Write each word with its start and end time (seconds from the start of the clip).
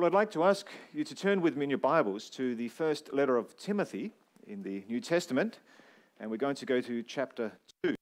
Well, 0.00 0.06
I'd 0.06 0.14
like 0.14 0.30
to 0.30 0.44
ask 0.44 0.66
you 0.94 1.04
to 1.04 1.14
turn 1.14 1.42
with 1.42 1.58
me 1.58 1.64
in 1.64 1.68
your 1.68 1.78
Bibles 1.78 2.30
to 2.30 2.54
the 2.54 2.68
first 2.68 3.12
letter 3.12 3.36
of 3.36 3.54
Timothy 3.58 4.12
in 4.46 4.62
the 4.62 4.82
New 4.88 4.98
Testament, 4.98 5.58
and 6.18 6.30
we're 6.30 6.38
going 6.38 6.54
to 6.54 6.64
go 6.64 6.80
to 6.80 7.02
chapter 7.02 7.52
2. 7.82 7.90
I'm 7.90 7.96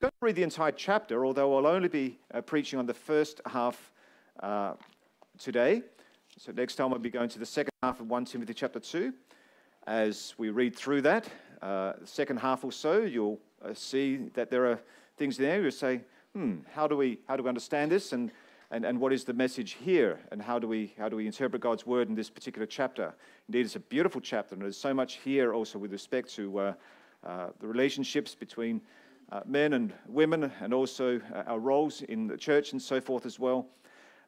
going 0.00 0.10
to 0.10 0.16
read 0.20 0.34
the 0.34 0.42
entire 0.42 0.72
chapter, 0.72 1.24
although 1.24 1.56
I'll 1.56 1.68
only 1.68 1.86
be 1.86 2.18
uh, 2.34 2.40
preaching 2.40 2.80
on 2.80 2.86
the 2.86 2.92
first 2.92 3.40
half 3.46 3.92
uh, 4.42 4.72
today. 5.38 5.82
So 6.38 6.50
next 6.50 6.74
time 6.74 6.92
I'll 6.92 6.98
be 6.98 7.08
going 7.08 7.28
to 7.28 7.38
the 7.38 7.46
second 7.46 7.70
half 7.84 8.00
of 8.00 8.10
1 8.10 8.24
Timothy 8.24 8.52
chapter 8.52 8.80
2. 8.80 9.14
As 9.86 10.34
we 10.36 10.50
read 10.50 10.74
through 10.74 11.02
that, 11.02 11.28
uh, 11.62 11.92
the 12.00 12.06
second 12.08 12.38
half 12.38 12.64
or 12.64 12.72
so, 12.72 13.02
you'll 13.02 13.38
uh, 13.64 13.74
see 13.74 14.16
that 14.34 14.50
there 14.50 14.66
are 14.66 14.80
things 15.16 15.36
there. 15.36 15.62
You'll 15.62 15.70
say, 15.70 16.00
hmm, 16.34 16.56
how 16.74 16.88
do 16.88 16.96
we, 16.96 17.20
how 17.28 17.36
do 17.36 17.44
we 17.44 17.48
understand 17.48 17.92
this? 17.92 18.12
And 18.12 18.32
and, 18.70 18.84
and 18.84 18.98
what 18.98 19.12
is 19.12 19.24
the 19.24 19.32
message 19.32 19.72
here 19.72 20.18
and 20.32 20.40
how 20.40 20.58
do 20.58 20.66
we 20.66 20.94
how 20.98 21.08
do 21.08 21.16
we 21.16 21.26
interpret 21.26 21.60
God's 21.62 21.86
word 21.86 22.08
in 22.08 22.14
this 22.14 22.30
particular 22.30 22.66
chapter? 22.66 23.14
Indeed, 23.48 23.66
it's 23.66 23.76
a 23.76 23.80
beautiful 23.80 24.20
chapter, 24.20 24.54
and 24.54 24.62
there's 24.62 24.76
so 24.76 24.94
much 24.94 25.14
here 25.24 25.52
also 25.52 25.78
with 25.78 25.92
respect 25.92 26.34
to 26.34 26.58
uh, 26.58 26.72
uh, 27.24 27.48
the 27.60 27.66
relationships 27.66 28.34
between 28.34 28.80
uh, 29.32 29.40
men 29.46 29.72
and 29.72 29.92
women, 30.06 30.52
and 30.60 30.74
also 30.74 31.20
uh, 31.34 31.42
our 31.46 31.58
roles 31.58 32.02
in 32.02 32.26
the 32.26 32.36
church 32.36 32.72
and 32.72 32.80
so 32.80 33.00
forth 33.00 33.26
as 33.26 33.38
well. 33.38 33.66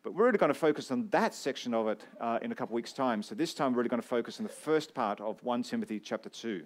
But 0.02 0.14
we're 0.14 0.26
really 0.26 0.38
going 0.38 0.52
to 0.52 0.58
focus 0.58 0.90
on 0.90 1.08
that 1.10 1.34
section 1.34 1.74
of 1.74 1.88
it 1.88 2.04
uh, 2.20 2.38
in 2.40 2.52
a 2.52 2.54
couple 2.54 2.74
weeks' 2.74 2.92
time. 2.92 3.22
So 3.22 3.34
this 3.34 3.52
time, 3.52 3.72
we're 3.72 3.78
really 3.78 3.88
going 3.90 4.02
to 4.02 4.08
focus 4.08 4.38
on 4.38 4.44
the 4.44 4.52
first 4.52 4.94
part 4.94 5.20
of 5.20 5.42
1 5.42 5.62
Timothy 5.64 6.00
chapter 6.00 6.28
2. 6.28 6.62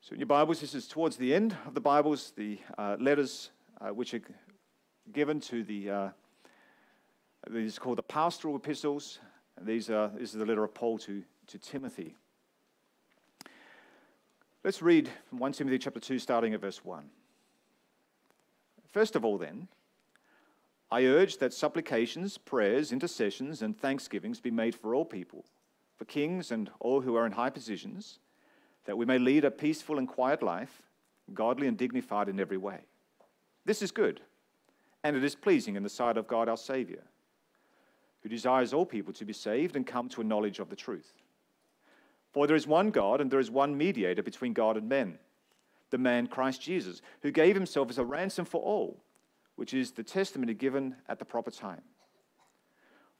So 0.00 0.12
in 0.12 0.20
your 0.20 0.26
Bibles, 0.26 0.60
this 0.60 0.74
is 0.74 0.86
towards 0.86 1.16
the 1.16 1.34
end 1.34 1.56
of 1.66 1.74
the 1.74 1.80
Bibles, 1.80 2.32
the 2.36 2.58
uh, 2.78 2.96
letters 3.00 3.50
which 3.92 4.14
are 4.14 4.20
given 5.12 5.40
to 5.40 5.62
the, 5.62 5.90
uh, 5.90 6.08
these 7.50 7.78
are 7.78 7.80
called 7.80 7.98
the 7.98 8.02
pastoral 8.02 8.56
epistles. 8.56 9.18
These 9.60 9.90
are, 9.90 10.08
this 10.08 10.32
is 10.32 10.38
the 10.38 10.46
letter 10.46 10.64
of 10.64 10.74
Paul 10.74 10.98
to, 10.98 11.22
to 11.48 11.58
Timothy. 11.58 12.14
Let's 14.64 14.82
read 14.82 15.08
from 15.28 15.38
1 15.38 15.52
Timothy 15.52 15.78
chapter 15.78 16.00
2, 16.00 16.18
starting 16.18 16.52
at 16.54 16.60
verse 16.60 16.84
1. 16.84 17.04
First 18.90 19.14
of 19.14 19.24
all, 19.24 19.38
then, 19.38 19.68
I 20.90 21.04
urge 21.04 21.38
that 21.38 21.52
supplications, 21.52 22.38
prayers, 22.38 22.92
intercessions, 22.92 23.62
and 23.62 23.78
thanksgivings 23.78 24.40
be 24.40 24.50
made 24.50 24.74
for 24.74 24.94
all 24.94 25.04
people, 25.04 25.44
for 25.96 26.04
kings 26.04 26.50
and 26.50 26.70
all 26.80 27.00
who 27.00 27.16
are 27.16 27.26
in 27.26 27.32
high 27.32 27.50
positions, 27.50 28.18
that 28.86 28.98
we 28.98 29.04
may 29.04 29.18
lead 29.18 29.44
a 29.44 29.50
peaceful 29.50 29.98
and 29.98 30.08
quiet 30.08 30.42
life, 30.42 30.82
godly 31.34 31.66
and 31.66 31.76
dignified 31.76 32.28
in 32.28 32.40
every 32.40 32.56
way. 32.56 32.80
This 33.64 33.82
is 33.82 33.90
good 33.90 34.20
and 35.04 35.16
it 35.16 35.24
is 35.24 35.34
pleasing 35.34 35.76
in 35.76 35.82
the 35.82 35.88
sight 35.88 36.16
of 36.16 36.26
God 36.26 36.48
our 36.48 36.56
Saviour, 36.56 37.02
who 38.22 38.28
desires 38.28 38.72
all 38.72 38.86
people 38.86 39.12
to 39.14 39.24
be 39.24 39.32
saved 39.32 39.76
and 39.76 39.86
come 39.86 40.08
to 40.08 40.20
a 40.20 40.24
knowledge 40.24 40.58
of 40.58 40.68
the 40.68 40.76
truth. 40.76 41.12
For 42.32 42.46
there 42.46 42.56
is 42.56 42.66
one 42.66 42.90
God, 42.90 43.20
and 43.20 43.30
there 43.30 43.40
is 43.40 43.50
one 43.50 43.78
mediator 43.78 44.22
between 44.22 44.52
God 44.52 44.76
and 44.76 44.88
men, 44.88 45.18
the 45.90 45.98
man 45.98 46.26
Christ 46.26 46.60
Jesus, 46.60 47.00
who 47.22 47.30
gave 47.30 47.54
himself 47.54 47.88
as 47.88 47.98
a 47.98 48.04
ransom 48.04 48.44
for 48.44 48.60
all, 48.60 49.02
which 49.54 49.72
is 49.72 49.92
the 49.92 50.02
testimony 50.02 50.54
given 50.54 50.96
at 51.08 51.18
the 51.18 51.24
proper 51.24 51.50
time. 51.50 51.82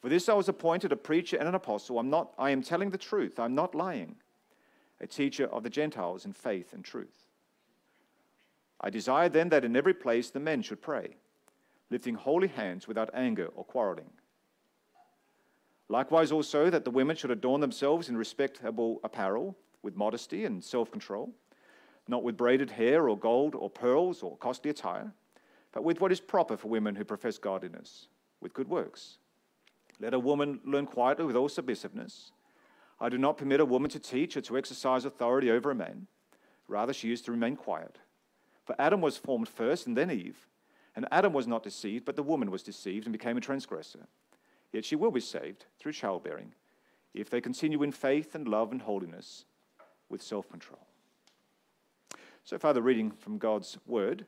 For 0.00 0.08
this 0.08 0.28
I 0.28 0.34
was 0.34 0.48
appointed 0.48 0.92
a 0.92 0.96
preacher 0.96 1.36
and 1.38 1.48
an 1.48 1.54
apostle. 1.54 1.98
I'm 1.98 2.10
not, 2.10 2.32
I 2.38 2.50
am 2.50 2.62
telling 2.62 2.90
the 2.90 2.98
truth, 2.98 3.38
I'm 3.38 3.54
not 3.54 3.74
lying, 3.74 4.16
a 5.00 5.06
teacher 5.06 5.46
of 5.46 5.62
the 5.62 5.70
Gentiles 5.70 6.26
in 6.26 6.32
faith 6.32 6.72
and 6.72 6.84
truth. 6.84 7.26
I 8.80 8.90
desire 8.90 9.28
then 9.28 9.48
that 9.48 9.64
in 9.64 9.76
every 9.76 9.94
place 9.94 10.30
the 10.30 10.40
men 10.40 10.62
should 10.62 10.82
pray 10.82 11.16
lifting 11.90 12.14
holy 12.14 12.48
hands 12.48 12.88
without 12.88 13.10
anger 13.14 13.48
or 13.54 13.64
quarreling. 13.64 14.10
Likewise, 15.88 16.32
also, 16.32 16.68
that 16.68 16.84
the 16.84 16.90
women 16.90 17.14
should 17.14 17.30
adorn 17.30 17.60
themselves 17.60 18.08
in 18.08 18.16
respectable 18.16 19.00
apparel, 19.04 19.56
with 19.82 19.96
modesty 19.96 20.44
and 20.44 20.64
self 20.64 20.90
control, 20.90 21.32
not 22.08 22.24
with 22.24 22.36
braided 22.36 22.70
hair 22.70 23.08
or 23.08 23.16
gold 23.16 23.54
or 23.54 23.70
pearls 23.70 24.22
or 24.22 24.36
costly 24.36 24.70
attire, 24.70 25.12
but 25.72 25.84
with 25.84 26.00
what 26.00 26.10
is 26.10 26.20
proper 26.20 26.56
for 26.56 26.68
women 26.68 26.96
who 26.96 27.04
profess 27.04 27.38
godliness, 27.38 28.08
with 28.40 28.52
good 28.52 28.68
works. 28.68 29.18
Let 30.00 30.12
a 30.12 30.18
woman 30.18 30.60
learn 30.64 30.86
quietly 30.86 31.24
with 31.24 31.36
all 31.36 31.48
submissiveness. 31.48 32.32
I 33.00 33.08
do 33.08 33.18
not 33.18 33.38
permit 33.38 33.60
a 33.60 33.64
woman 33.64 33.90
to 33.90 33.98
teach 33.98 34.36
or 34.36 34.40
to 34.42 34.58
exercise 34.58 35.04
authority 35.04 35.50
over 35.50 35.70
a 35.70 35.74
man. 35.74 36.06
Rather, 36.66 36.92
she 36.92 37.12
is 37.12 37.22
to 37.22 37.30
remain 37.30 37.56
quiet. 37.56 37.98
For 38.64 38.74
Adam 38.78 39.00
was 39.00 39.16
formed 39.16 39.48
first 39.48 39.86
and 39.86 39.96
then 39.96 40.10
Eve. 40.10 40.48
And 40.96 41.06
Adam 41.12 41.34
was 41.34 41.46
not 41.46 41.62
deceived, 41.62 42.06
but 42.06 42.16
the 42.16 42.22
woman 42.22 42.50
was 42.50 42.62
deceived 42.62 43.06
and 43.06 43.12
became 43.12 43.36
a 43.36 43.40
transgressor. 43.40 44.06
Yet 44.72 44.84
she 44.84 44.96
will 44.96 45.10
be 45.10 45.20
saved 45.20 45.66
through 45.78 45.92
childbearing 45.92 46.54
if 47.14 47.30
they 47.30 47.40
continue 47.40 47.82
in 47.82 47.92
faith 47.92 48.34
and 48.34 48.48
love 48.48 48.72
and 48.72 48.82
holiness 48.82 49.44
with 50.08 50.22
self 50.22 50.48
control. 50.48 50.80
So 52.44 52.58
far, 52.58 52.72
the 52.72 52.82
reading 52.82 53.10
from 53.10 53.38
God's 53.38 53.78
word. 53.86 54.24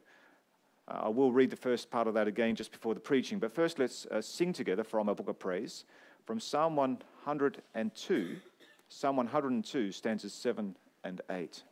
Uh, 0.88 1.02
I 1.04 1.08
will 1.08 1.32
read 1.32 1.50
the 1.50 1.56
first 1.56 1.90
part 1.90 2.08
of 2.08 2.14
that 2.14 2.26
again 2.26 2.54
just 2.54 2.72
before 2.72 2.94
the 2.94 3.00
preaching, 3.00 3.38
but 3.38 3.52
first 3.52 3.78
let's 3.78 4.06
uh, 4.06 4.22
sing 4.22 4.52
together 4.52 4.82
from 4.82 5.08
a 5.08 5.14
book 5.14 5.28
of 5.28 5.38
praise 5.38 5.84
from 6.24 6.40
Psalm 6.40 6.76
102, 6.76 8.36
Psalm 8.88 9.16
102, 9.16 9.92
stanzas 9.92 10.32
7 10.34 10.76
and 11.04 11.20
8. 11.30 11.62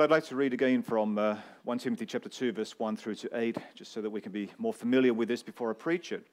Well, 0.00 0.06
I'd 0.06 0.12
like 0.12 0.24
to 0.28 0.34
read 0.34 0.54
again 0.54 0.80
from 0.80 1.18
uh, 1.18 1.36
1 1.64 1.76
Timothy 1.76 2.06
chapter 2.06 2.30
2, 2.30 2.52
verse 2.52 2.78
1 2.78 2.96
through 2.96 3.16
to 3.16 3.28
8, 3.38 3.58
just 3.74 3.92
so 3.92 4.00
that 4.00 4.08
we 4.08 4.22
can 4.22 4.32
be 4.32 4.48
more 4.56 4.72
familiar 4.72 5.12
with 5.12 5.28
this 5.28 5.42
before 5.42 5.68
I 5.68 5.74
preach 5.74 6.10
it. 6.10 6.26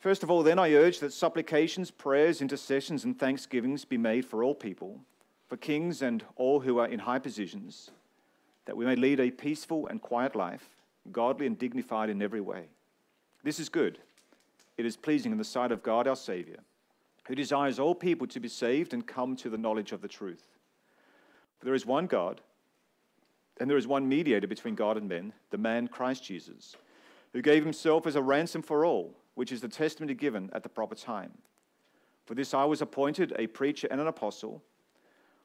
First 0.00 0.24
of 0.24 0.28
all, 0.28 0.42
then, 0.42 0.58
I 0.58 0.72
urge 0.72 0.98
that 0.98 1.12
supplications, 1.12 1.92
prayers, 1.92 2.42
intercessions, 2.42 3.04
and 3.04 3.16
thanksgivings 3.16 3.84
be 3.84 3.98
made 3.98 4.26
for 4.26 4.42
all 4.42 4.56
people, 4.56 4.98
for 5.46 5.56
kings 5.56 6.02
and 6.02 6.24
all 6.34 6.58
who 6.58 6.78
are 6.78 6.88
in 6.88 6.98
high 6.98 7.20
positions, 7.20 7.92
that 8.64 8.76
we 8.76 8.84
may 8.84 8.96
lead 8.96 9.20
a 9.20 9.30
peaceful 9.30 9.86
and 9.86 10.02
quiet 10.02 10.34
life, 10.34 10.68
godly 11.12 11.46
and 11.46 11.56
dignified 11.56 12.10
in 12.10 12.20
every 12.20 12.40
way. 12.40 12.64
This 13.44 13.60
is 13.60 13.68
good. 13.68 14.00
It 14.76 14.84
is 14.84 14.96
pleasing 14.96 15.30
in 15.30 15.38
the 15.38 15.44
sight 15.44 15.70
of 15.70 15.84
God 15.84 16.08
our 16.08 16.16
Saviour, 16.16 16.58
who 17.28 17.36
desires 17.36 17.78
all 17.78 17.94
people 17.94 18.26
to 18.26 18.40
be 18.40 18.48
saved 18.48 18.92
and 18.92 19.06
come 19.06 19.36
to 19.36 19.48
the 19.48 19.56
knowledge 19.56 19.92
of 19.92 20.00
the 20.00 20.08
truth. 20.08 20.57
There 21.62 21.74
is 21.74 21.86
one 21.86 22.06
God, 22.06 22.40
and 23.60 23.68
there 23.68 23.76
is 23.76 23.86
one 23.86 24.08
mediator 24.08 24.46
between 24.46 24.74
God 24.74 24.96
and 24.96 25.08
men, 25.08 25.32
the 25.50 25.58
man 25.58 25.88
Christ 25.88 26.24
Jesus, 26.24 26.76
who 27.32 27.42
gave 27.42 27.64
himself 27.64 28.06
as 28.06 28.16
a 28.16 28.22
ransom 28.22 28.62
for 28.62 28.84
all 28.84 29.14
which 29.38 29.52
is 29.52 29.60
the 29.60 29.68
testimony 29.68 30.14
given 30.14 30.50
at 30.52 30.64
the 30.64 30.68
proper 30.68 30.96
time. 30.96 31.30
For 32.26 32.34
this 32.34 32.54
I 32.54 32.64
was 32.64 32.82
appointed 32.82 33.32
a 33.38 33.46
preacher 33.46 33.86
and 33.88 34.00
an 34.00 34.08
apostle. 34.08 34.64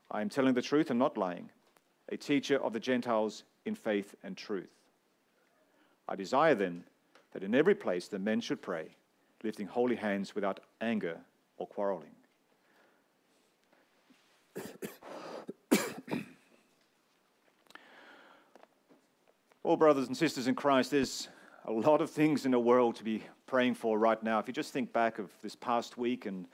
I 0.10 0.20
am 0.20 0.30
telling 0.30 0.56
the 0.56 0.64
truth 0.64 0.90
and 0.90 0.98
not 0.98 1.16
lying, 1.16 1.52
a 2.10 2.18
teacher 2.18 2.58
of 2.58 2.74
the 2.74 2.80
Gentiles 2.80 3.44
in 3.66 3.76
faith 3.76 4.16
and 4.24 4.36
truth. 4.36 4.74
I 6.10 6.16
desire 6.16 6.56
then 6.56 6.86
that 7.34 7.44
in 7.44 7.54
every 7.54 7.76
place 7.76 8.08
the 8.08 8.18
men 8.18 8.42
should 8.42 8.64
pray, 8.64 8.96
lifting 9.44 9.68
holy 9.68 9.96
hands 9.96 10.34
without 10.34 10.62
anger 10.82 11.18
or 11.58 11.68
quarreling. 11.68 12.16
Well, 19.64 19.78
brothers 19.78 20.08
and 20.08 20.18
sisters 20.18 20.48
in 20.48 20.56
Christ, 20.56 20.92
there's 20.92 21.30
a 21.64 21.72
lot 21.72 22.02
of 22.02 22.10
things 22.10 22.46
in 22.46 22.52
the 22.52 22.60
world 22.60 22.98
to 22.98 23.04
be 23.06 23.24
praying 23.46 23.76
for 23.76 23.98
right 23.98 24.22
now. 24.22 24.38
If 24.38 24.48
you 24.50 24.54
just 24.54 24.74
think 24.74 24.92
back 24.92 25.20
of 25.20 25.32
this 25.42 25.56
past 25.56 25.98
week 25.98 26.26
and 26.26 26.48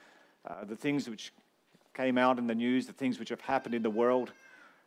uh, 0.48 0.64
the 0.64 0.76
things 0.76 1.10
which 1.10 1.32
came 1.92 2.16
out 2.16 2.38
in 2.38 2.46
the 2.46 2.54
news, 2.54 2.86
the 2.86 2.92
things 2.92 3.18
which 3.18 3.30
have 3.30 3.40
happened 3.40 3.74
in 3.74 3.82
the 3.82 3.90
world, 3.90 4.30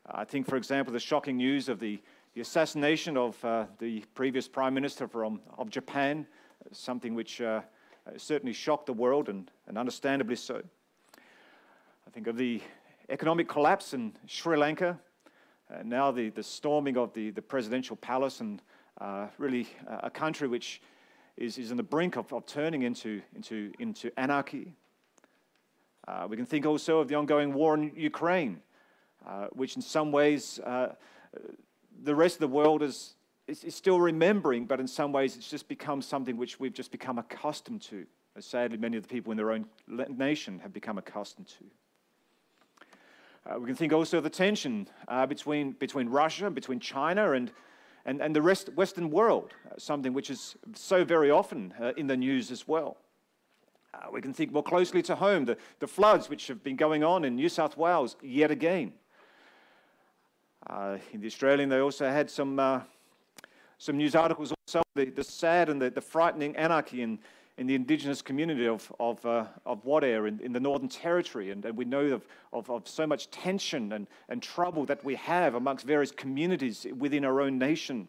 uh, 0.07 0.19
I 0.19 0.23
think, 0.23 0.47
for 0.47 0.55
example, 0.55 0.93
the 0.93 1.01
shocking 1.01 1.35
news 1.35 1.67
of 1.67 1.81
the, 1.81 2.01
the 2.33 2.39
assassination 2.39 3.17
of 3.17 3.43
uh, 3.43 3.65
the 3.79 4.05
previous 4.15 4.47
prime 4.47 4.73
minister 4.73 5.05
from, 5.05 5.41
of 5.57 5.69
Japan, 5.69 6.25
something 6.71 7.15
which 7.15 7.41
uh, 7.41 7.59
certainly 8.15 8.53
shocked 8.53 8.85
the 8.85 8.93
world 8.93 9.27
and, 9.27 9.51
and 9.67 9.77
understandably 9.77 10.37
so. 10.37 10.61
I 11.17 12.09
think 12.11 12.27
of 12.27 12.37
the 12.37 12.61
economic 13.09 13.49
collapse 13.49 13.93
in 13.93 14.13
Sri 14.27 14.55
Lanka, 14.55 14.97
uh, 15.73 15.81
now 15.83 16.11
the, 16.11 16.29
the 16.29 16.43
storming 16.43 16.97
of 16.97 17.13
the, 17.13 17.31
the 17.31 17.41
presidential 17.41 17.95
palace 17.95 18.39
and 18.41 18.61
uh, 19.01 19.27
really 19.37 19.67
a 19.89 20.09
country 20.09 20.47
which 20.47 20.81
is, 21.37 21.57
is 21.57 21.71
on 21.71 21.77
the 21.77 21.83
brink 21.83 22.15
of, 22.15 22.31
of 22.31 22.45
turning 22.45 22.83
into, 22.83 23.21
into, 23.35 23.71
into 23.79 24.11
anarchy. 24.19 24.73
Uh, 26.07 26.27
we 26.29 26.35
can 26.37 26.45
think 26.45 26.65
also 26.65 26.99
of 26.99 27.07
the 27.07 27.15
ongoing 27.15 27.53
war 27.53 27.73
in 27.73 27.91
Ukraine, 27.95 28.59
uh, 29.25 29.47
which 29.51 29.75
in 29.75 29.81
some 29.81 30.11
ways 30.11 30.59
uh, 30.59 30.93
the 32.03 32.13
rest 32.13 32.35
of 32.35 32.41
the 32.41 32.47
world 32.47 32.83
is, 32.83 33.15
is, 33.47 33.63
is, 33.63 33.75
still 33.75 33.99
remembering, 33.99 34.65
but 34.65 34.79
in 34.79 34.87
some 34.87 35.11
ways 35.11 35.37
it's 35.37 35.49
just 35.49 35.67
become 35.67 36.01
something 36.01 36.37
which 36.37 36.59
we've 36.59 36.73
just 36.73 36.91
become 36.91 37.17
accustomed 37.17 37.81
to, 37.81 38.05
as 38.35 38.45
sadly 38.45 38.77
many 38.77 38.97
of 38.97 39.03
the 39.03 39.09
people 39.09 39.31
in 39.31 39.37
their 39.37 39.51
own 39.51 39.65
nation 39.87 40.59
have 40.59 40.73
become 40.73 40.97
accustomed 40.97 41.47
to. 41.47 41.63
Uh, 43.45 43.59
we 43.59 43.65
can 43.65 43.75
think 43.75 43.91
also 43.91 44.17
of 44.17 44.23
the 44.23 44.29
tension 44.29 44.87
uh, 45.09 45.25
between, 45.25 45.71
between 45.73 46.07
Russia, 46.07 46.49
between 46.49 46.79
China, 46.79 47.31
and, 47.31 47.51
and, 48.05 48.21
and 48.21 48.33
the 48.33 48.41
rest, 48.41 48.69
Western 48.73 49.09
world, 49.09 49.51
uh, 49.69 49.75
something 49.77 50.13
which 50.13 50.29
is 50.29 50.55
so 50.73 51.03
very 51.03 51.29
often 51.29 51.73
uh, 51.81 51.91
in 51.97 52.07
the 52.07 52.15
news 52.15 52.51
as 52.51 52.67
well. 52.67 52.95
Uh, 53.93 54.07
we 54.11 54.21
can 54.21 54.33
think 54.33 54.53
more 54.53 54.63
closely 54.63 55.01
to 55.01 55.15
home, 55.15 55.43
the, 55.43 55.57
the 55.79 55.87
floods 55.87 56.29
which 56.29 56.47
have 56.47 56.63
been 56.63 56.77
going 56.77 57.03
on 57.03 57.25
in 57.25 57.35
New 57.35 57.49
South 57.49 57.75
Wales 57.75 58.15
yet 58.21 58.49
again. 58.49 58.93
Uh, 60.67 60.97
in 61.11 61.19
the 61.19 61.27
Australian, 61.27 61.67
they 61.67 61.79
also 61.79 62.09
had 62.09 62.29
some, 62.29 62.81
some 63.77 63.97
news 63.97 64.15
articles 64.15 64.53
also, 64.65 64.81
the, 64.95 65.09
the 65.09 65.23
sad 65.23 65.67
and 65.67 65.81
the, 65.81 65.89
the 65.89 66.01
frightening 66.01 66.55
anarchy 66.55 67.01
in, 67.01 67.19
in 67.57 67.67
the 67.67 67.75
indigenous 67.75 68.21
community 68.21 68.67
of, 68.67 68.91
of, 68.99 69.23
uh, 69.25 69.45
of 69.65 69.83
Wadeye 69.83 70.27
in, 70.27 70.39
in 70.39 70.53
the 70.53 70.59
Northern 70.59 70.89
Territory. 70.89 71.51
And, 71.51 71.63
and 71.65 71.77
we 71.77 71.85
know 71.85 72.05
of, 72.05 72.27
of, 72.51 72.69
of, 72.69 72.87
so 72.87 73.05
much 73.05 73.29
tension 73.29 73.93
and, 73.93 74.07
and 74.29 74.41
trouble 74.41 74.85
that 74.85 75.03
we 75.03 75.15
have 75.15 75.53
amongst 75.53 75.85
various 75.85 76.11
communities 76.11 76.87
within 76.97 77.23
our 77.23 77.41
own 77.41 77.59
nation. 77.59 78.07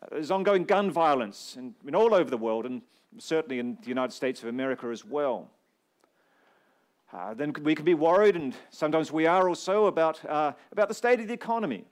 Uh, 0.00 0.06
there's 0.12 0.30
ongoing 0.30 0.64
gun 0.64 0.90
violence 0.90 1.56
in, 1.58 1.74
in 1.86 1.94
all 1.94 2.14
over 2.14 2.30
the 2.30 2.38
world, 2.38 2.64
and 2.64 2.80
certainly 3.18 3.58
in 3.58 3.76
the 3.82 3.88
United 3.88 4.12
States 4.12 4.42
of 4.42 4.48
America 4.48 4.86
as 4.86 5.04
well. 5.04 5.50
Uh, 7.12 7.34
then 7.34 7.52
we 7.62 7.74
can 7.74 7.84
be 7.84 7.94
worried, 7.94 8.36
and 8.36 8.54
sometimes 8.70 9.12
we 9.12 9.26
are 9.26 9.48
also, 9.48 9.86
about, 9.86 10.22
uh, 10.26 10.52
about 10.72 10.88
the 10.88 10.94
state 10.94 11.20
of 11.20 11.26
the 11.26 11.34
economy 11.34 11.84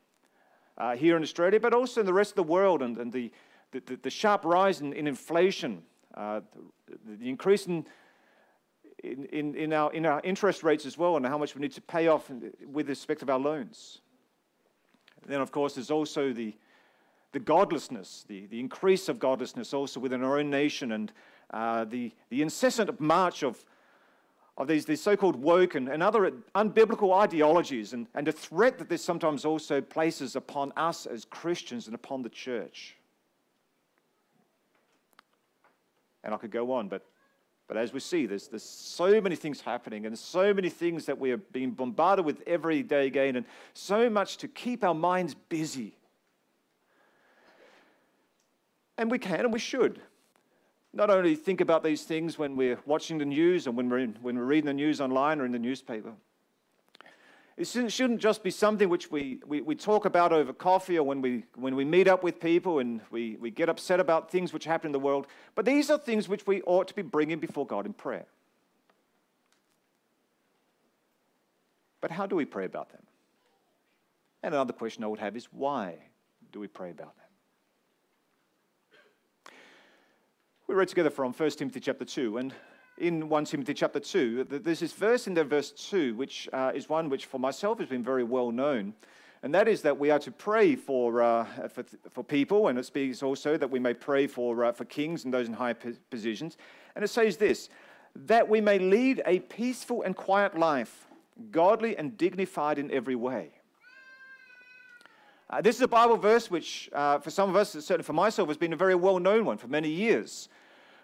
uh, 0.78 0.94
here 0.94 1.16
in 1.16 1.22
Australia, 1.22 1.60
but 1.60 1.74
also 1.74 2.00
in 2.00 2.06
the 2.06 2.12
rest 2.12 2.32
of 2.32 2.36
the 2.36 2.42
world 2.42 2.82
and, 2.82 2.98
and 2.98 3.12
the, 3.12 3.30
the, 3.72 3.80
the, 3.80 3.96
the 3.96 4.10
sharp 4.10 4.44
rise 4.44 4.80
in, 4.80 4.92
in 4.92 5.06
inflation, 5.06 5.82
uh, 6.14 6.40
the, 6.86 7.16
the, 7.16 7.28
increase 7.28 7.66
in, 7.66 7.84
in, 9.02 9.54
in, 9.54 9.72
our, 9.72 9.92
in 9.92 10.06
our 10.06 10.20
interest 10.22 10.62
rates 10.62 10.86
as 10.86 10.96
well, 10.96 11.16
and 11.16 11.26
how 11.26 11.38
much 11.38 11.54
we 11.54 11.60
need 11.60 11.72
to 11.72 11.80
pay 11.80 12.08
off 12.08 12.30
with 12.66 12.88
respect 12.88 13.22
of 13.22 13.30
our 13.30 13.38
loans. 13.38 14.00
And 15.22 15.32
then, 15.32 15.40
of 15.40 15.50
course, 15.50 15.74
there's 15.74 15.90
also 15.90 16.32
the, 16.32 16.54
the 17.32 17.40
godlessness, 17.40 18.24
the, 18.28 18.46
the 18.46 18.60
increase 18.60 19.08
of 19.08 19.18
godlessness 19.18 19.74
also 19.74 20.00
within 20.00 20.22
our 20.22 20.38
own 20.38 20.50
nation, 20.50 20.92
and 20.92 21.12
uh, 21.50 21.84
the, 21.84 22.12
the 22.30 22.42
incessant 22.42 23.00
march 23.00 23.42
of, 23.42 23.64
of 24.56 24.68
these, 24.68 24.86
these 24.86 25.02
so 25.02 25.16
called 25.16 25.36
woke 25.36 25.74
and, 25.74 25.88
and 25.88 26.02
other 26.02 26.30
unbiblical 26.54 27.12
ideologies, 27.14 27.92
and, 27.92 28.06
and 28.14 28.26
the 28.26 28.32
threat 28.32 28.78
that 28.78 28.88
this 28.88 29.04
sometimes 29.04 29.44
also 29.44 29.80
places 29.80 30.34
upon 30.34 30.72
us 30.76 31.06
as 31.06 31.24
Christians 31.24 31.86
and 31.86 31.94
upon 31.94 32.22
the 32.22 32.28
church. 32.28 32.96
And 36.26 36.34
I 36.34 36.38
could 36.38 36.50
go 36.50 36.72
on, 36.72 36.88
but, 36.88 37.06
but 37.68 37.76
as 37.76 37.92
we 37.92 38.00
see, 38.00 38.26
there's, 38.26 38.48
there's 38.48 38.64
so 38.64 39.20
many 39.20 39.36
things 39.36 39.60
happening 39.60 40.06
and 40.06 40.18
so 40.18 40.52
many 40.52 40.68
things 40.68 41.06
that 41.06 41.16
we 41.16 41.30
are 41.30 41.36
being 41.36 41.70
bombarded 41.70 42.24
with 42.24 42.42
every 42.48 42.82
day 42.82 43.06
again, 43.06 43.36
and 43.36 43.46
so 43.74 44.10
much 44.10 44.36
to 44.38 44.48
keep 44.48 44.82
our 44.82 44.92
minds 44.92 45.34
busy. 45.48 45.96
And 48.98 49.08
we 49.08 49.20
can 49.20 49.38
and 49.38 49.52
we 49.52 49.60
should 49.60 50.00
not 50.92 51.10
only 51.10 51.36
think 51.36 51.60
about 51.60 51.84
these 51.84 52.02
things 52.02 52.36
when 52.36 52.56
we're 52.56 52.80
watching 52.86 53.18
the 53.18 53.24
news 53.24 53.68
and 53.68 53.76
when 53.76 53.88
we're, 53.88 53.98
in, 53.98 54.16
when 54.20 54.36
we're 54.36 54.44
reading 54.44 54.66
the 54.66 54.74
news 54.74 55.00
online 55.00 55.40
or 55.40 55.44
in 55.44 55.52
the 55.52 55.60
newspaper, 55.60 56.12
it 57.56 57.66
shouldn't 57.66 58.20
just 58.20 58.42
be 58.42 58.50
something 58.50 58.90
which 58.90 59.10
we, 59.10 59.40
we, 59.46 59.62
we, 59.62 59.74
talk 59.74 60.04
about 60.04 60.30
over 60.30 60.52
coffee 60.52 60.98
or 60.98 61.04
when 61.04 61.22
we, 61.22 61.44
when 61.54 61.74
we 61.74 61.86
meet 61.86 62.06
up 62.06 62.22
with 62.22 62.38
people 62.38 62.80
and 62.80 63.00
we, 63.10 63.36
we 63.36 63.50
get 63.50 63.70
upset 63.70 63.98
about 63.98 64.30
things 64.30 64.52
which 64.52 64.64
happen 64.64 64.88
in 64.88 64.92
the 64.92 64.98
world. 64.98 65.26
But 65.54 65.64
these 65.64 65.90
are 65.90 65.96
things 65.96 66.28
which 66.28 66.46
we 66.46 66.60
ought 66.62 66.86
to 66.88 66.94
be 66.94 67.00
bringing 67.00 67.38
before 67.38 67.66
God 67.66 67.86
in 67.86 67.94
prayer. 67.94 68.26
But 72.02 72.10
how 72.10 72.26
do 72.26 72.36
we 72.36 72.44
pray 72.44 72.66
about 72.66 72.90
them? 72.90 73.02
And 74.42 74.54
another 74.54 74.74
question 74.74 75.02
I 75.02 75.06
would 75.06 75.18
have 75.18 75.34
is 75.34 75.46
why 75.46 75.94
do 76.52 76.60
we 76.60 76.68
pray 76.68 76.90
about 76.90 77.16
them? 77.16 77.24
We 80.66 80.74
read 80.74 80.88
together 80.88 81.10
from 81.10 81.32
1 81.32 81.50
Timothy 81.52 81.80
chapter 81.80 82.04
2, 82.04 82.36
and 82.36 82.54
in 82.98 83.28
1 83.28 83.44
Timothy 83.44 83.74
chapter 83.74 84.00
2, 84.00 84.44
there's 84.44 84.80
this 84.80 84.92
verse 84.92 85.26
in 85.26 85.34
there, 85.34 85.44
verse 85.44 85.70
2, 85.70 86.14
which 86.14 86.48
uh, 86.52 86.72
is 86.74 86.88
one 86.88 87.10
which 87.10 87.26
for 87.26 87.38
myself 87.38 87.78
has 87.78 87.88
been 87.88 88.02
very 88.02 88.24
well 88.24 88.50
known. 88.50 88.94
And 89.42 89.54
that 89.54 89.68
is 89.68 89.82
that 89.82 89.98
we 89.98 90.10
are 90.10 90.18
to 90.20 90.30
pray 90.30 90.74
for, 90.76 91.22
uh, 91.22 91.44
for, 91.68 91.84
for, 92.10 92.24
people, 92.24 92.68
and 92.68 92.78
it 92.78 92.86
speaks 92.86 93.22
also 93.22 93.56
that 93.58 93.70
we 93.70 93.78
may 93.78 93.92
pray 93.92 94.26
for, 94.26 94.64
uh, 94.64 94.72
for 94.72 94.84
kings 94.86 95.24
and 95.24 95.32
those 95.32 95.46
in 95.46 95.52
high 95.52 95.74
positions. 95.74 96.56
And 96.94 97.04
it 97.04 97.08
says 97.08 97.36
this 97.36 97.68
that 98.24 98.48
we 98.48 98.62
may 98.62 98.78
lead 98.78 99.20
a 99.26 99.40
peaceful 99.40 100.00
and 100.00 100.16
quiet 100.16 100.58
life, 100.58 101.06
godly 101.50 101.98
and 101.98 102.16
dignified 102.16 102.78
in 102.78 102.90
every 102.90 103.14
way. 103.14 103.50
Uh, 105.50 105.60
this 105.60 105.76
is 105.76 105.82
a 105.82 105.88
Bible 105.88 106.16
verse 106.16 106.50
which, 106.50 106.88
uh, 106.94 107.18
for 107.18 107.30
some 107.30 107.50
of 107.50 107.56
us, 107.56 107.72
certainly 107.72 108.02
for 108.02 108.14
myself, 108.14 108.48
has 108.48 108.56
been 108.56 108.72
a 108.72 108.76
very 108.76 108.94
well 108.94 109.18
known 109.18 109.44
one 109.44 109.58
for 109.58 109.68
many 109.68 109.90
years. 109.90 110.48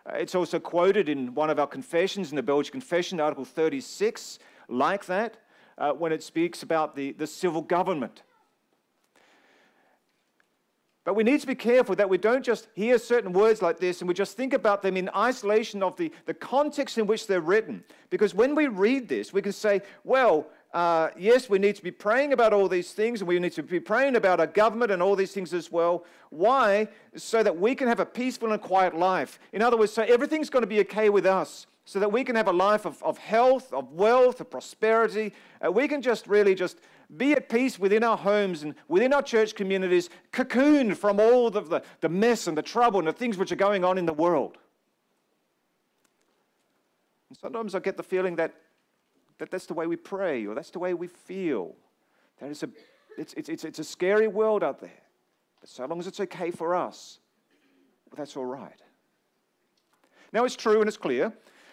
Uh, 0.06 0.16
it's 0.16 0.35
also 0.35 0.59
quoted 0.59 1.09
in 1.09 1.35
one 1.35 1.50
of 1.50 1.59
our 1.59 1.66
confessions, 1.66 2.30
in 2.30 2.37
the 2.37 2.42
Belgian 2.42 2.73
Confession, 2.73 3.21
Article 3.21 3.44
36, 3.44 4.38
like 4.68 5.06
that, 5.06 5.37
uh, 5.78 5.92
when 5.92 6.12
it 6.12 6.23
speaks 6.23 6.62
about 6.62 6.97
the, 6.97 7.12
the 7.12 7.26
civil 7.26 7.62
government. 7.62 8.23
But 11.04 11.14
we 11.14 11.25
need 11.25 11.40
to 11.40 11.47
be 11.49 11.56
careful 11.56 11.97
that 11.97 12.09
we 12.09 12.16
don't 12.16 12.44
just 12.44 12.68
hear 12.75 12.97
certain 12.97 13.32
words 13.32 13.61
like 13.61 13.80
this 13.80 14.00
and 14.00 14.09
we 14.09 14.14
just 14.14 14.37
think 14.37 14.52
about 14.52 14.82
them 14.82 14.97
in 14.97 15.11
isolation 15.16 15.82
of 15.82 15.97
the, 15.97 16.12
the 16.26 16.35
context 16.35 16.97
in 16.97 17.09
which 17.09 17.26
they're 17.26 17.40
written. 17.40 17.82
Because 18.09 18.35
when 18.35 18.54
we 18.54 18.68
read 18.68 19.09
this, 19.09 19.32
we 19.32 19.42
can 19.42 19.52
say, 19.52 19.82
well, 20.04 20.47
uh, 20.73 21.11
yes, 21.19 21.50
we 21.50 21.59
need 21.59 21.76
to 21.76 21.83
be 21.83 21.91
praying 21.91 22.33
about 22.33 22.52
all 22.52 22.69
these 22.69 22.93
things, 22.93 23.21
and 23.21 23.29
we 23.29 23.38
need 23.38 23.52
to 23.52 23.62
be 23.62 23.81
praying 23.81 24.17
about 24.17 24.41
our 24.41 24.47
government 24.47 24.91
and 24.91 25.02
all 25.02 25.14
these 25.14 25.33
things 25.33 25.52
as 25.52 25.71
well. 25.71 26.05
Why? 26.31 26.88
So 27.14 27.43
that 27.43 27.59
we 27.59 27.75
can 27.75 27.88
have 27.88 28.00
a 28.00 28.07
peaceful 28.07 28.52
and 28.52 28.61
quiet 28.61 28.97
life. 28.97 29.38
In 29.52 29.61
other 29.61 29.76
words, 29.76 29.93
so 29.93 30.02
everything's 30.02 30.49
going 30.49 30.62
to 30.62 30.67
be 30.69 30.81
okay 30.81 31.11
with 31.11 31.26
us, 31.26 31.67
so 31.85 32.00
that 32.00 32.11
we 32.11 32.25
can 32.25 32.37
have 32.37 32.49
a 32.49 32.52
life 32.52 32.87
of, 32.87 33.02
of 33.02 33.19
health, 33.19 33.73
of 33.73 33.93
wealth, 33.93 34.41
of 34.41 34.50
prosperity. 34.50 35.35
Uh, 35.64 35.71
we 35.71 35.88
can 35.88 36.00
just 36.00 36.26
really 36.26 36.55
just 36.55 36.79
be 37.19 37.33
at 37.33 37.50
peace 37.50 37.79
within 37.79 38.02
our 38.02 38.17
homes 38.17 38.62
and 38.62 38.75
within 38.88 39.12
our 39.12 39.23
church 39.23 39.55
communities, 39.55 40.09
cocooned 40.33 40.97
from 40.97 41.21
all 41.21 41.49
of 41.49 41.69
the, 41.69 41.83
the 42.00 42.09
mess 42.09 42.47
and 42.47 42.57
the 42.57 42.62
trouble 42.62 42.99
and 42.99 43.09
the 43.09 43.12
things 43.12 43.37
which 43.37 43.52
are 43.52 43.57
going 43.57 43.85
on 43.85 43.99
in 43.99 44.07
the 44.07 44.12
world. 44.14 44.57
And 47.29 47.37
sometimes 47.38 47.75
I 47.75 47.81
get 47.81 47.99
the 47.99 48.02
feeling 48.02 48.37
that 48.37 48.55
that 49.39 49.51
that's 49.51 49.67
the 49.67 49.75
way 49.75 49.87
we 49.87 49.97
pray 49.97 50.47
or 50.47 50.55
that's 50.55 50.71
the 50.71 50.79
way 50.79 50.95
we 50.95 51.07
feel. 51.07 51.75
That 52.41 52.51
is 52.51 52.62
a, 52.62 52.69
it's, 53.19 53.35
it's, 53.35 53.49
it's, 53.49 53.65
it's 53.65 53.79
a 53.79 53.85
scary 53.85 54.29
world 54.29 54.62
out 54.62 54.81
there. 54.81 55.03
But 55.61 55.71
so 55.71 55.85
long 55.87 56.01
as 56.01 56.07
it's 56.07 56.21
okay 56.21 56.51
for 56.51 56.75
us, 56.75 57.19
well, 58.11 58.17
that's 58.17 58.37
all 58.37 58.47
right. 58.47 58.81
Now, 60.33 60.45
it's 60.45 60.57
true 60.57 60.81
and 60.81 60.89
it's 60.89 60.97
clear 60.97 61.33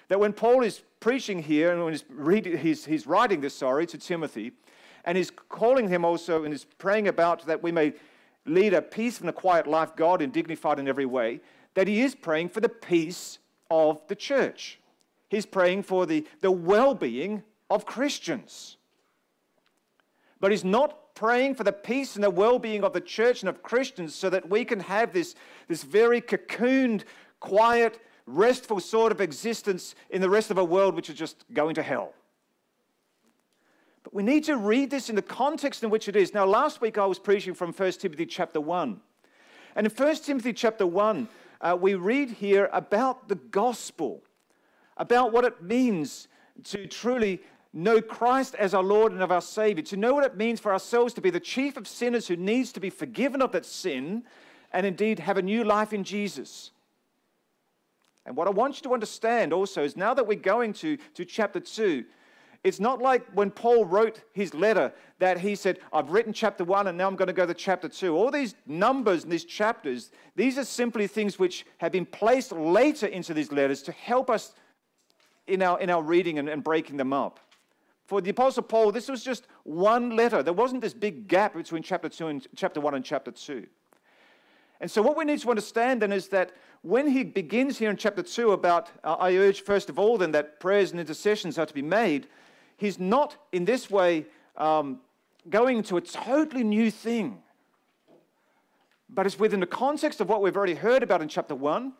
that 0.10 0.20
when 0.20 0.34
Paul 0.34 0.64
is 0.64 0.82
preaching 1.00 1.42
here 1.42 1.72
and 1.72 1.84
when 1.84 1.94
he's, 1.94 2.04
reading, 2.10 2.58
he's, 2.58 2.86
he's 2.86 3.08
writing 3.08 3.42
this, 3.42 3.56
sorry, 3.56 3.86
to 3.88 3.98
Timothy, 3.98 4.52
and 5.06 5.18
he's 5.18 5.32
calling 5.32 5.88
him 5.88 6.04
also 6.04 6.44
and 6.44 6.54
he's 6.54 6.66
praying 6.66 7.08
about 7.08 7.46
that 7.46 7.64
we 7.64 7.72
may 7.72 7.94
lead 8.46 8.74
a 8.74 8.82
peaceful 8.82 9.28
and 9.28 9.36
a 9.36 9.40
quiet 9.40 9.68
life, 9.68 9.96
God, 9.96 10.22
and 10.22 10.34
dignified 10.34 10.80
in 10.80 10.88
every 10.88 11.06
way, 11.06 11.40
that 11.76 11.88
he 11.88 12.02
is 12.02 12.16
praying 12.16 12.50
for 12.50 12.60
the 12.60 12.70
peace 12.70 13.40
of 13.70 14.06
the 14.08 14.16
church. 14.16 14.80
He's 15.30 15.46
praying 15.46 15.84
for 15.84 16.06
the, 16.06 16.26
the 16.42 16.52
well 16.52 16.96
being 16.96 17.44
of 17.70 17.86
Christians. 17.86 18.78
But 20.40 20.52
he's 20.52 20.64
not 20.64 21.16
praying 21.16 21.56
for 21.56 21.64
the 21.64 21.74
peace 21.74 22.16
and 22.16 22.24
the 22.24 22.30
well 22.30 22.60
being 22.60 22.84
of 22.84 22.94
the 22.94 23.02
church 23.02 23.42
and 23.42 23.50
of 23.50 23.62
Christians 23.62 24.16
so 24.16 24.30
that 24.30 24.50
we 24.50 24.64
can 24.64 24.80
have 24.80 25.12
this, 25.12 25.36
this 25.68 25.84
very 25.84 26.22
cocooned, 26.22 27.04
quiet, 27.40 28.00
restful 28.26 28.80
sort 28.80 29.12
of 29.12 29.20
existence 29.20 29.96
in 30.10 30.22
the 30.22 30.30
rest 30.30 30.52
of 30.52 30.58
a 30.58 30.64
world 30.64 30.96
which 30.96 31.10
is 31.10 31.16
just 31.16 31.44
going 31.54 31.76
to 31.76 31.84
hell. 31.84 32.14
But 34.04 34.14
we 34.14 34.24
need 34.24 34.46
to 34.46 34.56
read 34.56 34.90
this 34.90 35.10
in 35.10 35.16
the 35.16 35.22
context 35.22 35.84
in 35.84 35.90
which 35.90 36.08
it 36.08 36.16
is. 36.16 36.34
Now, 36.34 36.46
last 36.46 36.80
week 36.80 36.98
I 36.98 37.06
was 37.06 37.20
preaching 37.20 37.54
from 37.54 37.74
1 37.74 37.92
Timothy 37.94 38.26
chapter 38.26 38.62
1. 38.62 39.02
And 39.76 39.88
in 39.88 39.94
1 39.94 40.16
Timothy 40.18 40.54
chapter 40.54 40.88
1, 40.88 41.28
uh, 41.62 41.78
we 41.80 41.96
read 41.96 42.32
here 42.32 42.70
about 42.72 43.28
the 43.28 43.36
gospel, 43.36 44.24
about 44.98 45.34
what 45.34 45.44
it 45.44 45.62
means 45.62 46.28
to 46.66 46.88
truly 46.88 47.42
know 47.74 48.02
Christ 48.02 48.56
as 48.56 48.74
our 48.74 48.84
Lord 48.84 49.12
and 49.12 49.22
of 49.22 49.32
our 49.32 49.42
Savior, 49.42 49.84
to 49.84 49.98
know 49.98 50.14
what 50.14 50.24
it 50.24 50.38
means 50.38 50.60
for 50.60 50.72
ourselves 50.72 51.14
to 51.16 51.22
be 51.22 51.30
the 51.30 51.40
chief 51.40 51.78
of 51.78 51.88
sinners 51.88 52.28
who 52.28 52.36
needs 52.36 52.72
to 52.74 52.80
be 52.80 52.90
forgiven 52.90 53.42
of 53.42 53.52
that 53.52 53.66
sin 53.66 54.24
and 54.72 54.86
indeed 54.86 55.20
have 55.20 55.38
a 55.38 55.42
new 55.42 55.64
life 55.64 55.94
in 55.94 56.04
Jesus. 56.04 56.72
And 58.26 58.36
what 58.36 58.48
I 58.48 58.52
want 58.52 58.78
you 58.78 58.84
to 58.84 58.94
understand 58.94 59.54
also 59.54 59.84
is 59.84 59.98
now 59.98 60.14
that 60.14 60.28
we're 60.28 60.38
going 60.38 60.74
to, 60.74 60.98
to 61.16 61.26
chapter 61.26 61.60
2, 61.60 62.06
it's 62.64 62.80
not 62.80 63.02
like 63.02 63.26
when 63.34 63.52
Paul 63.52 63.86
wrote 63.86 64.22
his 64.34 64.54
letter 64.54 64.92
that 65.20 65.40
he 65.40 65.56
said, 65.56 65.80
I've 65.94 66.10
written 66.10 66.34
chapter 66.34 66.66
1 66.66 66.88
and 66.88 66.98
now 66.98 67.08
I'm 67.08 67.16
going 67.16 67.28
to 67.28 67.34
go 67.34 67.46
to 67.46 67.54
chapter 67.54 67.88
2. 67.88 68.16
All 68.16 68.32
these 68.32 68.56
numbers 68.68 69.24
and 69.24 69.32
these 69.32 69.46
chapters, 69.46 70.12
these 70.36 70.58
are 70.58 70.66
simply 70.66 71.08
things 71.08 71.40
which 71.40 71.66
have 71.78 71.94
been 71.94 72.06
placed 72.06 72.52
later 72.52 73.08
into 73.08 73.34
these 73.34 73.52
letters 73.52 73.82
to 73.84 73.94
help 73.94 74.30
us 74.30 74.54
in 75.48 75.62
our, 75.62 75.80
in 75.80 75.90
our 75.90 76.04
reading 76.04 76.38
and, 76.38 76.50
and 76.50 76.64
breaking 76.64 76.98
them 76.98 77.14
up. 77.14 77.40
For 78.10 78.22
the 78.22 78.32
Apostle 78.32 78.64
Paul, 78.64 78.92
this 78.92 79.08
was 79.08 79.24
just 79.24 79.46
one 79.62 80.16
letter. 80.16 80.42
There 80.42 80.52
wasn't 80.52 80.82
this 80.82 80.96
big 80.96 81.28
gap 81.28 81.54
between 81.54 81.84
chapter 81.84 82.10
2 82.10 82.28
and 82.28 82.48
chapter 82.56 82.82
1 82.82 82.96
and 82.96 83.06
chapter 83.06 83.30
2. 83.30 83.68
And 84.82 84.90
so, 84.90 85.04
what 85.04 85.16
we 85.16 85.26
need 85.26 85.38
to 85.42 85.50
understand 85.52 86.02
then 86.02 86.12
is 86.12 86.28
that 86.30 86.54
when 86.82 87.08
he 87.08 87.24
begins 87.24 87.78
here 87.78 87.92
in 87.92 87.98
chapter 87.98 88.24
2 88.24 88.52
about, 88.54 88.90
uh, 89.04 89.14
I 89.20 89.36
urge 89.36 89.62
first 89.62 89.92
of 89.92 90.00
all 90.00 90.18
then 90.18 90.32
that 90.32 90.60
prayers 90.60 90.90
and 90.90 91.00
intercessions 91.00 91.60
are 91.60 91.68
to 91.68 91.74
be 91.74 91.84
made, 91.84 92.26
he's 92.78 92.98
not 92.98 93.36
in 93.52 93.64
this 93.64 93.92
way 93.92 94.26
um, 94.58 95.02
going 95.48 95.84
to 95.84 95.98
a 95.98 96.02
totally 96.02 96.64
new 96.64 96.90
thing. 96.90 97.38
But 99.08 99.28
it's 99.28 99.38
within 99.38 99.60
the 99.60 99.68
context 99.68 100.20
of 100.20 100.28
what 100.28 100.42
we've 100.42 100.58
already 100.58 100.74
heard 100.74 101.04
about 101.04 101.22
in 101.22 101.28
chapter 101.28 101.54
1. 101.54 101.94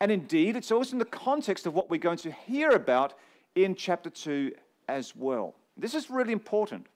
And 0.00 0.12
indeed, 0.12 0.54
it's 0.54 0.70
also 0.70 0.92
in 0.92 0.98
the 1.00 1.04
context 1.04 1.66
of 1.66 1.74
what 1.74 1.90
we're 1.90 1.96
going 1.96 2.18
to 2.18 2.30
hear 2.30 2.70
about 2.70 3.14
in 3.56 3.74
chapter 3.74 4.08
2 4.08 4.52
as 4.88 5.14
well. 5.14 5.54
This 5.76 5.94
is 5.94 6.10
really 6.10 6.32
important. 6.32 6.86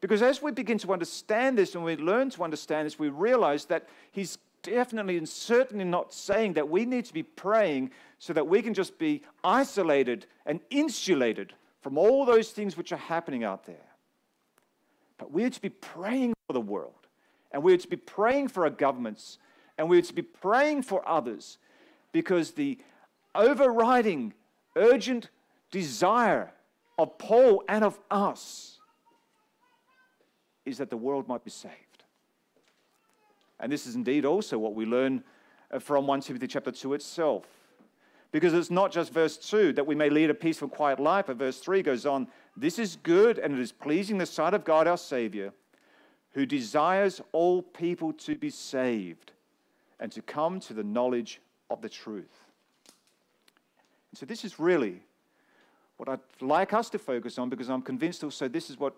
Because 0.00 0.22
as 0.22 0.40
we 0.40 0.52
begin 0.52 0.78
to 0.78 0.92
understand 0.92 1.58
this 1.58 1.74
and 1.74 1.84
we 1.84 1.96
learn 1.96 2.30
to 2.30 2.44
understand 2.44 2.86
this, 2.86 2.98
we 2.98 3.08
realize 3.08 3.66
that 3.66 3.88
he's 4.12 4.38
definitely 4.62 5.16
and 5.16 5.28
certainly 5.28 5.84
not 5.84 6.12
saying 6.12 6.54
that 6.54 6.68
we 6.68 6.84
need 6.84 7.04
to 7.06 7.14
be 7.14 7.22
praying 7.22 7.90
so 8.18 8.32
that 8.32 8.46
we 8.46 8.62
can 8.62 8.74
just 8.74 8.98
be 8.98 9.22
isolated 9.42 10.26
and 10.46 10.60
insulated 10.70 11.52
from 11.80 11.98
all 11.98 12.24
those 12.24 12.50
things 12.50 12.76
which 12.76 12.92
are 12.92 12.96
happening 12.96 13.44
out 13.44 13.64
there. 13.64 13.76
But 15.18 15.32
we 15.32 15.44
are 15.44 15.50
to 15.50 15.60
be 15.60 15.68
praying 15.68 16.34
for 16.46 16.52
the 16.52 16.60
world, 16.60 17.06
and 17.52 17.62
we 17.62 17.74
are 17.74 17.78
to 17.78 17.88
be 17.88 17.96
praying 17.96 18.48
for 18.48 18.64
our 18.64 18.70
governments, 18.70 19.38
and 19.76 19.88
we 19.88 19.98
are 19.98 20.02
to 20.02 20.14
be 20.14 20.22
praying 20.22 20.82
for 20.82 21.06
others, 21.08 21.58
because 22.12 22.52
the 22.52 22.78
overriding, 23.34 24.34
urgent 24.76 25.28
desire 25.70 26.52
of 27.02 27.16
Paul 27.18 27.64
and 27.68 27.84
of 27.84 27.98
us 28.10 28.78
is 30.64 30.78
that 30.78 30.90
the 30.90 30.96
world 30.96 31.26
might 31.28 31.44
be 31.44 31.50
saved. 31.50 31.74
And 33.58 33.72
this 33.72 33.86
is 33.86 33.94
indeed 33.94 34.24
also 34.24 34.58
what 34.58 34.74
we 34.74 34.86
learn 34.86 35.22
uh, 35.70 35.78
from 35.78 36.06
1 36.06 36.20
Timothy 36.20 36.46
chapter 36.46 36.70
2 36.70 36.94
itself. 36.94 37.46
Because 38.32 38.54
it's 38.54 38.70
not 38.70 38.92
just 38.92 39.12
verse 39.12 39.36
2 39.36 39.72
that 39.72 39.86
we 39.86 39.94
may 39.94 40.08
lead 40.08 40.30
a 40.30 40.34
peaceful, 40.34 40.68
quiet 40.68 41.00
life, 41.00 41.26
but 41.26 41.36
verse 41.36 41.58
3 41.58 41.82
goes 41.82 42.06
on 42.06 42.28
This 42.56 42.78
is 42.78 42.96
good 43.02 43.38
and 43.38 43.54
it 43.54 43.60
is 43.60 43.72
pleasing 43.72 44.18
the 44.18 44.26
sight 44.26 44.54
of 44.54 44.64
God 44.64 44.86
our 44.86 44.98
Savior, 44.98 45.52
who 46.32 46.46
desires 46.46 47.20
all 47.32 47.62
people 47.62 48.12
to 48.12 48.36
be 48.36 48.50
saved 48.50 49.32
and 49.98 50.12
to 50.12 50.22
come 50.22 50.60
to 50.60 50.74
the 50.74 50.84
knowledge 50.84 51.40
of 51.70 51.80
the 51.82 51.88
truth. 51.88 52.46
And 54.10 54.18
so, 54.18 54.26
this 54.26 54.44
is 54.44 54.58
really 54.58 55.02
what 56.00 56.08
I'd 56.08 56.40
like 56.40 56.72
us 56.72 56.88
to 56.90 56.98
focus 56.98 57.38
on 57.38 57.50
because 57.50 57.68
I'm 57.68 57.82
convinced 57.82 58.24
also 58.24 58.48
this 58.48 58.70
is 58.70 58.80
what 58.80 58.94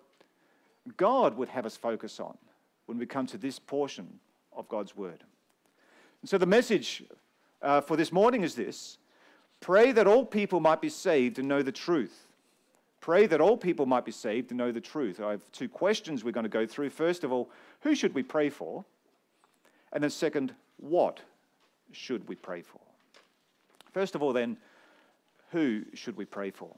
God 0.96 1.36
would 1.36 1.48
have 1.48 1.66
us 1.66 1.76
focus 1.76 2.20
on 2.20 2.38
when 2.86 2.96
we 2.96 3.06
come 3.06 3.26
to 3.26 3.36
this 3.36 3.58
portion 3.58 4.20
of 4.52 4.68
God's 4.68 4.96
Word. 4.96 5.24
And 6.20 6.30
so, 6.30 6.38
the 6.38 6.46
message 6.46 7.02
uh, 7.60 7.80
for 7.80 7.96
this 7.96 8.12
morning 8.12 8.42
is 8.42 8.54
this 8.54 8.98
pray 9.60 9.90
that 9.90 10.06
all 10.06 10.24
people 10.24 10.60
might 10.60 10.80
be 10.80 10.88
saved 10.88 11.40
and 11.40 11.48
know 11.48 11.60
the 11.60 11.72
truth. 11.72 12.28
Pray 13.00 13.26
that 13.26 13.40
all 13.40 13.56
people 13.56 13.84
might 13.84 14.04
be 14.04 14.12
saved 14.12 14.52
and 14.52 14.58
know 14.58 14.70
the 14.70 14.80
truth. 14.80 15.20
I 15.20 15.32
have 15.32 15.42
two 15.50 15.68
questions 15.68 16.22
we're 16.22 16.30
going 16.30 16.44
to 16.44 16.48
go 16.48 16.66
through. 16.66 16.90
First 16.90 17.24
of 17.24 17.32
all, 17.32 17.50
who 17.80 17.96
should 17.96 18.14
we 18.14 18.22
pray 18.22 18.48
for? 18.48 18.84
And 19.92 20.04
then, 20.04 20.10
second, 20.10 20.54
what 20.76 21.18
should 21.90 22.28
we 22.28 22.36
pray 22.36 22.62
for? 22.62 22.80
First 23.92 24.14
of 24.14 24.22
all, 24.22 24.32
then, 24.32 24.56
who 25.50 25.82
should 25.94 26.16
we 26.16 26.26
pray 26.26 26.52
for? 26.52 26.70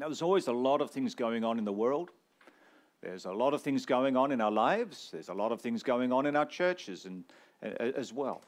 Now, 0.00 0.06
there's 0.06 0.22
always 0.22 0.46
a 0.46 0.52
lot 0.52 0.80
of 0.80 0.90
things 0.90 1.14
going 1.14 1.44
on 1.44 1.58
in 1.58 1.66
the 1.66 1.72
world. 1.72 2.10
There's 3.02 3.26
a 3.26 3.32
lot 3.32 3.52
of 3.52 3.60
things 3.60 3.84
going 3.84 4.16
on 4.16 4.32
in 4.32 4.40
our 4.40 4.50
lives. 4.50 5.10
There's 5.12 5.28
a 5.28 5.34
lot 5.34 5.52
of 5.52 5.60
things 5.60 5.82
going 5.82 6.10
on 6.10 6.24
in 6.24 6.36
our 6.36 6.46
churches 6.46 7.04
and, 7.04 7.22
as 7.60 8.10
well. 8.10 8.40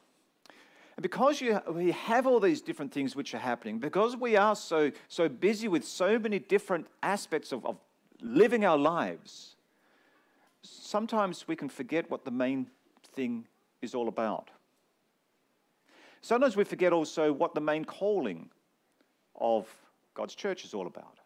And 0.97 1.03
because 1.03 1.43
you, 1.43 1.61
we 1.71 1.91
have 1.91 2.27
all 2.27 2.41
these 2.41 2.63
different 2.63 2.91
things 2.91 3.15
which 3.15 3.35
are 3.35 3.39
happening, 3.39 3.79
because 3.79 4.17
we 4.17 4.35
are 4.35 4.57
so, 4.57 4.93
so 5.09 5.29
busy 5.29 5.69
with 5.69 5.85
so 5.85 6.19
many 6.19 6.39
different 6.39 6.87
aspects 7.03 7.53
of, 7.53 7.67
of 7.67 7.77
living 8.23 8.65
our 8.65 8.79
lives, 8.79 9.57
sometimes 10.63 11.47
we 11.47 11.55
can 11.55 11.69
forget 11.69 12.11
what 12.11 12.25
the 12.25 12.31
main 12.31 12.67
thing 13.15 13.47
is 13.83 13.95
all 13.95 14.09
about. 14.09 14.49
Sometimes 16.23 16.57
we 16.57 16.65
forget 16.65 16.95
also 16.95 17.31
what 17.31 17.55
the 17.55 17.61
main 17.61 17.85
calling 17.85 18.49
of 19.39 19.69
God's 20.15 20.35
church 20.35 20.65
is 20.65 20.73
all 20.73 20.87
about. 20.87 21.19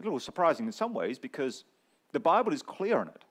A 0.00 0.02
little 0.02 0.20
surprising 0.20 0.66
in 0.66 0.72
some 0.72 0.92
ways 0.92 1.18
because 1.18 1.64
the 2.12 2.20
Bible 2.20 2.52
is 2.52 2.62
clear 2.62 2.98
on 2.98 3.08
it. 3.08 3.24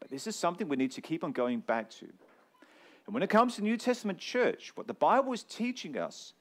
But 0.00 0.10
this 0.10 0.26
is 0.26 0.36
something 0.36 0.68
we 0.68 0.76
need 0.76 0.92
to 0.92 1.00
keep 1.00 1.24
on 1.24 1.32
going 1.32 1.60
back 1.60 1.90
to. 1.90 2.06
And 2.06 3.14
when 3.14 3.22
it 3.22 3.30
comes 3.30 3.56
to 3.56 3.62
New 3.62 3.76
Testament 3.76 4.18
church, 4.18 4.72
what 4.74 4.86
the 4.86 4.94
Bible 4.94 5.32
is 5.32 5.42
teaching 5.42 5.96
us 5.96 6.34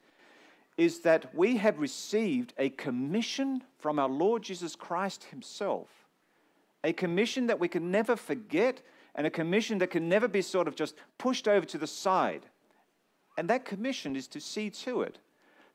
is 0.78 1.00
that 1.00 1.34
we 1.34 1.58
have 1.58 1.80
received 1.80 2.54
a 2.58 2.70
commission 2.70 3.64
from 3.80 3.98
our 3.98 4.10
Lord 4.10 4.44
Jesus 4.44 4.76
Christ 4.76 5.26
Himself, 5.26 5.88
a 6.84 6.94
commission 6.94 7.48
that 7.48 7.60
we 7.60 7.68
can 7.68 7.90
never 7.90 8.16
forget 8.16 8.82
and 9.16 9.26
a 9.26 9.32
commission 9.32 9.80
that 9.80 9.90
can 9.90 10.08
never 10.08 10.28
be 10.28 10.44
sort 10.44 10.68
of 10.68 10.76
just 10.76 10.96
pushed 11.18 11.48
over 11.48 11.66
to 11.66 11.78
the 11.80 11.88
side. 11.88 12.46
And 13.38 13.50
that 13.50 13.66
commission 13.66 14.16
is 14.16 14.28
to 14.28 14.40
see 14.40 14.70
to 14.70 15.02
it 15.02 15.18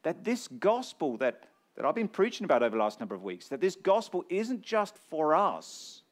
that 0.04 0.24
this 0.24 0.46
gospel 0.46 1.16
that, 1.18 1.44
that 1.76 1.84
I've 1.84 1.94
been 1.94 2.08
preaching 2.08 2.44
about 2.44 2.62
over 2.62 2.76
the 2.76 2.82
last 2.82 3.00
number 3.00 3.14
of 3.14 3.22
weeks, 3.22 3.48
that 3.48 3.60
this 3.60 3.76
gospel 3.76 4.24
isn't 4.28 4.62
just 4.62 4.96
for 5.08 5.34
us, 5.34 6.02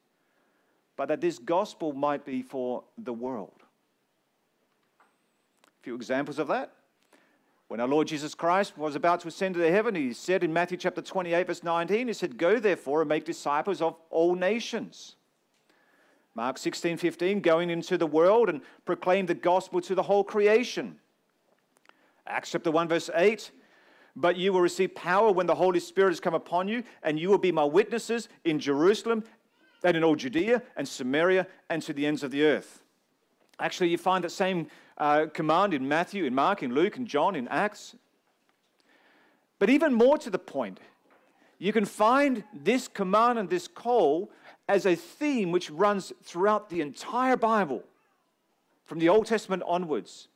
but 0.97 1.07
that 1.07 1.21
this 1.21 1.39
gospel 1.39 1.93
might 1.93 2.25
be 2.25 2.41
for 2.41 2.83
the 2.97 3.13
world. 3.13 3.63
A 4.99 5.83
few 5.83 5.95
examples 5.95 6.39
of 6.39 6.47
that. 6.47 6.73
When 7.67 7.79
our 7.79 7.87
Lord 7.87 8.07
Jesus 8.07 8.35
Christ 8.35 8.77
was 8.77 8.95
about 8.95 9.21
to 9.21 9.29
ascend 9.29 9.55
to 9.55 9.71
heaven, 9.71 9.95
he 9.95 10.11
said 10.11 10.43
in 10.43 10.51
Matthew 10.51 10.77
chapter 10.77 11.01
28, 11.01 11.47
verse 11.47 11.63
19, 11.63 12.07
he 12.07 12.13
said, 12.13 12.37
Go 12.37 12.59
therefore 12.59 13.01
and 13.01 13.07
make 13.07 13.23
disciples 13.23 13.81
of 13.81 13.95
all 14.09 14.35
nations. 14.35 15.15
Mark 16.35 16.57
16, 16.57 16.97
15, 16.97 17.39
going 17.39 17.69
into 17.69 17.97
the 17.97 18.07
world 18.07 18.49
and 18.49 18.61
proclaim 18.85 19.25
the 19.25 19.33
gospel 19.33 19.79
to 19.81 19.95
the 19.95 20.03
whole 20.03 20.23
creation. 20.23 20.97
Acts 22.27 22.51
chapter 22.51 22.71
1, 22.71 22.87
verse 22.87 23.09
8, 23.13 23.51
but 24.15 24.37
you 24.37 24.53
will 24.53 24.61
receive 24.61 24.95
power 24.95 25.31
when 25.31 25.47
the 25.47 25.55
Holy 25.55 25.79
Spirit 25.79 26.09
has 26.09 26.19
come 26.19 26.33
upon 26.33 26.67
you, 26.67 26.83
and 27.03 27.19
you 27.19 27.29
will 27.29 27.37
be 27.37 27.51
my 27.51 27.63
witnesses 27.63 28.29
in 28.43 28.59
Jerusalem 28.59 29.23
and 29.83 29.97
in 29.97 30.03
all 30.03 30.15
Judea 30.15 30.61
and 30.75 30.87
Samaria 30.87 31.47
and 31.69 31.81
to 31.83 31.93
the 31.93 32.05
ends 32.05 32.23
of 32.23 32.31
the 32.31 32.43
earth. 32.43 32.81
Actually, 33.59 33.89
you 33.89 33.97
find 33.97 34.23
that 34.23 34.31
same 34.31 34.67
uh, 34.97 35.27
command 35.33 35.73
in 35.73 35.87
Matthew, 35.87 36.25
in 36.25 36.35
Mark, 36.35 36.63
in 36.63 36.73
Luke, 36.73 36.97
and 36.97 37.07
John, 37.07 37.35
in 37.35 37.47
Acts. 37.47 37.95
But 39.59 39.69
even 39.69 39.93
more 39.93 40.17
to 40.17 40.29
the 40.29 40.39
point, 40.39 40.79
you 41.59 41.71
can 41.71 41.85
find 41.85 42.43
this 42.53 42.87
command 42.87 43.37
and 43.37 43.49
this 43.49 43.67
call 43.67 44.31
as 44.67 44.85
a 44.85 44.95
theme 44.95 45.51
which 45.51 45.69
runs 45.69 46.11
throughout 46.23 46.69
the 46.69 46.81
entire 46.81 47.37
Bible, 47.37 47.83
from 48.85 48.99
the 48.99 49.09
Old 49.09 49.27
Testament 49.27 49.61
onwards. 49.67 50.27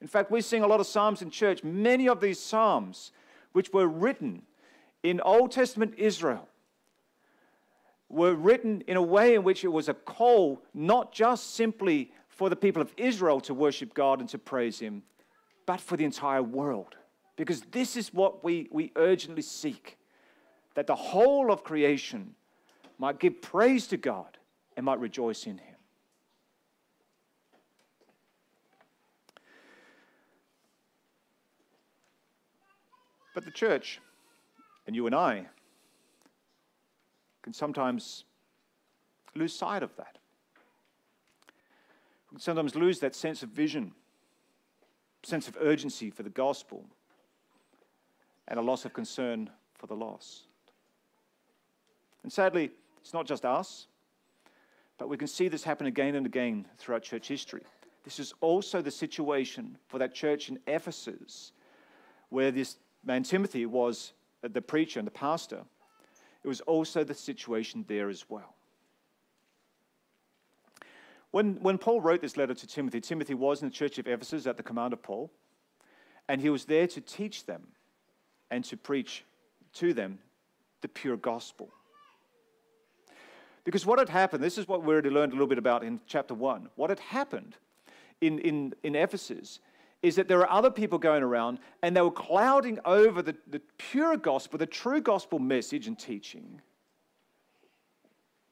In 0.00 0.06
fact, 0.06 0.30
we 0.30 0.40
sing 0.40 0.62
a 0.62 0.66
lot 0.66 0.80
of 0.80 0.86
Psalms 0.86 1.22
in 1.22 1.30
church. 1.30 1.64
Many 1.64 2.08
of 2.08 2.20
these 2.20 2.38
Psalms, 2.38 3.12
which 3.52 3.72
were 3.72 3.86
written 3.86 4.42
in 5.02 5.20
Old 5.20 5.52
Testament 5.52 5.94
Israel, 5.96 6.48
were 8.08 8.34
written 8.34 8.82
in 8.86 8.96
a 8.96 9.02
way 9.02 9.34
in 9.34 9.42
which 9.42 9.64
it 9.64 9.68
was 9.68 9.88
a 9.88 9.94
call 9.94 10.62
not 10.74 11.12
just 11.12 11.54
simply 11.54 12.12
for 12.28 12.48
the 12.50 12.56
people 12.56 12.82
of 12.82 12.92
Israel 12.96 13.40
to 13.40 13.54
worship 13.54 13.94
God 13.94 14.20
and 14.20 14.28
to 14.28 14.38
praise 14.38 14.78
Him, 14.78 15.02
but 15.64 15.80
for 15.80 15.96
the 15.96 16.04
entire 16.04 16.42
world. 16.42 16.94
Because 17.36 17.62
this 17.72 17.96
is 17.96 18.12
what 18.12 18.44
we, 18.44 18.68
we 18.70 18.92
urgently 18.96 19.42
seek 19.42 19.98
that 20.74 20.86
the 20.86 20.94
whole 20.94 21.50
of 21.50 21.64
creation 21.64 22.34
might 22.98 23.18
give 23.18 23.40
praise 23.42 23.86
to 23.88 23.96
God 23.96 24.38
and 24.76 24.84
might 24.84 25.00
rejoice 25.00 25.46
in 25.46 25.58
Him. 25.58 25.75
But 33.36 33.44
the 33.44 33.50
church, 33.50 34.00
and 34.86 34.96
you 34.96 35.04
and 35.04 35.14
I, 35.14 35.44
can 37.42 37.52
sometimes 37.52 38.24
lose 39.34 39.52
sight 39.52 39.82
of 39.82 39.94
that 39.96 40.16
we 42.30 42.36
can 42.36 42.40
sometimes 42.40 42.74
lose 42.74 42.98
that 43.00 43.14
sense 43.14 43.42
of 43.42 43.50
vision, 43.50 43.92
sense 45.22 45.48
of 45.48 45.58
urgency 45.60 46.08
for 46.08 46.22
the 46.22 46.30
gospel, 46.30 46.86
and 48.48 48.58
a 48.58 48.62
loss 48.62 48.86
of 48.86 48.94
concern 48.94 49.50
for 49.74 49.86
the 49.86 49.94
lost. 49.94 50.46
And 52.22 52.32
sadly, 52.32 52.70
it's 53.02 53.12
not 53.12 53.26
just 53.26 53.44
us, 53.44 53.86
but 54.96 55.10
we 55.10 55.18
can 55.18 55.28
see 55.28 55.48
this 55.48 55.62
happen 55.62 55.86
again 55.86 56.14
and 56.14 56.24
again 56.24 56.64
throughout 56.78 57.02
church 57.02 57.28
history. 57.28 57.64
This 58.02 58.18
is 58.18 58.32
also 58.40 58.80
the 58.80 58.90
situation 58.90 59.76
for 59.88 59.98
that 59.98 60.14
church 60.14 60.48
in 60.48 60.58
Ephesus, 60.66 61.52
where 62.30 62.50
this 62.50 62.78
man 63.06 63.22
Timothy 63.22 63.64
was 63.64 64.12
uh, 64.44 64.48
the 64.52 64.60
preacher 64.60 64.98
and 64.98 65.06
the 65.06 65.12
pastor. 65.12 65.62
It 66.44 66.48
was 66.48 66.60
also 66.62 67.04
the 67.04 67.14
situation 67.14 67.84
there 67.88 68.08
as 68.08 68.28
well. 68.28 68.54
When, 71.30 71.56
when 71.56 71.78
Paul 71.78 72.00
wrote 72.00 72.20
this 72.20 72.36
letter 72.36 72.54
to 72.54 72.66
Timothy, 72.66 73.00
Timothy 73.00 73.34
was 73.34 73.62
in 73.62 73.68
the 73.68 73.74
church 73.74 73.98
of 73.98 74.06
Ephesus 74.06 74.46
at 74.46 74.56
the 74.56 74.62
command 74.62 74.92
of 74.92 75.02
Paul, 75.02 75.30
and 76.28 76.40
he 76.40 76.50
was 76.50 76.64
there 76.64 76.86
to 76.86 77.00
teach 77.00 77.46
them 77.46 77.68
and 78.50 78.64
to 78.64 78.76
preach 78.76 79.24
to 79.74 79.92
them 79.92 80.18
the 80.80 80.88
pure 80.88 81.16
gospel. 81.16 81.70
Because 83.64 83.84
what 83.84 83.98
had 83.98 84.08
happened, 84.08 84.42
this 84.42 84.58
is 84.58 84.68
what 84.68 84.84
we 84.84 84.92
already 84.92 85.10
learned 85.10 85.32
a 85.32 85.34
little 85.34 85.48
bit 85.48 85.58
about 85.58 85.82
in 85.82 86.00
chapter 86.06 86.34
1. 86.34 86.68
What 86.76 86.90
had 86.90 87.00
happened 87.00 87.56
in, 88.20 88.38
in, 88.38 88.74
in 88.84 88.94
Ephesus 88.94 89.58
is 90.02 90.16
that 90.16 90.28
there 90.28 90.40
are 90.40 90.50
other 90.50 90.70
people 90.70 90.98
going 90.98 91.22
around 91.22 91.58
and 91.82 91.96
they 91.96 92.00
were 92.00 92.10
clouding 92.10 92.78
over 92.84 93.22
the, 93.22 93.34
the 93.48 93.60
pure 93.78 94.16
gospel, 94.16 94.58
the 94.58 94.66
true 94.66 95.00
gospel 95.00 95.38
message 95.38 95.86
and 95.86 95.98
teaching 95.98 96.60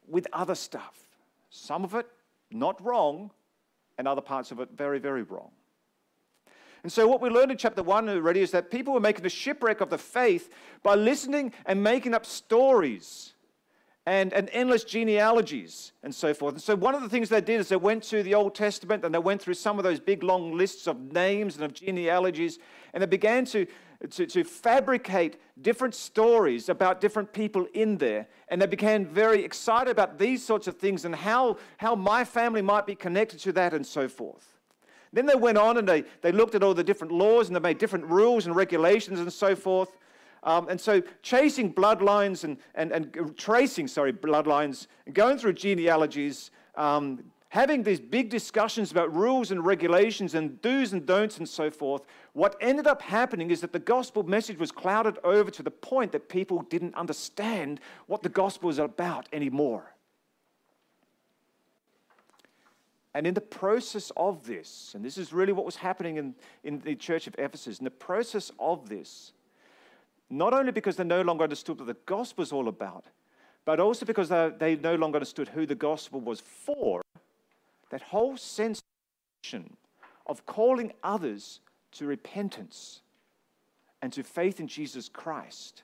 with 0.09 0.27
other 0.33 0.55
stuff. 0.55 1.07
Some 1.51 1.85
of 1.85 1.95
it 1.95 2.07
not 2.51 2.83
wrong, 2.85 3.31
and 3.99 4.09
other 4.09 4.21
parts 4.21 4.51
of 4.51 4.61
it 4.61 4.71
very, 4.77 4.99
very 4.99 5.23
wrong. 5.23 5.51
And 6.83 6.93
so, 6.93 7.07
what 7.09 7.21
we 7.21 7.31
learned 7.31 7.51
in 7.51 7.57
chapter 7.57 7.83
1 7.83 8.09
already 8.09 8.41
is 8.41 8.51
that 8.51 8.71
people 8.71 8.93
were 8.93 9.01
making 9.01 9.25
a 9.25 9.31
shipwreck 9.31 9.81
of 9.81 9.91
the 9.91 9.99
faith 9.99 10.53
by 10.83 10.95
listening 10.95 11.53
and 11.65 11.83
making 11.83 12.15
up 12.15 12.27
stories 12.27 13.34
and, 14.07 14.33
and 14.33 14.51
endless 14.53 14.85
genealogies 14.85 15.93
and 16.03 16.15
so 16.15 16.35
forth. 16.35 16.55
And 16.55 16.63
so, 16.63 16.77
one 16.77 16.95
of 16.95 17.03
the 17.03 17.09
things 17.09 17.29
they 17.29 17.41
did 17.41 17.61
is 17.61 17.69
they 17.69 17.77
went 17.77 18.03
to 18.05 18.23
the 18.23 18.35
Old 18.35 18.55
Testament 18.55 19.05
and 19.05 19.15
they 19.15 19.19
went 19.19 19.41
through 19.41 19.55
some 19.55 19.79
of 19.79 19.85
those 19.85 20.01
big 20.01 20.23
long 20.23 20.57
lists 20.57 20.87
of 20.87 21.13
names 21.13 21.57
and 21.57 21.65
of 21.65 21.73
genealogies, 21.73 22.59
and 22.93 23.03
they 23.03 23.07
began 23.07 23.45
to 23.47 23.67
to, 24.11 24.27
to 24.27 24.45
fabricate 24.45 25.41
different 25.61 25.95
stories 25.95 26.69
about 26.69 27.01
different 27.01 27.33
people 27.33 27.67
in 27.75 27.97
there. 27.99 28.27
And 28.49 28.61
they 28.61 28.67
became 28.67 29.07
very 29.07 29.45
excited 29.45 29.91
about 29.91 30.19
these 30.19 30.45
sorts 30.45 30.67
of 30.67 30.77
things 30.77 31.05
and 31.05 31.15
how, 31.15 31.59
how 31.79 31.95
my 31.95 32.25
family 32.25 32.63
might 32.63 32.87
be 32.87 32.95
connected 32.95 33.41
to 33.41 33.53
that 33.53 33.73
and 33.75 33.87
so 33.87 34.09
forth. 34.09 34.47
Then 35.13 35.27
they 35.27 35.37
went 35.37 35.59
on 35.59 35.79
and 35.79 35.89
they, 35.89 36.05
they 36.23 36.33
looked 36.33 36.55
at 36.55 36.63
all 36.63 36.75
the 36.75 36.85
different 36.85 37.13
laws 37.13 37.47
and 37.47 37.55
they 37.55 37.61
made 37.61 37.79
different 37.79 38.07
rules 38.07 38.47
and 38.47 38.57
regulations 38.57 39.21
and 39.21 39.33
so 39.33 39.55
forth. 39.55 39.97
Um, 40.45 40.69
and 40.69 40.79
so 40.79 41.03
chasing 41.23 41.73
bloodlines 41.73 42.45
and, 42.45 42.59
and, 42.75 42.93
and 42.93 43.37
tracing, 43.37 43.89
sorry, 43.89 44.13
bloodlines, 44.13 44.87
going 45.13 45.39
through 45.39 45.55
genealogies, 45.55 46.51
um, 46.77 47.25
having 47.49 47.83
these 47.83 47.99
big 48.01 48.29
discussions 48.29 48.91
about 48.91 49.15
rules 49.15 49.51
and 49.51 49.65
regulations 49.65 50.35
and 50.35 50.61
do's 50.61 50.93
and 50.93 51.07
don'ts 51.07 51.39
and 51.39 51.49
so 51.49 51.71
forth, 51.71 52.03
what 52.35 52.57
ended 52.61 52.87
up 52.87 53.01
happening 53.01 53.51
is 53.51 53.63
that 53.63 53.73
the 53.73 53.79
gospel 53.79 54.23
message 54.23 54.59
was 54.59 54.71
clouded 54.71 55.17
over 55.25 55.51
to 55.51 55.63
the 55.63 55.71
point 55.71 56.13
that 56.13 56.29
people 56.29 56.61
didn't 56.63 56.95
understand 56.95 57.81
what 58.07 58.23
the 58.23 58.29
gospel 58.29 58.67
was 58.67 58.79
about 58.79 59.27
anymore. 59.33 59.95
And 63.15 63.27
in 63.27 63.33
the 63.33 63.41
process 63.41 64.11
of 64.17 64.45
this, 64.45 64.93
and 64.95 65.05
this 65.05 65.17
is 65.17 65.33
really 65.33 65.53
what 65.53 65.65
was 65.65 65.77
happening 65.77 66.17
in, 66.17 66.35
in 66.65 66.81
the 66.81 66.97
church 66.97 67.29
of 67.29 67.35
Ephesus, 67.39 67.79
in 67.79 67.85
the 67.85 67.91
process 67.91 68.51
of 68.59 68.89
this, 68.89 69.33
not 70.31 70.53
only 70.53 70.73
because 70.73 70.97
they 70.97 71.05
no 71.05 71.23
longer 71.23 71.45
understood 71.45 71.79
what 71.79 71.87
the 71.87 71.97
gospel 72.07 72.43
was 72.43 72.53
all 72.53 72.69
about, 72.69 73.07
but 73.65 73.81
also 73.81 74.05
because 74.05 74.29
they, 74.29 74.53
they 74.59 74.77
no 74.77 74.95
longer 74.95 75.17
understood 75.17 75.49
who 75.49 75.67
the 75.67 75.75
gospel 75.75 76.21
was 76.21 76.41
for, 76.41 77.03
that 77.91 78.03
whole 78.03 78.37
sense 78.37 78.83
of 80.27 80.47
calling 80.47 80.93
others 81.03 81.61
to 81.93 82.07
repentance 82.07 83.01
and 84.03 84.13
to 84.13 84.23
faith 84.23 84.61
in 84.61 84.67
Jesus 84.67 85.09
Christ 85.09 85.83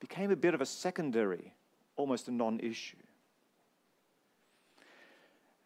became 0.00 0.30
a 0.30 0.36
bit 0.36 0.54
of 0.54 0.60
a 0.60 0.66
secondary, 0.66 1.52
almost 1.96 2.28
a 2.28 2.32
non 2.32 2.60
issue. 2.60 2.96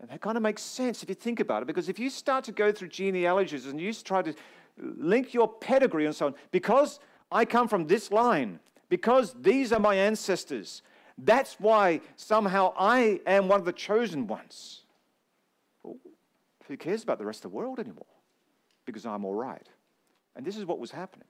And 0.00 0.08
that 0.10 0.20
kind 0.20 0.36
of 0.36 0.42
makes 0.42 0.62
sense 0.62 1.02
if 1.02 1.08
you 1.08 1.14
think 1.14 1.40
about 1.40 1.62
it, 1.62 1.66
because 1.66 1.88
if 1.88 1.98
you 1.98 2.08
start 2.08 2.44
to 2.44 2.52
go 2.52 2.70
through 2.70 2.88
genealogies 2.88 3.66
and 3.66 3.80
you 3.80 3.92
try 3.92 4.22
to 4.22 4.34
link 4.76 5.34
your 5.34 5.48
pedigree 5.48 6.06
and 6.06 6.14
so 6.14 6.26
on, 6.26 6.34
because 6.52 7.00
I 7.30 7.44
come 7.44 7.68
from 7.68 7.86
this 7.86 8.10
line, 8.10 8.60
because 8.88 9.34
these 9.40 9.72
are 9.72 9.80
my 9.80 9.94
ancestors, 9.94 10.82
that's 11.18 11.56
why 11.58 12.00
somehow 12.16 12.72
I 12.78 13.20
am 13.26 13.48
one 13.48 13.60
of 13.60 13.66
the 13.66 13.72
chosen 13.72 14.26
ones. 14.26 14.82
Who 15.82 16.76
cares 16.76 17.02
about 17.02 17.18
the 17.18 17.26
rest 17.26 17.44
of 17.44 17.50
the 17.50 17.56
world 17.56 17.78
anymore? 17.78 18.06
Because 18.84 19.06
I'm 19.06 19.24
all 19.24 19.34
right. 19.34 19.66
And 20.36 20.46
this 20.46 20.56
is 20.56 20.64
what 20.64 20.78
was 20.78 20.90
happening. 20.90 21.26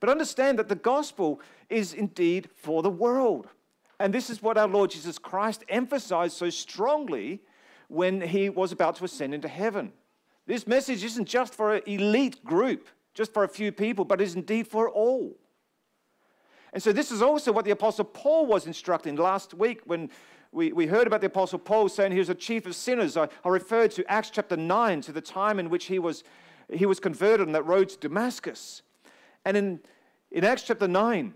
But 0.00 0.10
understand 0.10 0.58
that 0.58 0.68
the 0.68 0.74
gospel 0.74 1.40
is 1.70 1.94
indeed 1.94 2.50
for 2.56 2.82
the 2.82 2.90
world. 2.90 3.48
And 4.00 4.12
this 4.12 4.30
is 4.30 4.42
what 4.42 4.58
our 4.58 4.66
Lord 4.66 4.90
Jesus 4.90 5.16
Christ 5.16 5.64
emphasized 5.68 6.36
so 6.36 6.50
strongly 6.50 7.40
when 7.86 8.20
he 8.20 8.48
was 8.48 8.72
about 8.72 8.96
to 8.96 9.04
ascend 9.04 9.32
into 9.32 9.46
heaven. 9.46 9.92
This 10.46 10.66
message 10.66 11.04
isn't 11.04 11.26
just 11.26 11.54
for 11.54 11.76
an 11.76 11.82
elite 11.86 12.44
group, 12.44 12.88
just 13.14 13.32
for 13.32 13.44
a 13.44 13.48
few 13.48 13.72
people, 13.72 14.04
but 14.04 14.20
is 14.20 14.34
indeed 14.34 14.66
for 14.66 14.88
all. 14.88 15.36
And 16.72 16.82
so, 16.82 16.92
this 16.92 17.10
is 17.10 17.20
also 17.20 17.52
what 17.52 17.64
the 17.64 17.70
Apostle 17.70 18.06
Paul 18.06 18.46
was 18.46 18.66
instructing 18.66 19.16
last 19.16 19.52
week 19.52 19.82
when 19.84 20.10
we, 20.52 20.72
we 20.72 20.86
heard 20.86 21.06
about 21.06 21.20
the 21.20 21.26
Apostle 21.26 21.58
Paul 21.58 21.88
saying 21.88 22.12
he 22.12 22.18
was 22.18 22.28
a 22.28 22.34
chief 22.34 22.66
of 22.66 22.74
sinners. 22.74 23.16
I, 23.16 23.28
I 23.44 23.48
referred 23.48 23.90
to 23.92 24.10
Acts 24.10 24.30
chapter 24.30 24.56
9, 24.56 25.00
to 25.02 25.12
the 25.12 25.20
time 25.20 25.58
in 25.58 25.70
which 25.70 25.86
he 25.86 25.98
was, 25.98 26.24
he 26.70 26.86
was 26.86 27.00
converted 27.00 27.46
on 27.46 27.52
that 27.52 27.64
road 27.64 27.88
to 27.90 27.98
Damascus. 27.98 28.82
And 29.44 29.56
in, 29.56 29.80
in 30.30 30.44
Acts 30.44 30.62
chapter 30.62 30.88
9, 30.88 31.34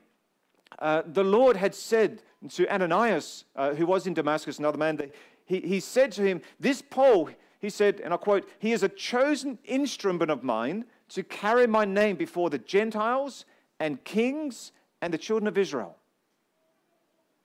uh, 0.78 1.02
the 1.06 1.24
Lord 1.24 1.56
had 1.56 1.74
said 1.74 2.22
to 2.50 2.72
Ananias, 2.72 3.44
uh, 3.56 3.74
who 3.74 3.86
was 3.86 4.06
in 4.06 4.14
Damascus, 4.14 4.58
another 4.58 4.78
man, 4.78 4.96
that 4.96 5.14
he, 5.44 5.60
he 5.60 5.80
said 5.80 6.12
to 6.12 6.22
him, 6.22 6.42
This 6.60 6.82
Paul, 6.82 7.30
he 7.58 7.70
said, 7.70 8.00
and 8.00 8.12
I 8.12 8.18
quote, 8.18 8.48
he 8.58 8.72
is 8.72 8.82
a 8.82 8.88
chosen 8.88 9.58
instrument 9.64 10.30
of 10.30 10.42
mine 10.42 10.84
to 11.10 11.22
carry 11.22 11.66
my 11.66 11.84
name 11.84 12.16
before 12.16 12.50
the 12.50 12.58
Gentiles 12.58 13.44
and 13.78 14.02
kings 14.04 14.72
and 15.00 15.12
the 15.12 15.18
children 15.18 15.46
of 15.46 15.56
Israel. 15.58 15.96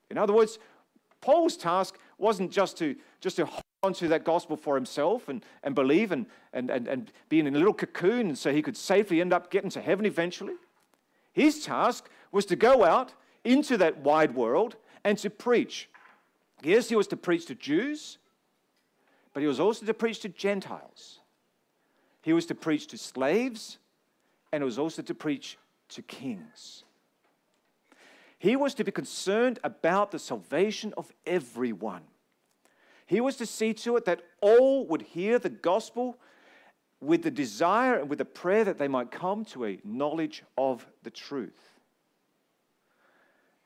In 0.10 0.17
other 0.17 0.34
words, 0.34 0.60
Paul's 1.21 1.56
task 1.56 1.97
wasn't 2.17 2.52
just 2.52 2.78
to, 2.78 2.95
just 3.19 3.36
to 3.38 3.45
hold 3.45 3.63
on 3.84 3.93
to 3.93 4.08
that 4.10 4.24
gospel 4.24 4.58
for 4.58 4.76
himself 4.76 5.30
and, 5.30 5.43
and 5.63 5.74
believe 5.74 6.12
and, 6.12 6.26
and, 6.54 6.69
and, 6.69 6.88
and 6.88 7.12
be 7.30 7.39
in 7.39 7.47
a 7.47 7.52
little 7.52 7.74
cocoon 7.74 8.36
so 8.36 8.52
he 8.52 8.62
could 8.62 8.78
safely 8.78 9.21
end 9.21 9.34
up 9.34 9.50
getting 9.50 9.69
to 9.69 9.82
heaven 9.82 10.06
eventually. 10.06 10.56
His 11.34 11.63
task 11.63 12.10
was 12.32 12.45
to 12.47 12.56
go 12.56 12.84
out 12.84 13.13
into 13.43 13.78
that 13.78 14.00
wide 14.00 14.36
world 14.36 14.76
and 15.04 15.17
to 15.19 15.30
preach. 15.30 15.89
Yes, 16.62 16.89
he 16.89 16.95
was 16.95 17.08
to 17.08 17.17
preach 17.17 17.45
to 17.47 17.56
Jews, 17.56 18.17
but 19.34 19.41
he 19.41 19.47
was 19.47 19.60
also 19.60 19.86
to 19.86 19.93
preach 19.93 20.19
to 20.19 20.30
Gentiles. 20.30 21.20
He 22.21 22.34
was 22.34 22.45
to 22.47 22.55
preach 22.55 22.88
to 22.88 22.97
slaves, 22.97 23.77
and 24.51 24.62
he 24.62 24.65
was 24.65 24.79
also 24.79 25.01
to 25.01 25.13
preach 25.13 25.57
to 25.89 26.01
kings. 26.01 26.84
He 28.38 28.55
was 28.55 28.73
to 28.75 28.84
be 28.84 28.91
concerned 28.91 29.60
about 29.63 30.12
the 30.12 30.19
salvation 30.19 30.93
of 30.97 31.12
everyone. 31.25 32.03
He 33.05 33.21
was 33.21 33.36
to 33.38 33.45
see 33.45 33.73
to 33.75 33.97
it 33.97 34.05
that 34.05 34.21
all 34.41 34.88
would 34.88 35.01
hear 35.01 35.38
the 35.38 35.49
gospel 35.49 36.17
with 37.01 37.23
the 37.23 37.31
desire 37.31 37.99
and 37.99 38.10
with 38.10 38.19
the 38.19 38.25
prayer 38.25 38.63
that 38.63 38.77
they 38.77 38.88
might 38.88 39.12
come 39.12 39.43
to 39.45 39.65
a 39.65 39.79
knowledge 39.84 40.43
of 40.57 40.88
the 41.03 41.10
truth. 41.10 41.79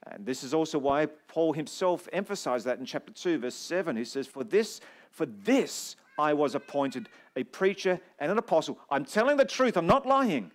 And 0.07 0.25
this 0.25 0.43
is 0.43 0.53
also 0.53 0.77
why 0.77 1.07
Paul 1.27 1.53
himself 1.53 2.07
emphasized 2.13 2.65
that 2.65 2.79
in 2.79 2.85
chapter 2.85 3.11
2, 3.11 3.39
verse 3.39 3.55
7. 3.55 3.95
He 3.95 4.05
says, 4.05 4.27
For 4.27 4.43
this, 4.43 4.79
for 5.09 5.25
this 5.25 5.95
I 6.17 6.33
was 6.33 6.55
appointed 6.55 7.09
a 7.35 7.43
preacher 7.43 7.99
and 8.19 8.31
an 8.31 8.37
apostle. 8.37 8.79
I'm 8.89 9.05
telling 9.05 9.37
the 9.37 9.45
truth, 9.45 9.77
I'm 9.77 9.87
not 9.87 10.05
lying. 10.05 10.51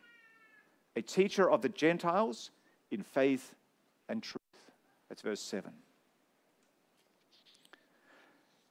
A 0.97 1.03
teacher 1.03 1.51
of 1.51 1.63
the 1.63 1.69
Gentiles 1.69 2.51
in 2.91 3.03
faith 3.03 3.55
and 4.09 4.23
truth. 4.23 4.41
That's 5.09 5.23
verse 5.23 5.41
7. 5.41 5.71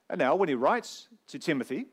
And 0.09 0.19
now, 0.19 0.35
when 0.35 0.49
he 0.49 0.55
writes 0.55 1.07
to 1.27 1.37
Timothy, 1.37 1.85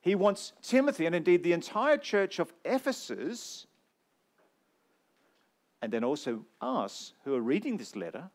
he 0.00 0.14
wants 0.14 0.52
Timothy 0.62 1.06
and 1.06 1.14
indeed 1.14 1.42
the 1.42 1.52
entire 1.52 1.96
church 1.96 2.38
of 2.38 2.52
Ephesus 2.64 3.66
and 5.82 5.92
then 5.92 6.04
also 6.04 6.44
us 6.60 7.12
who 7.24 7.34
are 7.34 7.40
reading 7.40 7.76
this 7.76 7.96
letter 7.96 8.30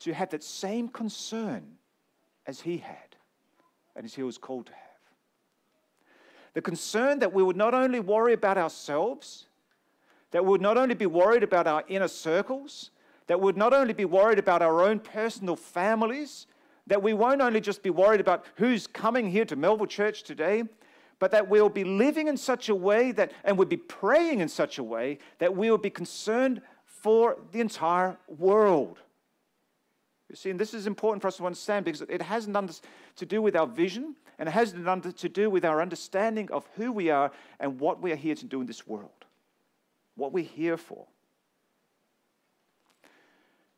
to 0.00 0.12
have 0.12 0.30
that 0.30 0.42
same 0.42 0.88
concern 0.88 1.76
as 2.46 2.60
he 2.60 2.78
had 2.78 3.16
and 3.96 4.04
as 4.04 4.14
he 4.14 4.22
was 4.22 4.36
called 4.36 4.66
to 4.66 4.72
have. 4.72 4.83
The 6.54 6.62
concern 6.62 7.18
that 7.18 7.32
we 7.32 7.42
would 7.42 7.56
not 7.56 7.74
only 7.74 8.00
worry 8.00 8.32
about 8.32 8.56
ourselves, 8.56 9.46
that 10.30 10.44
we 10.44 10.50
would 10.50 10.60
not 10.60 10.76
only 10.76 10.94
be 10.94 11.06
worried 11.06 11.42
about 11.42 11.66
our 11.66 11.84
inner 11.88 12.08
circles, 12.08 12.90
that 13.26 13.38
we 13.38 13.44
would 13.44 13.56
not 13.56 13.72
only 13.72 13.92
be 13.92 14.04
worried 14.04 14.38
about 14.38 14.62
our 14.62 14.82
own 14.82 14.98
personal 15.00 15.56
families, 15.56 16.46
that 16.86 17.02
we 17.02 17.14
won't 17.14 17.40
only 17.40 17.60
just 17.60 17.82
be 17.82 17.90
worried 17.90 18.20
about 18.20 18.44
who's 18.56 18.86
coming 18.86 19.30
here 19.30 19.44
to 19.44 19.56
Melville 19.56 19.86
Church 19.86 20.22
today, 20.22 20.64
but 21.18 21.30
that 21.30 21.48
we'll 21.48 21.68
be 21.68 21.84
living 21.84 22.28
in 22.28 22.36
such 22.36 22.68
a 22.68 22.74
way 22.74 23.12
that, 23.12 23.32
and 23.44 23.56
we'll 23.56 23.66
be 23.66 23.76
praying 23.76 24.40
in 24.40 24.48
such 24.48 24.78
a 24.78 24.82
way 24.82 25.18
that 25.38 25.56
we 25.56 25.70
will 25.70 25.78
be 25.78 25.90
concerned 25.90 26.60
for 26.84 27.38
the 27.52 27.60
entire 27.60 28.16
world. 28.28 28.98
You 30.34 30.36
see, 30.36 30.50
and 30.50 30.58
this 30.58 30.74
is 30.74 30.88
important 30.88 31.22
for 31.22 31.28
us 31.28 31.36
to 31.36 31.46
understand 31.46 31.84
because 31.84 32.00
it 32.00 32.20
hasn't 32.20 32.80
to 33.14 33.24
do 33.24 33.40
with 33.40 33.54
our 33.54 33.68
vision 33.68 34.16
and 34.36 34.48
it 34.48 34.52
hasn't 34.52 35.16
to 35.16 35.28
do 35.28 35.48
with 35.48 35.64
our 35.64 35.80
understanding 35.80 36.50
of 36.50 36.66
who 36.74 36.90
we 36.90 37.08
are 37.08 37.30
and 37.60 37.78
what 37.78 38.02
we 38.02 38.10
are 38.10 38.16
here 38.16 38.34
to 38.34 38.44
do 38.44 38.60
in 38.60 38.66
this 38.66 38.84
world, 38.84 39.26
what 40.16 40.32
we're 40.32 40.42
here 40.42 40.76
for. 40.76 41.06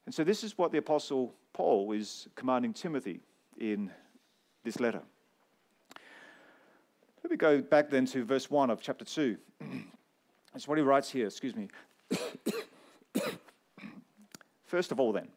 And 0.06 0.14
so, 0.14 0.24
this 0.24 0.42
is 0.42 0.56
what 0.56 0.72
the 0.72 0.78
Apostle 0.78 1.34
Paul 1.52 1.92
is 1.92 2.26
commanding 2.36 2.72
Timothy 2.72 3.20
in 3.58 3.90
this 4.64 4.80
letter. 4.80 5.02
Let 7.22 7.30
me 7.30 7.36
go 7.36 7.60
back 7.60 7.90
then 7.90 8.06
to 8.06 8.24
verse 8.24 8.50
1 8.50 8.70
of 8.70 8.80
chapter 8.80 9.04
2. 9.04 9.36
That's 10.54 10.66
what 10.66 10.78
he 10.78 10.84
writes 10.84 11.10
here, 11.10 11.26
excuse 11.26 11.54
me. 11.54 11.68
First 14.64 14.90
of 14.90 14.98
all, 14.98 15.12
then, 15.12 15.28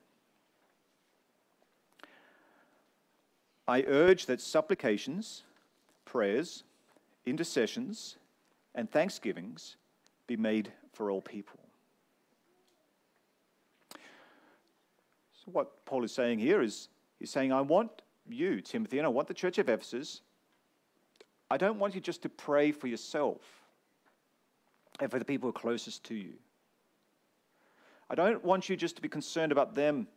I 3.69 3.83
urge 3.87 4.25
that 4.25 4.41
supplications, 4.41 5.43
prayers, 6.03 6.63
intercessions, 7.27 8.17
and 8.73 8.89
thanksgivings 8.89 9.77
be 10.25 10.35
made 10.35 10.71
for 10.91 11.11
all 11.11 11.21
people. 11.21 11.59
So, 13.93 15.51
what 15.51 15.85
Paul 15.85 16.03
is 16.03 16.11
saying 16.11 16.39
here 16.39 16.63
is 16.63 16.89
he's 17.19 17.29
saying, 17.29 17.53
I 17.53 17.61
want 17.61 17.91
you, 18.27 18.59
Timothy, 18.59 18.97
and 18.97 19.05
I 19.05 19.09
want 19.09 19.27
the 19.27 19.35
church 19.35 19.59
of 19.59 19.69
Ephesus, 19.69 20.21
I 21.51 21.57
don't 21.57 21.77
want 21.77 21.93
you 21.93 22.01
just 22.01 22.23
to 22.23 22.29
pray 22.29 22.71
for 22.71 22.87
yourself 22.87 23.41
and 24.99 25.11
for 25.11 25.19
the 25.19 25.25
people 25.25 25.51
closest 25.51 26.03
to 26.05 26.15
you. 26.15 26.33
I 28.09 28.15
don't 28.15 28.43
want 28.43 28.67
you 28.67 28.75
just 28.75 28.95
to 28.95 29.01
be 29.03 29.09
concerned 29.09 29.51
about 29.51 29.75
them, 29.75 30.07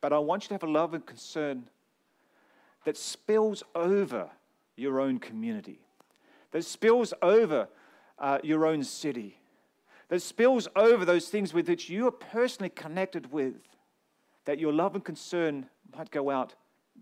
but 0.00 0.12
I 0.12 0.18
want 0.18 0.44
you 0.44 0.48
to 0.48 0.54
have 0.54 0.62
a 0.62 0.70
love 0.70 0.94
and 0.94 1.04
concern 1.04 1.68
that 2.84 2.96
spills 2.96 3.62
over 3.74 4.30
your 4.76 5.00
own 5.00 5.18
community, 5.18 5.80
that 6.52 6.64
spills 6.64 7.12
over 7.20 7.68
uh, 8.18 8.38
your 8.42 8.66
own 8.66 8.84
city, 8.84 9.40
that 10.08 10.20
spills 10.20 10.68
over 10.76 11.04
those 11.04 11.28
things 11.28 11.52
with 11.52 11.68
which 11.68 11.90
you 11.90 12.06
are 12.06 12.12
personally 12.12 12.70
connected 12.70 13.32
with, 13.32 13.54
that 14.44 14.58
your 14.58 14.72
love 14.72 14.94
and 14.94 15.04
concern 15.04 15.66
might 15.96 16.10
go 16.10 16.30
out 16.30 16.54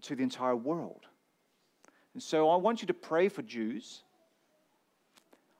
to 0.02 0.16
the 0.16 0.22
entire 0.22 0.56
world. 0.56 1.06
And 2.14 2.22
so 2.22 2.48
I 2.48 2.56
want 2.56 2.80
you 2.80 2.86
to 2.86 2.94
pray 2.94 3.28
for 3.28 3.42
Jews. 3.42 4.02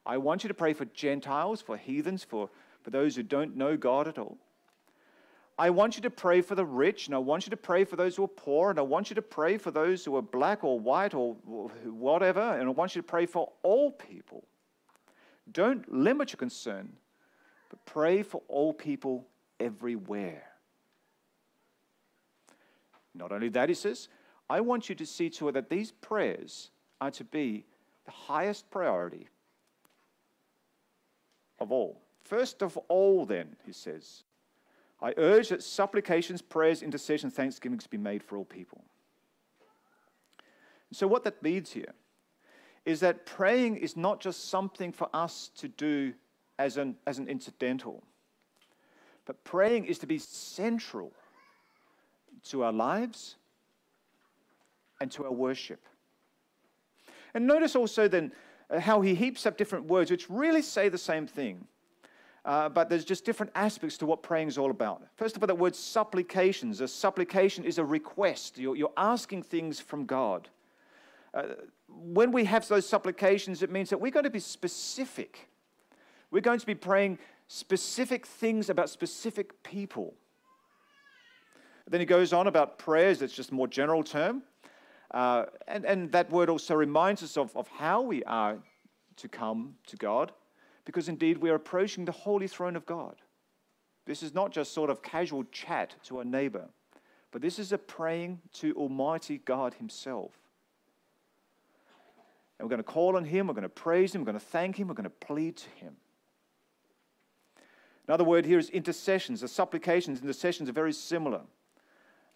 I 0.04 0.16
want 0.18 0.42
you 0.42 0.48
to 0.48 0.54
pray 0.54 0.72
for 0.72 0.86
Gentiles, 0.86 1.60
for 1.60 1.76
heathens, 1.76 2.24
for 2.24 2.48
for 2.86 2.90
those 2.90 3.16
who 3.16 3.24
don't 3.24 3.56
know 3.56 3.76
God 3.76 4.06
at 4.06 4.16
all. 4.16 4.38
I 5.58 5.70
want 5.70 5.96
you 5.96 6.02
to 6.02 6.10
pray 6.10 6.42
for 6.42 6.54
the 6.54 6.66
rich, 6.66 7.06
and 7.06 7.14
I 7.14 7.18
want 7.18 7.46
you 7.46 7.50
to 7.50 7.56
pray 7.56 7.84
for 7.84 7.96
those 7.96 8.16
who 8.16 8.24
are 8.24 8.28
poor, 8.28 8.70
and 8.70 8.78
I 8.78 8.82
want 8.82 9.08
you 9.08 9.14
to 9.14 9.22
pray 9.22 9.56
for 9.56 9.70
those 9.70 10.04
who 10.04 10.16
are 10.16 10.22
black 10.22 10.62
or 10.64 10.78
white 10.78 11.14
or 11.14 11.34
whatever, 11.84 12.40
and 12.40 12.68
I 12.68 12.72
want 12.72 12.94
you 12.94 13.00
to 13.00 13.06
pray 13.06 13.24
for 13.24 13.50
all 13.62 13.90
people. 13.90 14.44
Don't 15.50 15.90
limit 15.92 16.32
your 16.32 16.38
concern, 16.38 16.92
but 17.70 17.82
pray 17.86 18.22
for 18.22 18.42
all 18.48 18.74
people 18.74 19.26
everywhere. 19.58 20.42
Not 23.14 23.32
only 23.32 23.48
that, 23.50 23.70
he 23.70 23.74
says, 23.74 24.08
I 24.50 24.60
want 24.60 24.90
you 24.90 24.94
to 24.94 25.06
see 25.06 25.30
to 25.30 25.48
it 25.48 25.52
that 25.52 25.70
these 25.70 25.90
prayers 25.90 26.70
are 27.00 27.10
to 27.12 27.24
be 27.24 27.64
the 28.04 28.10
highest 28.10 28.70
priority 28.70 29.28
of 31.58 31.72
all. 31.72 32.02
First 32.24 32.62
of 32.62 32.76
all, 32.88 33.24
then, 33.24 33.56
he 33.64 33.72
says, 33.72 34.24
I 35.00 35.12
urge 35.16 35.50
that 35.50 35.62
supplications, 35.62 36.40
prayers, 36.40 36.82
intercessions, 36.82 37.34
thanksgivings 37.34 37.86
be 37.86 37.98
made 37.98 38.22
for 38.22 38.36
all 38.36 38.44
people. 38.44 38.84
So, 40.92 41.06
what 41.06 41.24
that 41.24 41.42
leads 41.42 41.72
here 41.72 41.92
is 42.84 43.00
that 43.00 43.26
praying 43.26 43.76
is 43.76 43.96
not 43.96 44.20
just 44.20 44.48
something 44.48 44.92
for 44.92 45.08
us 45.12 45.50
to 45.56 45.68
do 45.68 46.14
as 46.58 46.76
an, 46.76 46.96
as 47.06 47.18
an 47.18 47.28
incidental, 47.28 48.02
but 49.26 49.42
praying 49.44 49.84
is 49.86 49.98
to 49.98 50.06
be 50.06 50.18
central 50.18 51.12
to 52.44 52.62
our 52.62 52.72
lives 52.72 53.36
and 55.00 55.10
to 55.10 55.24
our 55.24 55.32
worship. 55.32 55.84
And 57.34 57.46
notice 57.46 57.76
also 57.76 58.08
then 58.08 58.32
uh, 58.70 58.80
how 58.80 59.00
he 59.00 59.14
heaps 59.14 59.44
up 59.44 59.58
different 59.58 59.86
words 59.86 60.10
which 60.10 60.30
really 60.30 60.62
say 60.62 60.88
the 60.88 60.96
same 60.96 61.26
thing. 61.26 61.66
Uh, 62.46 62.68
but 62.68 62.88
there's 62.88 63.04
just 63.04 63.24
different 63.24 63.50
aspects 63.56 63.98
to 63.98 64.06
what 64.06 64.22
praying 64.22 64.46
is 64.46 64.56
all 64.56 64.70
about. 64.70 65.02
First 65.16 65.36
of 65.36 65.42
all, 65.42 65.48
the 65.48 65.54
word 65.54 65.74
supplications. 65.74 66.80
A 66.80 66.86
supplication 66.86 67.64
is 67.64 67.78
a 67.78 67.84
request. 67.84 68.56
You're, 68.56 68.76
you're 68.76 68.92
asking 68.96 69.42
things 69.42 69.80
from 69.80 70.06
God. 70.06 70.48
Uh, 71.34 71.42
when 71.88 72.30
we 72.30 72.44
have 72.44 72.66
those 72.68 72.88
supplications, 72.88 73.64
it 73.64 73.70
means 73.72 73.90
that 73.90 74.00
we're 74.00 74.12
going 74.12 74.24
to 74.24 74.30
be 74.30 74.38
specific. 74.38 75.48
We're 76.30 76.40
going 76.40 76.60
to 76.60 76.66
be 76.66 76.76
praying 76.76 77.18
specific 77.48 78.24
things 78.24 78.70
about 78.70 78.90
specific 78.90 79.64
people. 79.64 80.14
Then 81.88 81.98
he 81.98 82.06
goes 82.06 82.32
on 82.32 82.46
about 82.46 82.78
prayers, 82.78 83.18
that's 83.18 83.32
just 83.32 83.50
a 83.50 83.54
more 83.54 83.68
general 83.68 84.04
term. 84.04 84.42
Uh, 85.10 85.46
and, 85.66 85.84
and 85.84 86.12
that 86.12 86.30
word 86.30 86.48
also 86.48 86.76
reminds 86.76 87.24
us 87.24 87.36
of, 87.36 87.56
of 87.56 87.66
how 87.68 88.02
we 88.02 88.22
are 88.24 88.58
to 89.16 89.28
come 89.28 89.74
to 89.88 89.96
God, 89.96 90.32
because 90.86 91.10
indeed 91.10 91.36
we 91.36 91.50
are 91.50 91.56
approaching 91.56 92.06
the 92.06 92.12
holy 92.12 92.46
throne 92.46 92.76
of 92.76 92.86
God. 92.86 93.16
This 94.06 94.22
is 94.22 94.32
not 94.32 94.52
just 94.52 94.72
sort 94.72 94.88
of 94.88 95.02
casual 95.02 95.44
chat 95.44 95.96
to 96.04 96.20
a 96.20 96.24
neighbor, 96.24 96.70
but 97.32 97.42
this 97.42 97.58
is 97.58 97.72
a 97.72 97.78
praying 97.78 98.40
to 98.54 98.72
Almighty 98.74 99.38
God 99.44 99.74
Himself. 99.74 100.32
And 102.58 102.64
we're 102.64 102.70
going 102.70 102.78
to 102.78 102.84
call 102.84 103.16
on 103.16 103.24
Him, 103.24 103.48
we're 103.48 103.54
going 103.54 103.62
to 103.64 103.68
praise 103.68 104.14
Him, 104.14 104.22
we're 104.22 104.32
going 104.32 104.38
to 104.38 104.46
thank 104.46 104.76
Him, 104.76 104.88
we're 104.88 104.94
going 104.94 105.04
to 105.04 105.10
plead 105.10 105.56
to 105.58 105.68
Him. 105.70 105.96
Another 108.08 108.24
word 108.24 108.46
here 108.46 108.58
is 108.58 108.70
intercessions. 108.70 109.40
The 109.40 109.48
supplications, 109.48 110.20
intercessions 110.20 110.68
are 110.68 110.72
very 110.72 110.92
similar. 110.92 111.42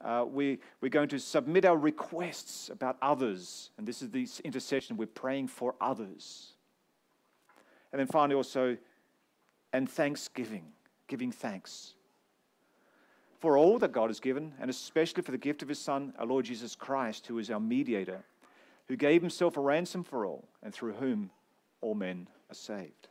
Uh, 0.00 0.24
we, 0.28 0.58
we're 0.80 0.88
going 0.88 1.08
to 1.10 1.20
submit 1.20 1.64
our 1.64 1.76
requests 1.76 2.68
about 2.68 2.96
others, 3.00 3.70
and 3.78 3.86
this 3.86 4.02
is 4.02 4.10
the 4.10 4.26
intercession. 4.42 4.96
We're 4.96 5.06
praying 5.06 5.48
for 5.48 5.76
others. 5.80 6.54
And 7.92 8.00
then 8.00 8.06
finally, 8.06 8.34
also, 8.34 8.76
and 9.72 9.88
thanksgiving, 9.88 10.64
giving 11.08 11.32
thanks 11.32 11.94
for 13.38 13.56
all 13.56 13.78
that 13.78 13.92
God 13.92 14.10
has 14.10 14.20
given, 14.20 14.52
and 14.60 14.68
especially 14.68 15.22
for 15.22 15.32
the 15.32 15.38
gift 15.38 15.62
of 15.62 15.68
His 15.68 15.78
Son, 15.78 16.12
our 16.18 16.26
Lord 16.26 16.44
Jesus 16.44 16.74
Christ, 16.74 17.26
who 17.26 17.38
is 17.38 17.50
our 17.50 17.60
mediator, 17.60 18.22
who 18.88 18.96
gave 18.96 19.22
Himself 19.22 19.56
a 19.56 19.60
ransom 19.60 20.04
for 20.04 20.26
all, 20.26 20.46
and 20.62 20.74
through 20.74 20.92
whom 20.94 21.30
all 21.80 21.94
men 21.94 22.28
are 22.50 22.54
saved. 22.54 23.08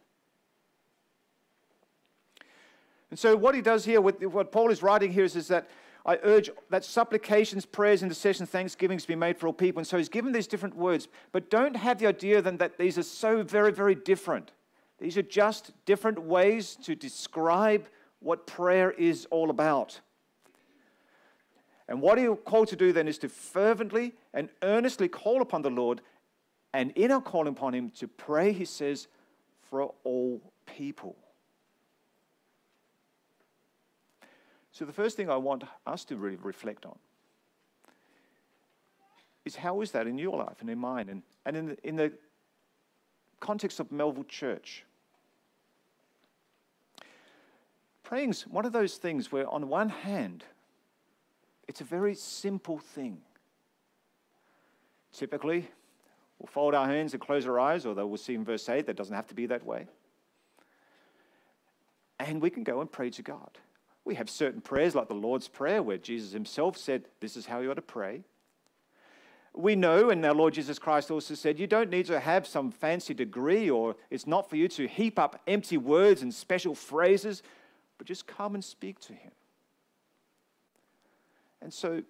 And 3.10 3.18
so, 3.18 3.36
what 3.36 3.56
he 3.56 3.62
does 3.62 3.86
here, 3.86 4.02
with 4.02 4.24
what 4.24 4.52
Paul 4.52 4.70
is 4.70 4.84
writing 4.84 5.12
here, 5.12 5.24
is, 5.24 5.36
is 5.36 5.48
that 5.48 5.68
I 6.06 6.20
urge 6.24 6.50
that 6.70 6.86
supplications, 6.86 7.66
prayers, 7.66 8.04
intercessions, 8.04 8.50
thanksgivings 8.50 9.06
be 9.06 9.16
made 9.16 9.38
for 9.38 9.48
all 9.48 9.54
people. 9.54 9.80
And 9.80 9.88
so 9.88 9.98
he's 9.98 10.10
given 10.10 10.32
these 10.32 10.48
different 10.48 10.76
words, 10.76 11.08
but 11.32 11.50
don't 11.50 11.76
have 11.76 12.00
the 12.00 12.08
idea 12.08 12.42
then 12.42 12.58
that 12.58 12.78
these 12.78 12.98
are 12.98 13.04
so 13.04 13.44
very, 13.44 13.72
very 13.72 13.96
different. 13.96 14.52
These 15.00 15.18
are 15.18 15.24
just 15.24 15.72
different 15.86 16.22
ways 16.22 16.78
to 16.84 16.96
describe 16.96 17.88
what 18.20 18.46
prayer 18.46 18.92
is 18.92 19.26
all 19.32 19.50
about. 19.50 20.00
And 21.88 22.02
what 22.02 22.20
you're 22.20 22.36
called 22.36 22.68
to 22.68 22.76
do 22.76 22.94
then 22.94 23.08
is 23.08 23.18
to 23.20 23.30
fervently 23.30 24.14
and 24.34 24.50
earnestly 24.62 25.08
call 25.08 25.42
upon 25.42 25.62
the 25.62 25.72
Lord, 25.72 26.02
and 26.74 26.92
in 26.92 27.12
our 27.12 27.22
calling 27.22 27.48
upon 27.48 27.74
Him, 27.74 27.90
to 27.98 28.08
pray, 28.08 28.52
He 28.52 28.66
says, 28.66 29.08
for 29.70 29.94
all 30.04 30.42
people. 30.66 31.16
So, 34.72 34.86
the 34.86 34.94
first 34.94 35.18
thing 35.18 35.30
I 35.30 35.38
want 35.38 35.64
us 35.88 36.06
to 36.06 36.16
really 36.16 36.38
reflect 36.38 36.86
on 36.86 36.98
is 39.46 39.56
how 39.56 39.82
is 39.82 39.92
that 39.92 40.06
in 40.06 40.18
your 40.18 40.38
life 40.38 40.58
and 40.62 40.70
in 40.70 40.78
mine 40.78 41.10
and, 41.10 41.24
and 41.46 41.58
in, 41.58 41.66
the, 41.66 41.88
in 41.88 41.96
the 41.96 42.14
context 43.40 43.80
of 43.80 43.92
Melville 43.92 44.26
Church? 44.26 44.86
Praying's 48.10 48.48
one 48.48 48.66
of 48.66 48.74
those 48.74 48.96
things 48.96 49.32
where, 49.32 49.48
on 49.48 49.70
one 49.70 49.90
hand, 49.90 50.44
it's 51.68 51.80
a 51.80 51.84
very 51.84 52.16
simple 52.16 52.80
thing. 52.80 53.20
Typically, 55.14 55.70
we'll 56.40 56.48
fold 56.48 56.74
our 56.74 56.88
hands 56.88 57.14
and 57.14 57.22
close 57.22 57.46
our 57.46 57.60
eyes, 57.60 57.86
although 57.86 58.08
we'll 58.08 58.18
see 58.18 58.34
in 58.34 58.44
verse 58.44 58.68
8 58.68 58.88
that 58.88 58.96
doesn't 58.96 59.14
have 59.14 59.28
to 59.28 59.36
be 59.36 59.46
that 59.46 59.64
way. 59.64 59.86
And 62.20 62.42
we 62.42 62.50
can 62.50 62.64
go 62.64 62.82
and 62.82 62.92
pray 62.92 63.12
to 63.12 63.22
God. 63.22 63.60
We 64.06 64.16
have 64.16 64.28
certain 64.28 64.62
prayers 64.62 64.96
like 64.96 65.08
the 65.08 65.14
Lord's 65.14 65.48
Prayer, 65.48 65.84
where 65.84 66.00
Jesus 66.00 66.34
himself 66.34 66.78
said, 66.78 67.04
This 67.20 67.38
is 67.38 67.46
how 67.46 67.60
you 67.60 67.70
ought 67.70 67.76
to 67.76 67.84
pray. 67.84 68.24
We 69.54 69.76
know, 69.76 70.10
and 70.10 70.26
our 70.26 70.34
Lord 70.34 70.56
Jesus 70.56 70.80
Christ 70.80 71.12
also 71.12 71.36
said, 71.36 71.60
you 71.60 71.68
don't 71.68 71.92
need 71.92 72.08
to 72.08 72.20
have 72.20 72.48
some 72.48 72.72
fancy 72.72 73.14
degree, 73.14 73.70
or 73.70 73.96
it's 74.10 74.26
not 74.26 74.50
for 74.50 74.56
you 74.56 74.68
to 74.70 74.88
heap 74.88 75.20
up 75.20 75.40
empty 75.46 75.78
words 75.78 76.24
and 76.24 76.34
special 76.34 76.74
phrases, 76.74 77.44
but 78.00 78.08
just 78.08 78.26
come 78.26 78.56
and 78.56 78.64
speak 78.64 79.00
to 79.02 79.14
Him. 79.14 79.32
And 81.62 81.72
so, 81.72 82.02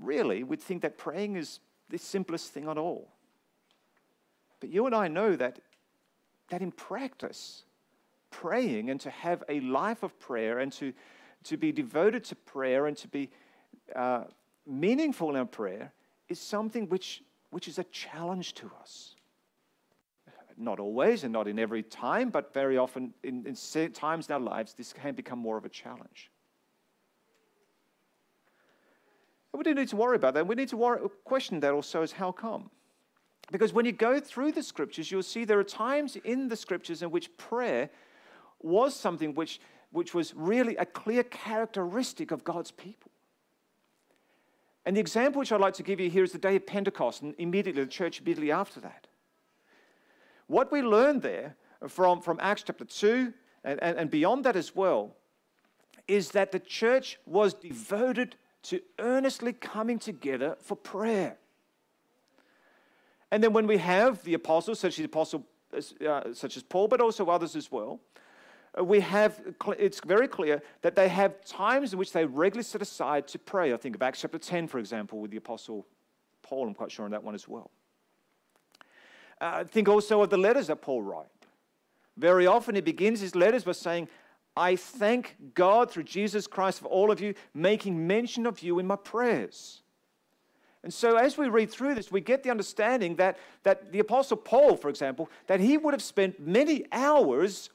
really, 0.00 0.42
we'd 0.42 0.62
think 0.62 0.80
that 0.80 0.96
praying 0.96 1.36
is 1.36 1.60
the 1.90 1.98
simplest 1.98 2.52
thing 2.52 2.66
at 2.68 2.78
all. 2.78 3.08
But 4.60 4.70
you 4.70 4.86
and 4.86 4.94
I 4.94 5.08
know 5.08 5.36
that, 5.36 5.58
that 6.48 6.62
in 6.62 6.72
practice, 6.72 7.64
praying 8.30 8.88
and 8.88 8.98
to 9.00 9.10
have 9.10 9.44
a 9.48 9.60
life 9.60 10.02
of 10.02 10.18
prayer 10.18 10.60
and 10.60 10.72
to 10.72 10.94
to 11.46 11.56
be 11.56 11.72
devoted 11.72 12.24
to 12.24 12.34
prayer 12.34 12.86
and 12.86 12.96
to 12.96 13.08
be 13.08 13.30
uh, 13.94 14.24
meaningful 14.66 15.30
in 15.30 15.36
our 15.36 15.44
prayer 15.44 15.92
is 16.28 16.40
something 16.40 16.88
which, 16.88 17.22
which 17.50 17.68
is 17.68 17.78
a 17.78 17.84
challenge 17.84 18.54
to 18.54 18.70
us. 18.80 19.14
Not 20.56 20.80
always 20.80 21.24
and 21.24 21.32
not 21.32 21.48
in 21.48 21.58
every 21.58 21.82
time, 21.82 22.30
but 22.30 22.54
very 22.54 22.78
often 22.78 23.12
in, 23.22 23.46
in 23.46 23.90
times 23.90 24.28
in 24.28 24.34
our 24.34 24.40
lives, 24.40 24.74
this 24.74 24.92
can 24.92 25.14
become 25.14 25.38
more 25.38 25.56
of 25.58 25.64
a 25.64 25.68
challenge. 25.68 26.30
And 29.52 29.58
we 29.58 29.64
do 29.64 29.74
need 29.74 29.88
to 29.88 29.96
worry 29.96 30.16
about 30.16 30.34
that. 30.34 30.46
We 30.46 30.54
need 30.54 30.68
to 30.68 30.76
worry, 30.76 31.00
question 31.24 31.60
that 31.60 31.72
also 31.72 32.02
is 32.02 32.12
how 32.12 32.32
come? 32.32 32.70
Because 33.52 33.72
when 33.72 33.86
you 33.86 33.92
go 33.92 34.18
through 34.18 34.52
the 34.52 34.62
scriptures, 34.62 35.10
you'll 35.10 35.22
see 35.22 35.44
there 35.44 35.58
are 35.58 35.64
times 35.64 36.16
in 36.24 36.48
the 36.48 36.56
scriptures 36.56 37.02
in 37.02 37.10
which 37.10 37.36
prayer 37.36 37.90
was 38.60 38.94
something 38.94 39.34
which 39.34 39.60
which 39.90 40.14
was 40.14 40.34
really 40.34 40.76
a 40.76 40.84
clear 40.84 41.22
characteristic 41.22 42.30
of 42.30 42.44
God's 42.44 42.70
people. 42.70 43.10
And 44.84 44.96
the 44.96 45.00
example 45.00 45.40
which 45.40 45.50
I'd 45.50 45.60
like 45.60 45.74
to 45.74 45.82
give 45.82 46.00
you 46.00 46.10
here 46.10 46.22
is 46.22 46.32
the 46.32 46.38
day 46.38 46.56
of 46.56 46.66
Pentecost, 46.66 47.22
and 47.22 47.34
immediately 47.38 47.82
the 47.82 47.90
church 47.90 48.20
immediately 48.20 48.52
after 48.52 48.78
that. 48.80 49.05
What 50.46 50.70
we 50.70 50.82
learn 50.82 51.20
there 51.20 51.56
from, 51.88 52.20
from 52.20 52.38
Acts 52.40 52.64
chapter 52.64 52.84
2 52.84 53.32
and, 53.64 53.82
and, 53.82 53.98
and 53.98 54.10
beyond 54.10 54.44
that 54.44 54.56
as 54.56 54.74
well 54.74 55.16
is 56.06 56.30
that 56.30 56.52
the 56.52 56.60
church 56.60 57.18
was 57.26 57.54
devoted 57.54 58.36
to 58.62 58.80
earnestly 58.98 59.52
coming 59.52 59.98
together 59.98 60.56
for 60.60 60.76
prayer. 60.76 61.36
And 63.30 63.42
then 63.42 63.52
when 63.52 63.66
we 63.66 63.78
have 63.78 64.22
the 64.22 64.34
apostles, 64.34 64.80
such 64.80 64.98
as, 64.98 65.04
apostle, 65.04 65.44
uh, 66.06 66.32
such 66.32 66.56
as 66.56 66.62
Paul, 66.62 66.88
but 66.88 67.00
also 67.00 67.26
others 67.26 67.56
as 67.56 67.72
well, 67.72 68.00
uh, 68.78 68.84
we 68.84 69.00
have, 69.00 69.40
it's 69.78 70.00
very 70.00 70.28
clear 70.28 70.62
that 70.82 70.94
they 70.94 71.08
have 71.08 71.44
times 71.44 71.92
in 71.92 71.98
which 71.98 72.12
they 72.12 72.24
regularly 72.24 72.62
set 72.62 72.82
aside 72.82 73.26
to 73.28 73.38
pray. 73.38 73.72
I 73.72 73.76
think 73.76 73.96
of 73.96 74.02
Acts 74.02 74.20
chapter 74.20 74.38
10, 74.38 74.68
for 74.68 74.78
example, 74.78 75.20
with 75.20 75.32
the 75.32 75.38
Apostle 75.38 75.86
Paul. 76.42 76.68
I'm 76.68 76.74
quite 76.74 76.92
sure 76.92 77.04
on 77.04 77.10
that 77.10 77.24
one 77.24 77.34
as 77.34 77.48
well. 77.48 77.70
Uh, 79.40 79.64
think 79.64 79.88
also 79.88 80.22
of 80.22 80.30
the 80.30 80.38
letters 80.38 80.68
that 80.68 80.80
Paul 80.80 81.02
writes. 81.02 81.30
Very 82.16 82.46
often 82.46 82.74
he 82.74 82.80
begins 82.80 83.20
his 83.20 83.34
letters 83.34 83.64
by 83.64 83.72
saying, 83.72 84.08
I 84.56 84.76
thank 84.76 85.36
God 85.54 85.90
through 85.90 86.04
Jesus 86.04 86.46
Christ 86.46 86.80
for 86.80 86.86
all 86.86 87.10
of 87.10 87.20
you, 87.20 87.34
making 87.52 88.06
mention 88.06 88.46
of 88.46 88.60
you 88.60 88.78
in 88.78 88.86
my 88.86 88.96
prayers. 88.96 89.82
And 90.82 90.94
so, 90.94 91.16
as 91.16 91.36
we 91.36 91.48
read 91.48 91.70
through 91.70 91.96
this, 91.96 92.10
we 92.10 92.20
get 92.20 92.42
the 92.42 92.50
understanding 92.50 93.16
that, 93.16 93.38
that 93.64 93.92
the 93.92 93.98
Apostle 93.98 94.36
Paul, 94.36 94.76
for 94.76 94.88
example, 94.88 95.28
that 95.48 95.60
he 95.60 95.76
would 95.76 95.92
have 95.92 96.02
spent 96.02 96.40
many 96.40 96.86
hours 96.92 97.70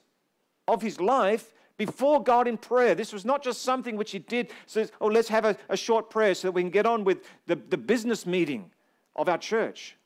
of 0.67 0.81
his 0.81 0.99
life 0.99 1.53
before 1.77 2.23
God 2.23 2.47
in 2.47 2.57
prayer. 2.57 2.95
This 2.95 3.11
was 3.11 3.25
not 3.25 3.43
just 3.43 3.63
something 3.63 3.97
which 3.97 4.11
he 4.11 4.19
did, 4.19 4.51
says, 4.65 4.91
oh, 5.01 5.07
let's 5.07 5.27
have 5.27 5.45
a, 5.45 5.57
a 5.67 5.77
short 5.77 6.09
prayer 6.09 6.33
so 6.33 6.47
that 6.47 6.53
we 6.53 6.61
can 6.61 6.71
get 6.71 6.85
on 6.85 7.03
with 7.03 7.23
the, 7.47 7.55
the 7.55 7.77
business 7.77 8.25
meeting 8.25 8.71
of 9.15 9.27
our 9.27 9.37
church. 9.37 9.97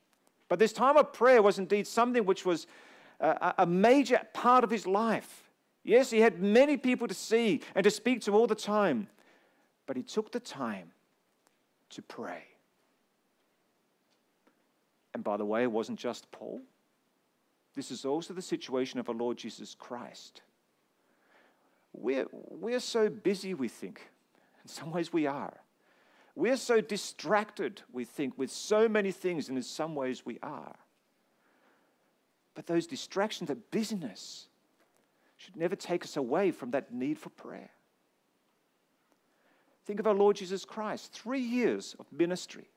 But 0.48 0.60
this 0.60 0.74
time 0.74 0.98
of 0.98 1.12
prayer 1.14 1.42
was 1.42 1.58
indeed 1.58 1.88
something 1.88 2.26
which 2.26 2.46
was 2.46 2.68
a, 3.20 3.66
major 3.66 4.22
part 4.34 4.64
of 4.64 4.70
his 4.70 4.86
life. 4.86 5.50
Yes, 5.84 6.10
he 6.10 6.20
had 6.20 6.42
many 6.42 6.78
people 6.78 7.08
to 7.08 7.14
see 7.14 7.62
and 7.74 7.84
to 7.84 7.92
speak 7.92 8.22
to 8.22 8.32
all 8.32 8.48
the 8.48 8.56
time, 8.56 9.08
but 9.86 9.96
he 9.96 10.04
took 10.04 10.32
the 10.32 10.40
time 10.40 10.92
to 11.92 12.02
pray. 12.02 12.44
And 15.14 15.24
by 15.24 15.38
the 15.38 15.46
way, 15.46 15.64
it 15.64 15.72
wasn't 15.72 16.00
just 16.00 16.30
Paul. 16.32 16.62
This 17.76 17.92
is 17.92 18.06
also 18.06 18.34
the 18.34 18.42
situation 18.42 19.00
of 19.00 19.10
our 19.10 19.16
Lord 19.16 19.38
Jesus 19.38 19.76
Christ. 19.76 20.42
We're, 21.94 22.28
we're 22.32 22.80
so 22.80 23.10
busy, 23.10 23.54
we 23.54 23.68
think. 23.68 24.10
In 24.64 24.70
some 24.70 24.92
ways, 24.92 25.14
we 25.14 25.28
are. 25.28 25.58
We're 26.36 26.58
so 26.58 26.82
distracted, 26.82 27.82
we 27.92 28.04
think, 28.04 28.38
with 28.38 28.52
so 28.52 28.90
many 28.90 29.12
things, 29.12 29.48
and 29.48 29.58
in 29.58 29.64
some 29.64 29.96
ways, 29.96 30.26
we 30.26 30.38
are. 30.44 30.76
But 32.54 32.68
those 32.68 32.88
distractions, 32.88 33.48
that 33.48 33.72
busyness, 33.72 34.48
should 35.38 35.56
never 35.56 35.76
take 35.76 36.04
us 36.04 36.18
away 36.18 36.52
from 36.52 36.72
that 36.72 36.94
need 36.94 37.20
for 37.20 37.30
prayer. 37.30 37.70
Think 39.86 40.00
of 40.00 40.08
our 40.08 40.14
Lord 40.14 40.36
Jesus 40.36 40.66
Christ 40.66 41.14
three 41.14 41.42
years 41.42 41.96
of 42.00 42.12
ministry, 42.12 42.70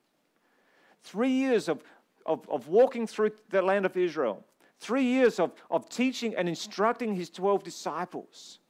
three 1.02 1.30
years 1.30 1.68
of, 1.68 1.82
of, 2.26 2.48
of 2.48 2.68
walking 2.68 3.06
through 3.06 3.32
the 3.50 3.62
land 3.62 3.86
of 3.86 3.96
Israel, 3.96 4.44
Three 4.80 5.04
years 5.04 5.40
of, 5.40 5.52
of 5.70 5.88
teaching 5.88 6.36
and 6.36 6.48
instructing 6.48 7.14
his 7.14 7.30
12 7.30 7.64
disciples. 7.64 8.60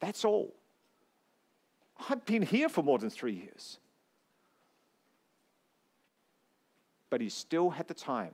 That's 0.00 0.24
all. 0.24 0.54
I've 2.08 2.24
been 2.24 2.42
here 2.42 2.68
for 2.68 2.82
more 2.82 2.98
than 2.98 3.10
three 3.10 3.32
years. 3.32 3.78
But 7.10 7.20
he 7.20 7.28
still 7.28 7.70
had 7.70 7.88
the 7.88 7.94
time 7.94 8.32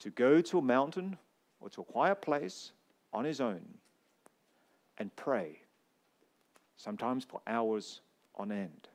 to 0.00 0.10
go 0.10 0.40
to 0.40 0.58
a 0.58 0.62
mountain 0.62 1.16
or 1.60 1.68
to 1.70 1.80
a 1.80 1.84
quiet 1.84 2.20
place 2.20 2.72
on 3.12 3.24
his 3.24 3.40
own 3.40 3.62
and 4.98 5.14
pray, 5.16 5.60
sometimes 6.76 7.24
for 7.24 7.40
hours 7.46 8.00
on 8.36 8.52
end. 8.52 8.88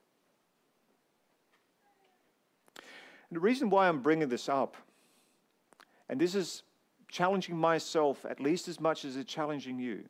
And 2.77 3.37
the 3.37 3.39
reason 3.39 3.69
why 3.69 3.87
I'm 3.87 4.01
bringing 4.01 4.29
this 4.29 4.47
up, 4.47 4.77
and 6.07 6.19
this 6.19 6.35
is 6.35 6.63
challenging 7.07 7.57
myself 7.57 8.25
at 8.29 8.39
least 8.39 8.67
as 8.67 8.79
much 8.79 9.05
as 9.05 9.17
it's 9.17 9.31
challenging 9.31 9.79
you, 9.79 10.03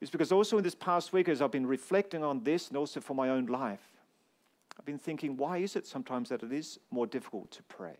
is 0.00 0.10
because 0.10 0.32
also 0.32 0.58
in 0.58 0.64
this 0.64 0.74
past 0.74 1.12
week, 1.12 1.28
as 1.28 1.40
I've 1.40 1.50
been 1.50 1.66
reflecting 1.66 2.22
on 2.22 2.42
this 2.44 2.68
and 2.68 2.76
also 2.76 3.00
for 3.00 3.14
my 3.14 3.30
own 3.30 3.46
life, 3.46 3.80
I've 4.78 4.84
been 4.84 4.98
thinking, 4.98 5.36
why 5.36 5.58
is 5.58 5.74
it 5.74 5.86
sometimes 5.86 6.28
that 6.28 6.42
it 6.42 6.52
is 6.52 6.78
more 6.90 7.06
difficult 7.06 7.50
to 7.52 7.62
pray? 7.64 7.96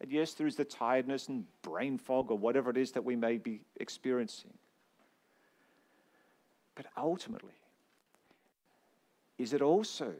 And 0.00 0.12
yes, 0.12 0.34
there 0.34 0.46
is 0.46 0.56
the 0.56 0.64
tiredness 0.64 1.28
and 1.28 1.44
brain 1.62 1.98
fog 1.98 2.30
or 2.30 2.38
whatever 2.38 2.70
it 2.70 2.76
is 2.76 2.92
that 2.92 3.04
we 3.04 3.16
may 3.16 3.38
be 3.38 3.60
experiencing. 3.80 4.52
But 6.74 6.86
ultimately, 6.96 7.54
is 9.38 9.52
it 9.52 9.62
also 9.62 10.12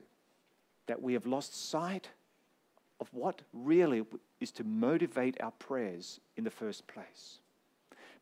that 0.86 1.00
we 1.00 1.12
have 1.12 1.26
lost 1.26 1.70
sight 1.70 2.08
of 3.00 3.08
what 3.12 3.42
really 3.52 4.04
is 4.40 4.50
to 4.52 4.64
motivate 4.64 5.40
our 5.40 5.50
prayers 5.52 6.20
in 6.36 6.44
the 6.44 6.50
first 6.50 6.86
place? 6.86 7.38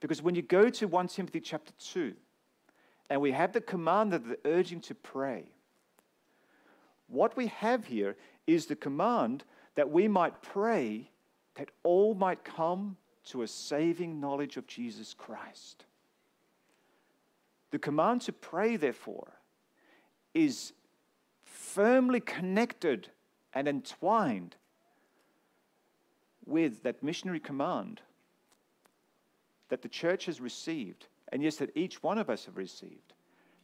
Because 0.01 0.21
when 0.21 0.35
you 0.35 0.43
go 0.43 0.69
to 0.69 0.87
1 0.87 1.09
Timothy 1.09 1.41
chapter 1.41 1.73
2, 1.79 2.15
and 3.11 3.21
we 3.21 3.33
have 3.33 3.53
the 3.53 3.61
command 3.61 4.15
of 4.15 4.27
the 4.27 4.38
urging 4.45 4.81
to 4.83 4.95
pray, 4.95 5.45
what 7.09 7.37
we 7.37 7.49
have 7.49 7.87
here 7.87 8.17
is 8.47 8.67
the 8.67 8.77
command 8.77 9.45
that 9.75 9.91
we 9.91 10.09
might 10.09 10.41
pray 10.43 11.11
that 11.55 11.71
all 11.83 12.15
might 12.15 12.45
come 12.45 12.97
to 13.25 13.43
a 13.43 13.49
saving 13.49 14.21
knowledge 14.21 14.57
of 14.57 14.67
Jesus 14.67 15.15
Christ. 15.15 15.85
The 17.71 17.79
command 17.79 18.23
to 18.23 18.33
pray, 18.33 18.77
therefore, 18.77 19.33
is 20.35 20.73
firmly 21.45 22.21
connected 22.21 23.09
and 23.55 23.69
entwined 23.69 24.57
with 26.45 26.83
that 26.83 27.03
missionary 27.03 27.41
command 27.41 28.01
that 29.69 29.83
the 29.83 29.88
church 29.88 30.27
has 30.27 30.41
received, 30.41 31.07
and 31.33 31.42
yes, 31.42 31.57
that 31.57 31.75
each 31.75 32.03
one 32.03 32.18
of 32.18 32.31
us 32.31 32.45
have 32.45 32.57
received, 32.57 33.14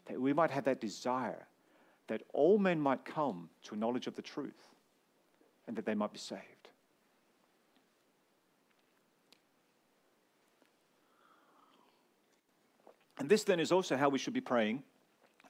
that 0.07 0.20
we 0.20 0.33
might 0.33 0.50
have 0.50 0.64
that 0.64 0.81
desire 0.81 1.46
that 2.09 2.22
all 2.33 2.59
men 2.59 2.81
might 2.81 3.04
come 3.04 3.48
to 3.62 3.74
a 3.74 3.78
knowledge 3.78 4.07
of 4.07 4.16
the 4.16 4.22
truth 4.22 4.64
and 5.66 5.76
that 5.76 5.85
they 5.85 5.94
might 5.94 6.12
be 6.12 6.18
saved. 6.18 6.42
And 13.18 13.28
this 13.28 13.44
then 13.44 13.61
is 13.61 13.72
also 13.72 13.96
how 13.96 14.09
we 14.09 14.18
should 14.18 14.33
be 14.33 14.40
praying, 14.40 14.83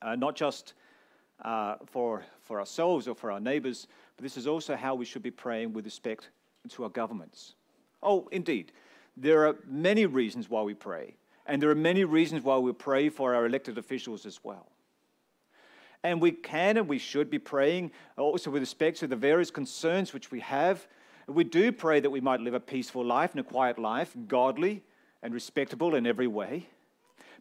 uh, 0.02 0.16
not 0.16 0.34
just 0.34 0.74
uh, 1.44 1.76
for, 1.86 2.24
for 2.42 2.58
ourselves 2.58 3.06
or 3.06 3.14
for 3.14 3.30
our 3.30 3.40
neighbors, 3.40 3.86
but 4.16 4.24
this 4.24 4.36
is 4.36 4.46
also 4.46 4.74
how 4.74 4.94
we 4.94 5.04
should 5.04 5.22
be 5.22 5.30
praying 5.30 5.72
with 5.72 5.84
respect 5.84 6.30
to 6.70 6.82
our 6.82 6.88
governments. 6.88 7.54
Oh, 8.02 8.28
indeed, 8.32 8.72
there 9.16 9.46
are 9.46 9.56
many 9.66 10.06
reasons 10.06 10.50
why 10.50 10.62
we 10.62 10.74
pray, 10.74 11.14
and 11.48 11.62
there 11.62 11.70
are 11.70 11.74
many 11.74 12.04
reasons 12.04 12.44
why 12.44 12.58
we 12.58 12.72
pray 12.72 13.08
for 13.08 13.34
our 13.34 13.46
elected 13.46 13.78
officials 13.78 14.26
as 14.26 14.40
well. 14.44 14.70
And 16.04 16.20
we 16.20 16.30
can 16.30 16.76
and 16.76 16.86
we 16.86 16.98
should 16.98 17.30
be 17.30 17.38
praying 17.38 17.90
also 18.16 18.50
with 18.50 18.62
respect 18.62 18.98
to 18.98 19.06
the 19.06 19.16
various 19.16 19.50
concerns 19.50 20.12
which 20.12 20.30
we 20.30 20.40
have. 20.40 20.86
We 21.26 21.44
do 21.44 21.72
pray 21.72 22.00
that 22.00 22.10
we 22.10 22.20
might 22.20 22.40
live 22.40 22.54
a 22.54 22.60
peaceful 22.60 23.04
life 23.04 23.32
and 23.32 23.40
a 23.40 23.44
quiet 23.44 23.78
life, 23.78 24.14
godly 24.28 24.82
and 25.22 25.34
respectable 25.34 25.94
in 25.94 26.06
every 26.06 26.28
way. 26.28 26.68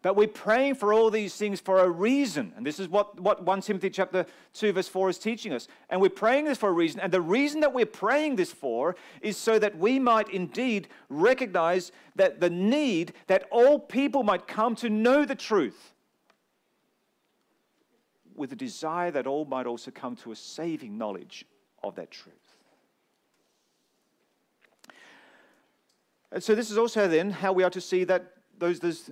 But 0.02 0.16
we're 0.16 0.28
praying 0.28 0.76
for 0.76 0.94
all 0.94 1.10
these 1.10 1.36
things 1.36 1.60
for 1.60 1.80
a 1.80 1.90
reason. 1.90 2.54
And 2.56 2.66
this 2.66 2.80
is 2.80 2.88
what, 2.88 3.20
what 3.20 3.44
1 3.44 3.62
Timothy 3.62 3.90
chapter 3.90 4.26
2, 4.54 4.74
verse 4.74 4.88
4 4.88 5.10
is 5.10 5.18
teaching 5.18 5.54
us. 5.54 5.68
And 5.90 6.00
we're 6.00 6.10
praying 6.10 6.46
this 6.46 6.58
for 6.58 6.70
a 6.70 6.74
reason. 6.74 7.00
And 7.00 7.12
the 7.12 7.22
reason 7.22 7.62
that 7.62 7.74
we're 7.74 7.86
praying 7.86 8.36
this 8.36 8.52
for 8.52 8.96
is 9.22 9.38
so 9.38 9.58
that 9.60 9.78
we 9.78 10.00
might 10.00 10.30
indeed 10.30 10.88
recognize 11.10 11.92
that 12.16 12.40
the 12.40 12.50
need 12.50 13.14
that 13.28 13.46
all 13.52 13.80
people 13.80 14.24
might 14.24 14.48
come 14.48 14.76
to 14.76 14.90
know 14.90 15.26
the 15.26 15.36
truth 15.36 15.94
with 18.36 18.52
a 18.52 18.56
desire 18.56 19.10
that 19.12 19.26
all 19.26 19.46
might 19.46 19.66
also 19.66 19.90
come 19.90 20.16
to 20.18 20.32
a 20.32 20.36
saving 20.36 20.98
knowledge 20.98 21.44
of 21.84 21.96
that 21.96 22.12
truth. 22.12 22.36
And 26.32 26.44
so, 26.44 26.54
this 26.54 26.70
is 26.70 26.78
also 26.78 27.08
then 27.08 27.32
how 27.32 27.52
we 27.54 27.64
are 27.64 27.70
to 27.70 27.82
see 27.82 28.04
that 28.04 28.34
those, 28.60 28.80
those 28.80 29.10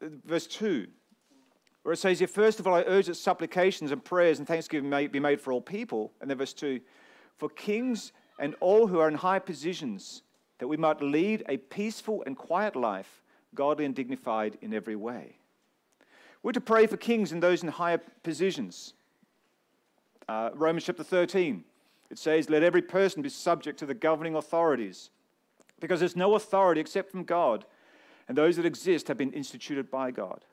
verse 0.00 0.46
2, 0.46 0.86
where 1.82 1.92
it 1.92 1.98
says 1.98 2.18
here, 2.18 2.28
First 2.28 2.60
of 2.60 2.66
all, 2.66 2.74
I 2.74 2.84
urge 2.86 3.06
that 3.06 3.14
supplications 3.14 3.92
and 3.92 4.04
prayers 4.04 4.38
and 4.38 4.46
thanksgiving 4.46 4.90
may 4.90 5.06
be 5.06 5.20
made 5.20 5.40
for 5.40 5.52
all 5.52 5.60
people. 5.60 6.12
And 6.20 6.30
then 6.30 6.38
verse 6.38 6.52
2, 6.52 6.80
for 7.38 7.48
kings 7.48 8.12
and 8.38 8.54
all 8.60 8.86
who 8.86 8.98
are 8.98 9.08
in 9.08 9.14
high 9.14 9.38
positions, 9.38 10.22
that 10.58 10.68
we 10.68 10.76
might 10.76 11.00
lead 11.02 11.42
a 11.48 11.56
peaceful 11.56 12.22
and 12.26 12.36
quiet 12.36 12.76
life, 12.76 13.22
godly 13.54 13.84
and 13.84 13.94
dignified 13.94 14.58
in 14.60 14.74
every 14.74 14.96
way. 14.96 15.36
We're 16.42 16.52
to 16.52 16.60
pray 16.60 16.86
for 16.86 16.96
kings 16.96 17.32
and 17.32 17.42
those 17.42 17.62
in 17.62 17.68
higher 17.68 18.00
positions. 18.22 18.94
Uh, 20.28 20.50
Romans 20.54 20.84
chapter 20.84 21.02
13, 21.02 21.64
it 22.10 22.18
says, 22.18 22.48
Let 22.48 22.62
every 22.62 22.82
person 22.82 23.22
be 23.22 23.28
subject 23.28 23.78
to 23.80 23.86
the 23.86 23.94
governing 23.94 24.36
authorities, 24.36 25.10
because 25.80 26.00
there's 26.00 26.16
no 26.16 26.34
authority 26.34 26.80
except 26.80 27.10
from 27.10 27.24
God 27.24 27.66
and 28.30 28.38
those 28.38 28.54
that 28.54 28.64
exist 28.64 29.08
have 29.08 29.18
been 29.18 29.32
instituted 29.32 29.90
by 29.90 30.12
God. 30.12 30.44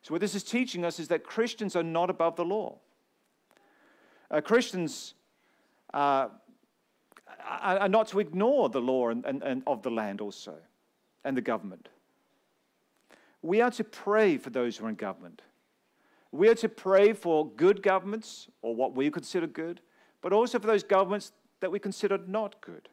So, 0.00 0.14
what 0.14 0.22
this 0.22 0.34
is 0.34 0.42
teaching 0.42 0.86
us 0.86 0.98
is 0.98 1.08
that 1.08 1.22
Christians 1.22 1.76
are 1.76 1.82
not 1.82 2.08
above 2.08 2.36
the 2.36 2.46
law. 2.46 2.78
Uh, 4.30 4.40
Christians 4.40 5.12
uh, 5.92 6.28
are 7.46 7.90
not 7.90 8.08
to 8.08 8.20
ignore 8.20 8.70
the 8.70 8.80
law 8.80 9.10
and, 9.10 9.22
and, 9.26 9.42
and 9.42 9.64
of 9.66 9.82
the 9.82 9.90
land 9.90 10.22
also 10.22 10.54
and 11.26 11.36
the 11.36 11.42
government. 11.42 11.90
We 13.42 13.60
are 13.60 13.70
to 13.72 13.84
pray 13.84 14.38
for 14.38 14.48
those 14.48 14.78
who 14.78 14.86
are 14.86 14.88
in 14.88 14.94
government. 14.94 15.42
We 16.32 16.48
are 16.48 16.54
to 16.54 16.70
pray 16.70 17.12
for 17.12 17.50
good 17.50 17.82
governments, 17.82 18.48
or 18.62 18.74
what 18.74 18.96
we 18.96 19.10
consider 19.10 19.46
good, 19.46 19.82
but 20.22 20.32
also 20.32 20.58
for 20.58 20.68
those 20.68 20.84
governments 20.84 21.32
that 21.60 21.70
we 21.70 21.78
consider 21.78 22.16
not 22.26 22.62
good. 22.62 22.88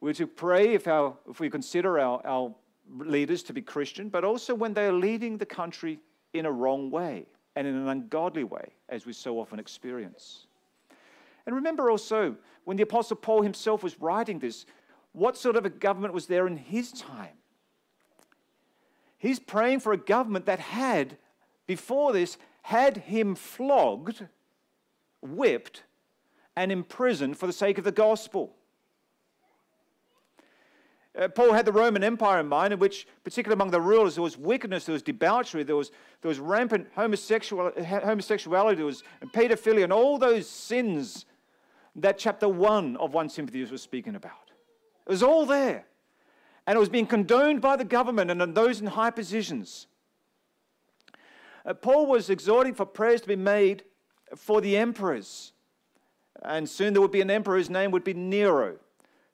We're 0.00 0.14
to 0.14 0.26
pray 0.26 0.74
if, 0.74 0.86
our, 0.86 1.16
if 1.28 1.40
we 1.40 1.50
consider 1.50 1.98
our, 1.98 2.24
our 2.24 2.54
leaders 2.98 3.42
to 3.44 3.52
be 3.52 3.62
Christian, 3.62 4.08
but 4.08 4.24
also 4.24 4.54
when 4.54 4.74
they 4.74 4.86
are 4.86 4.92
leading 4.92 5.38
the 5.38 5.46
country 5.46 5.98
in 6.32 6.46
a 6.46 6.52
wrong 6.52 6.90
way 6.90 7.26
and 7.56 7.66
in 7.66 7.74
an 7.74 7.88
ungodly 7.88 8.44
way, 8.44 8.72
as 8.88 9.06
we 9.06 9.12
so 9.12 9.40
often 9.40 9.58
experience. 9.58 10.46
And 11.46 11.56
remember 11.56 11.90
also, 11.90 12.36
when 12.64 12.76
the 12.76 12.82
Apostle 12.82 13.16
Paul 13.16 13.42
himself 13.42 13.82
was 13.82 14.00
writing 14.00 14.38
this, 14.38 14.66
what 15.12 15.36
sort 15.36 15.56
of 15.56 15.64
a 15.64 15.70
government 15.70 16.14
was 16.14 16.26
there 16.26 16.46
in 16.46 16.56
his 16.56 16.92
time? 16.92 17.36
He's 19.18 19.40
praying 19.40 19.80
for 19.80 19.92
a 19.92 19.96
government 19.96 20.46
that 20.46 20.60
had, 20.60 21.16
before 21.66 22.12
this, 22.12 22.38
had 22.62 22.98
him 22.98 23.34
flogged, 23.34 24.26
whipped, 25.20 25.82
and 26.54 26.70
imprisoned 26.70 27.36
for 27.36 27.46
the 27.46 27.52
sake 27.52 27.78
of 27.78 27.84
the 27.84 27.92
gospel. 27.92 28.54
Uh, 31.18 31.26
Paul 31.26 31.52
had 31.52 31.64
the 31.64 31.72
Roman 31.72 32.04
Empire 32.04 32.38
in 32.38 32.46
mind, 32.46 32.72
in 32.72 32.78
which, 32.78 33.06
particularly 33.24 33.58
among 33.58 33.72
the 33.72 33.80
rulers, 33.80 34.14
there 34.14 34.22
was 34.22 34.38
wickedness, 34.38 34.84
there 34.84 34.92
was 34.92 35.02
debauchery, 35.02 35.64
there 35.64 35.74
was, 35.74 35.90
there 36.22 36.28
was 36.28 36.38
rampant 36.38 36.86
homosexual, 36.94 37.72
homosexuality, 37.76 38.76
there 38.76 38.86
was 38.86 39.02
pedophilia, 39.34 39.82
and 39.82 39.92
all 39.92 40.16
those 40.16 40.48
sins 40.48 41.26
that 41.96 42.18
chapter 42.18 42.48
1 42.48 42.96
of 42.98 43.14
1 43.14 43.28
Timothy 43.30 43.64
was 43.64 43.82
speaking 43.82 44.14
about. 44.14 44.52
It 45.06 45.10
was 45.10 45.22
all 45.22 45.44
there. 45.44 45.86
And 46.68 46.76
it 46.76 46.78
was 46.78 46.88
being 46.88 47.06
condoned 47.06 47.60
by 47.60 47.76
the 47.76 47.84
government 47.84 48.30
and 48.30 48.54
those 48.54 48.80
in 48.80 48.86
high 48.86 49.10
positions. 49.10 49.88
Uh, 51.66 51.74
Paul 51.74 52.06
was 52.06 52.30
exhorting 52.30 52.74
for 52.74 52.86
prayers 52.86 53.22
to 53.22 53.28
be 53.28 53.36
made 53.36 53.84
for 54.36 54.60
the 54.60 54.76
emperors. 54.76 55.52
And 56.42 56.68
soon 56.68 56.92
there 56.92 57.02
would 57.02 57.10
be 57.10 57.22
an 57.22 57.30
emperor 57.30 57.56
whose 57.56 57.70
name 57.70 57.90
would 57.90 58.04
be 58.04 58.14
Nero, 58.14 58.76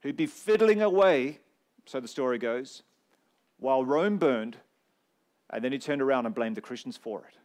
who'd 0.00 0.16
be 0.16 0.26
fiddling 0.26 0.80
away 0.80 1.40
so 1.86 2.00
the 2.00 2.08
story 2.08 2.38
goes, 2.38 2.82
while 3.58 3.84
Rome 3.84 4.18
burned, 4.18 4.56
and 5.50 5.62
then 5.62 5.72
he 5.72 5.78
turned 5.78 6.02
around 6.02 6.26
and 6.26 6.34
blamed 6.34 6.56
the 6.56 6.60
Christians 6.60 6.96
for 6.96 7.28
it. 7.28 7.36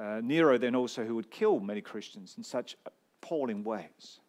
Uh, 0.00 0.20
Nero, 0.22 0.58
then 0.58 0.74
also, 0.74 1.04
who 1.04 1.14
would 1.14 1.30
kill 1.30 1.58
many 1.58 1.80
Christians, 1.80 2.34
in 2.36 2.44
such 2.44 2.76
appalling 2.86 3.64
ways. 3.64 4.20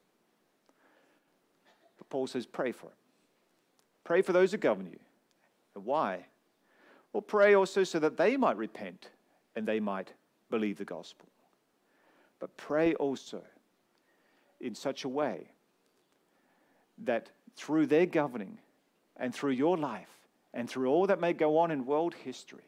But 1.97 2.09
Paul 2.09 2.27
says, 2.27 2.45
pray 2.45 2.71
for 2.71 2.87
it. 2.87 2.95
Pray 4.03 4.21
for 4.21 4.31
those 4.31 4.51
who 4.51 4.57
govern 4.57 4.87
you. 4.87 4.99
And 5.75 5.83
why? 5.83 6.27
Well, 7.11 7.21
pray 7.21 7.53
also 7.53 7.83
so 7.83 7.99
that 7.99 8.15
they 8.15 8.37
might 8.37 8.57
repent 8.57 9.09
and 9.55 9.67
they 9.67 9.79
might 9.79 10.13
believe 10.49 10.77
the 10.77 10.85
gospel. 10.85 11.27
But 12.39 12.55
pray 12.55 12.93
also 12.95 13.41
in 14.61 14.73
such 14.75 15.03
a 15.03 15.09
way 15.09 15.51
that 17.03 17.29
through 17.55 17.87
their 17.87 18.05
governing 18.05 18.57
and 19.15 19.33
through 19.33 19.51
your 19.51 19.77
life 19.77 20.09
and 20.53 20.69
through 20.69 20.89
all 20.89 21.07
that 21.07 21.19
may 21.19 21.33
go 21.33 21.57
on 21.57 21.71
in 21.71 21.85
world 21.85 22.13
history, 22.13 22.67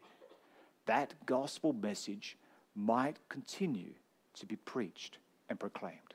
that 0.86 1.14
gospel 1.26 1.74
message 1.74 2.38
might 2.76 3.18
continue 3.30 3.94
to 4.34 4.46
be 4.46 4.56
preached 4.56 5.18
and 5.50 5.60
proclaimed. 5.60 6.14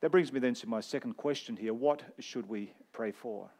That 0.00 0.10
brings 0.10 0.32
me 0.32 0.40
then 0.40 0.54
to 0.54 0.68
my 0.68 0.80
second 0.80 1.16
question 1.16 1.56
here 1.56 1.74
what 1.74 2.02
should 2.18 2.48
we 2.48 2.72
pray 2.92 3.12
for? 3.12 3.50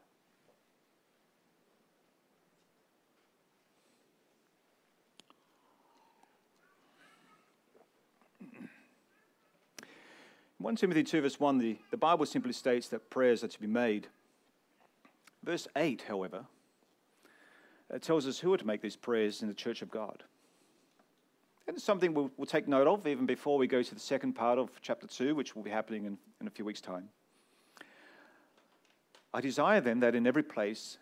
1 10.66 10.74
Timothy 10.74 11.04
2, 11.04 11.20
verse 11.20 11.38
1, 11.38 11.58
the, 11.58 11.76
the 11.92 11.96
Bible 11.96 12.26
simply 12.26 12.52
states 12.52 12.88
that 12.88 13.08
prayers 13.08 13.44
are 13.44 13.48
to 13.48 13.60
be 13.60 13.68
made. 13.68 14.08
Verse 15.44 15.68
8, 15.76 16.02
however, 16.08 16.44
it 17.94 18.02
tells 18.02 18.26
us 18.26 18.40
who 18.40 18.52
are 18.52 18.56
to 18.56 18.66
make 18.66 18.82
these 18.82 18.96
prayers 18.96 19.42
in 19.42 19.48
the 19.48 19.54
church 19.54 19.80
of 19.80 19.92
God. 19.92 20.24
And 21.68 21.76
it's 21.76 21.84
something 21.84 22.12
we'll, 22.14 22.32
we'll, 22.36 22.46
take 22.46 22.66
note 22.66 22.88
of 22.88 23.06
even 23.06 23.26
before 23.26 23.58
we 23.58 23.68
go 23.68 23.80
to 23.80 23.94
the 23.94 24.00
second 24.00 24.32
part 24.32 24.58
of 24.58 24.70
chapter 24.82 25.06
2, 25.06 25.36
which 25.36 25.54
will 25.54 25.62
be 25.62 25.70
happening 25.70 26.04
in, 26.04 26.18
in 26.40 26.48
a 26.48 26.50
few 26.50 26.64
weeks' 26.64 26.80
time. 26.80 27.10
I 29.32 29.40
desire 29.40 29.80
then 29.80 30.00
that 30.00 30.16
in 30.16 30.26
every 30.26 30.42
place 30.42 30.98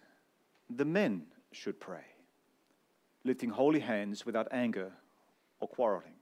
the 0.69 0.85
men 0.85 1.23
should 1.53 1.81
pray, 1.81 2.05
lifting 3.25 3.49
holy 3.49 3.81
hands 3.81 4.27
without 4.27 4.47
anger 4.51 4.93
or 5.59 5.69
quarreling. 5.69 6.14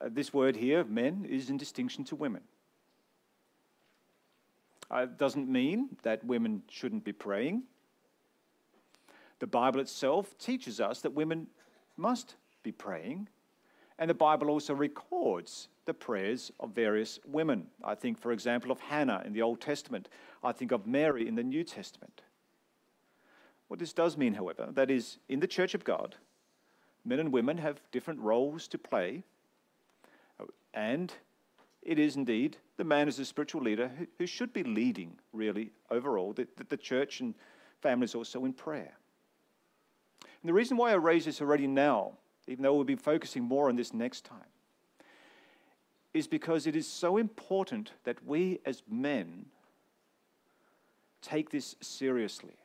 Uh, 0.00 0.08
this 0.10 0.32
word 0.32 0.56
here, 0.56 0.84
men, 0.84 1.26
is 1.28 1.50
in 1.50 1.56
distinction 1.56 2.04
to 2.04 2.16
women. 2.16 2.42
Uh, 4.90 4.98
it 4.98 5.18
doesn't 5.18 5.48
mean 5.48 5.88
that 6.02 6.24
women 6.24 6.62
shouldn't 6.70 7.04
be 7.04 7.12
praying. 7.12 7.62
The 9.38 9.46
Bible 9.46 9.80
itself 9.80 10.36
teaches 10.38 10.80
us 10.80 11.00
that 11.02 11.12
women 11.12 11.48
must 11.96 12.36
be 12.62 12.72
praying, 12.72 13.28
and 13.98 14.08
the 14.08 14.14
Bible 14.14 14.50
also 14.50 14.74
records 14.74 15.68
the 15.84 15.94
prayers 15.94 16.52
of 16.60 16.70
various 16.70 17.18
women. 17.26 17.66
I 17.84 17.94
think, 17.94 18.18
for 18.18 18.32
example, 18.32 18.70
of 18.70 18.80
Hannah 18.80 19.22
in 19.24 19.32
the 19.32 19.42
Old 19.42 19.60
Testament. 19.60 20.08
I 20.42 20.52
think 20.52 20.70
of 20.70 20.86
Mary 20.86 21.26
in 21.26 21.34
the 21.34 21.42
New 21.42 21.64
Testament. 21.64 22.22
What 23.68 23.80
this 23.80 23.92
does 23.92 24.16
mean, 24.16 24.34
however, 24.34 24.68
that 24.72 24.90
is, 24.90 25.18
in 25.28 25.40
the 25.40 25.46
Church 25.46 25.74
of 25.74 25.84
God, 25.84 26.16
men 27.04 27.20
and 27.20 27.32
women 27.32 27.58
have 27.58 27.80
different 27.90 28.20
roles 28.20 28.68
to 28.68 28.78
play 28.78 29.24
and 30.74 31.12
it 31.82 31.98
is 31.98 32.16
indeed 32.16 32.56
the 32.76 32.84
man 32.84 33.08
as 33.08 33.18
a 33.18 33.24
spiritual 33.24 33.62
leader 33.62 33.90
who, 33.98 34.06
who 34.18 34.26
should 34.26 34.52
be 34.52 34.62
leading, 34.62 35.18
really, 35.32 35.70
overall, 35.90 36.32
the, 36.32 36.46
the, 36.56 36.64
the 36.64 36.76
church 36.76 37.20
and 37.20 37.34
families 37.80 38.14
also 38.14 38.44
in 38.44 38.52
prayer. 38.52 38.92
And 40.42 40.48
the 40.48 40.52
reason 40.52 40.76
why 40.76 40.92
I 40.92 40.94
raise 40.94 41.24
this 41.24 41.40
already 41.40 41.66
now, 41.66 42.12
even 42.46 42.62
though 42.62 42.74
we'll 42.74 42.84
be 42.84 42.96
focusing 42.96 43.42
more 43.42 43.68
on 43.68 43.76
this 43.76 43.92
next 43.92 44.24
time, 44.24 44.38
is 46.14 46.26
because 46.26 46.66
it 46.66 46.76
is 46.76 46.86
so 46.86 47.16
important 47.16 47.92
that 48.04 48.24
we 48.24 48.60
as 48.64 48.82
men 48.88 49.46
take 51.20 51.50
this 51.50 51.76
seriously. 51.80 52.56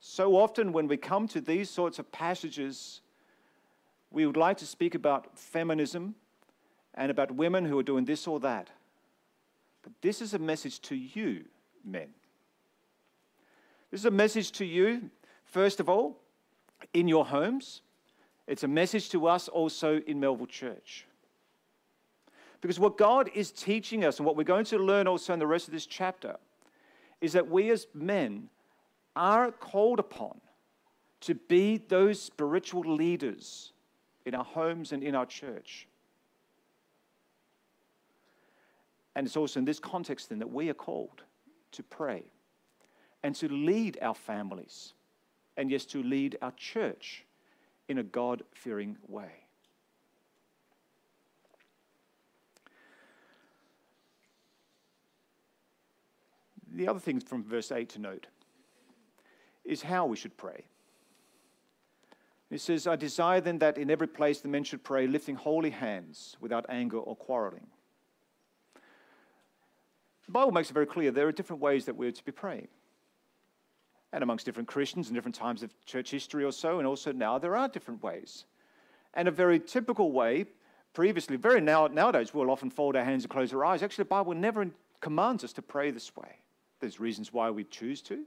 So 0.00 0.36
often, 0.36 0.72
when 0.72 0.86
we 0.86 0.96
come 0.98 1.26
to 1.28 1.40
these 1.40 1.70
sorts 1.70 1.98
of 1.98 2.12
passages 2.12 3.00
we 4.14 4.26
would 4.26 4.36
like 4.36 4.58
to 4.58 4.66
speak 4.66 4.94
about 4.94 5.36
feminism 5.36 6.14
and 6.94 7.10
about 7.10 7.32
women 7.32 7.64
who 7.64 7.76
are 7.78 7.82
doing 7.82 8.04
this 8.04 8.26
or 8.26 8.38
that. 8.40 8.70
But 9.82 9.92
this 10.00 10.22
is 10.22 10.34
a 10.34 10.38
message 10.38 10.80
to 10.82 10.94
you, 10.94 11.44
men. 11.84 12.08
This 13.90 14.00
is 14.00 14.06
a 14.06 14.12
message 14.12 14.52
to 14.52 14.64
you, 14.64 15.10
first 15.44 15.80
of 15.80 15.88
all, 15.88 16.16
in 16.94 17.08
your 17.08 17.26
homes. 17.26 17.82
It's 18.46 18.62
a 18.62 18.68
message 18.68 19.10
to 19.10 19.26
us 19.26 19.48
also 19.48 20.00
in 20.06 20.20
Melville 20.20 20.46
Church. 20.46 21.06
Because 22.60 22.78
what 22.78 22.96
God 22.96 23.28
is 23.34 23.50
teaching 23.50 24.04
us, 24.04 24.18
and 24.18 24.26
what 24.26 24.36
we're 24.36 24.44
going 24.44 24.64
to 24.66 24.78
learn 24.78 25.06
also 25.06 25.32
in 25.32 25.38
the 25.38 25.46
rest 25.46 25.66
of 25.66 25.74
this 25.74 25.86
chapter, 25.86 26.36
is 27.20 27.32
that 27.32 27.50
we 27.50 27.70
as 27.70 27.88
men 27.92 28.48
are 29.16 29.50
called 29.50 29.98
upon 29.98 30.40
to 31.22 31.34
be 31.34 31.78
those 31.88 32.22
spiritual 32.22 32.94
leaders 32.94 33.73
in 34.26 34.34
our 34.34 34.44
homes 34.44 34.92
and 34.92 35.02
in 35.02 35.14
our 35.14 35.26
church. 35.26 35.86
And 39.16 39.26
it's 39.26 39.36
also 39.36 39.60
in 39.60 39.64
this 39.64 39.78
context 39.78 40.28
then 40.28 40.38
that 40.40 40.50
we 40.50 40.68
are 40.70 40.74
called 40.74 41.22
to 41.72 41.82
pray 41.82 42.24
and 43.22 43.34
to 43.36 43.48
lead 43.48 43.98
our 44.02 44.14
families 44.14 44.94
and 45.56 45.70
yes, 45.70 45.84
to 45.86 46.02
lead 46.02 46.36
our 46.42 46.52
church 46.52 47.24
in 47.88 47.98
a 47.98 48.02
God 48.02 48.42
fearing 48.54 48.96
way. 49.06 49.44
The 56.72 56.88
other 56.88 56.98
thing 56.98 57.20
from 57.20 57.44
verse 57.44 57.70
8 57.70 57.88
to 57.90 58.00
note 58.00 58.26
is 59.64 59.80
how 59.82 60.06
we 60.06 60.16
should 60.16 60.36
pray. 60.36 60.64
He 62.54 62.58
says, 62.58 62.86
I 62.86 62.94
desire 62.94 63.40
then 63.40 63.58
that 63.58 63.78
in 63.78 63.90
every 63.90 64.06
place 64.06 64.40
the 64.40 64.46
men 64.46 64.62
should 64.62 64.84
pray, 64.84 65.08
lifting 65.08 65.34
holy 65.34 65.70
hands 65.70 66.36
without 66.40 66.64
anger 66.68 66.98
or 66.98 67.16
quarreling. 67.16 67.66
The 70.26 70.30
Bible 70.30 70.52
makes 70.52 70.70
it 70.70 70.74
very 70.74 70.86
clear 70.86 71.10
there 71.10 71.26
are 71.26 71.32
different 71.32 71.60
ways 71.60 71.84
that 71.86 71.96
we're 71.96 72.12
to 72.12 72.24
be 72.24 72.30
praying. 72.30 72.68
And 74.12 74.22
amongst 74.22 74.46
different 74.46 74.68
Christians 74.68 75.08
in 75.08 75.16
different 75.16 75.34
times 75.34 75.64
of 75.64 75.72
church 75.84 76.12
history 76.12 76.44
or 76.44 76.52
so, 76.52 76.78
and 76.78 76.86
also 76.86 77.10
now, 77.10 77.38
there 77.38 77.56
are 77.56 77.66
different 77.66 78.04
ways. 78.04 78.44
And 79.14 79.26
a 79.26 79.32
very 79.32 79.58
typical 79.58 80.12
way, 80.12 80.46
previously, 80.92 81.36
very 81.36 81.60
now, 81.60 81.88
nowadays, 81.88 82.32
we'll 82.32 82.52
often 82.52 82.70
fold 82.70 82.94
our 82.94 83.02
hands 83.02 83.24
and 83.24 83.32
close 83.32 83.52
our 83.52 83.64
eyes. 83.64 83.82
Actually, 83.82 84.04
the 84.04 84.10
Bible 84.10 84.32
never 84.32 84.70
commands 85.00 85.42
us 85.42 85.52
to 85.54 85.62
pray 85.62 85.90
this 85.90 86.14
way. 86.14 86.38
There's 86.78 87.00
reasons 87.00 87.32
why 87.32 87.50
we 87.50 87.64
choose 87.64 88.00
to. 88.02 88.22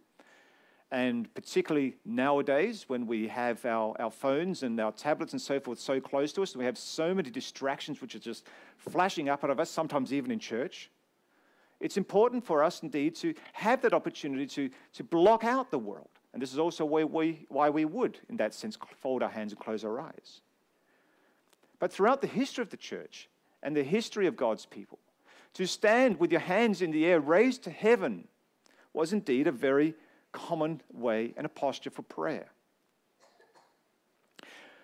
And 0.92 1.34
particularly 1.34 1.98
nowadays, 2.06 2.86
when 2.88 3.08
we 3.08 3.28
have 3.28 3.66
our, 3.66 3.94
our 4.00 4.12
phones 4.12 4.64
and 4.64 4.80
our 4.80 4.94
tablets 4.94 5.34
and 5.34 5.42
so 5.42 5.60
forth 5.60 5.80
so 5.80 6.00
close 6.00 6.32
to 6.34 6.44
us, 6.44 6.54
and 6.54 6.60
we 6.60 6.66
have 6.66 6.78
so 6.78 7.14
many 7.14 7.30
distractions 7.30 8.02
which 8.02 8.16
are 8.16 8.20
just 8.20 8.46
flashing 8.78 9.28
up 9.28 9.44
out 9.44 9.50
of 9.50 9.60
us, 9.60 9.70
sometimes 9.70 10.14
even 10.14 10.32
in 10.32 10.40
church. 10.40 10.90
It's 11.80 11.98
important 11.98 12.46
for 12.46 12.64
us 12.64 12.82
indeed 12.84 13.16
to 13.16 13.34
have 13.54 13.82
that 13.82 13.94
opportunity 13.94 14.48
to, 14.48 14.70
to 14.94 15.04
block 15.04 15.44
out 15.44 15.72
the 15.72 15.78
world. 15.78 16.10
And 16.34 16.42
this 16.42 16.54
is 16.54 16.60
also 16.60 16.86
why 16.86 17.04
we, 17.04 17.46
why 17.50 17.70
we 17.70 17.84
would, 17.84 18.20
in 18.30 18.38
that 18.38 18.54
sense, 18.54 18.78
fold 19.02 19.24
our 19.24 19.30
hands 19.30 19.52
and 19.52 19.60
close 19.60 19.84
our 19.84 20.00
eyes. 20.00 20.42
But 21.80 21.92
throughout 21.92 22.22
the 22.22 22.28
history 22.28 22.62
of 22.62 22.70
the 22.70 22.78
church 22.78 23.30
and 23.62 23.76
the 23.76 23.84
history 23.84 24.26
of 24.26 24.36
God's 24.36 24.66
people, 24.66 25.00
to 25.54 25.68
stand 25.68 26.20
with 26.20 26.32
your 26.32 26.42
hands 26.42 26.82
in 26.82 26.92
the 26.92 27.06
air 27.06 27.20
raised 27.20 27.64
to 27.64 27.72
heaven 27.72 28.28
was 28.94 29.14
indeed 29.14 29.48
a 29.48 29.52
very 29.52 29.96
common 30.38 30.82
way 30.94 31.34
and 31.36 31.46
a 31.46 31.50
posture 31.50 31.90
for 31.90 32.04
prayer. 32.04 32.48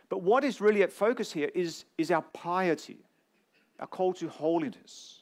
But 0.09 0.21
what 0.21 0.43
is 0.43 0.59
really 0.59 0.83
at 0.83 0.91
focus 0.91 1.31
here 1.31 1.51
is, 1.53 1.85
is 1.97 2.11
our 2.11 2.23
piety, 2.33 2.97
our 3.79 3.87
call 3.87 4.13
to 4.13 4.27
holiness. 4.27 5.21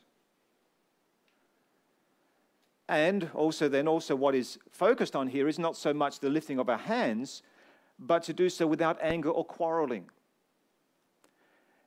And 2.87 3.29
also, 3.33 3.69
then, 3.69 3.87
also 3.87 4.15
what 4.15 4.35
is 4.35 4.57
focused 4.71 5.15
on 5.15 5.27
here 5.27 5.47
is 5.47 5.59
not 5.59 5.77
so 5.77 5.93
much 5.93 6.19
the 6.19 6.29
lifting 6.29 6.59
of 6.59 6.69
our 6.69 6.77
hands, 6.77 7.43
but 7.99 8.23
to 8.23 8.33
do 8.33 8.49
so 8.49 8.67
without 8.67 8.97
anger 9.01 9.29
or 9.29 9.45
quarreling. 9.45 10.09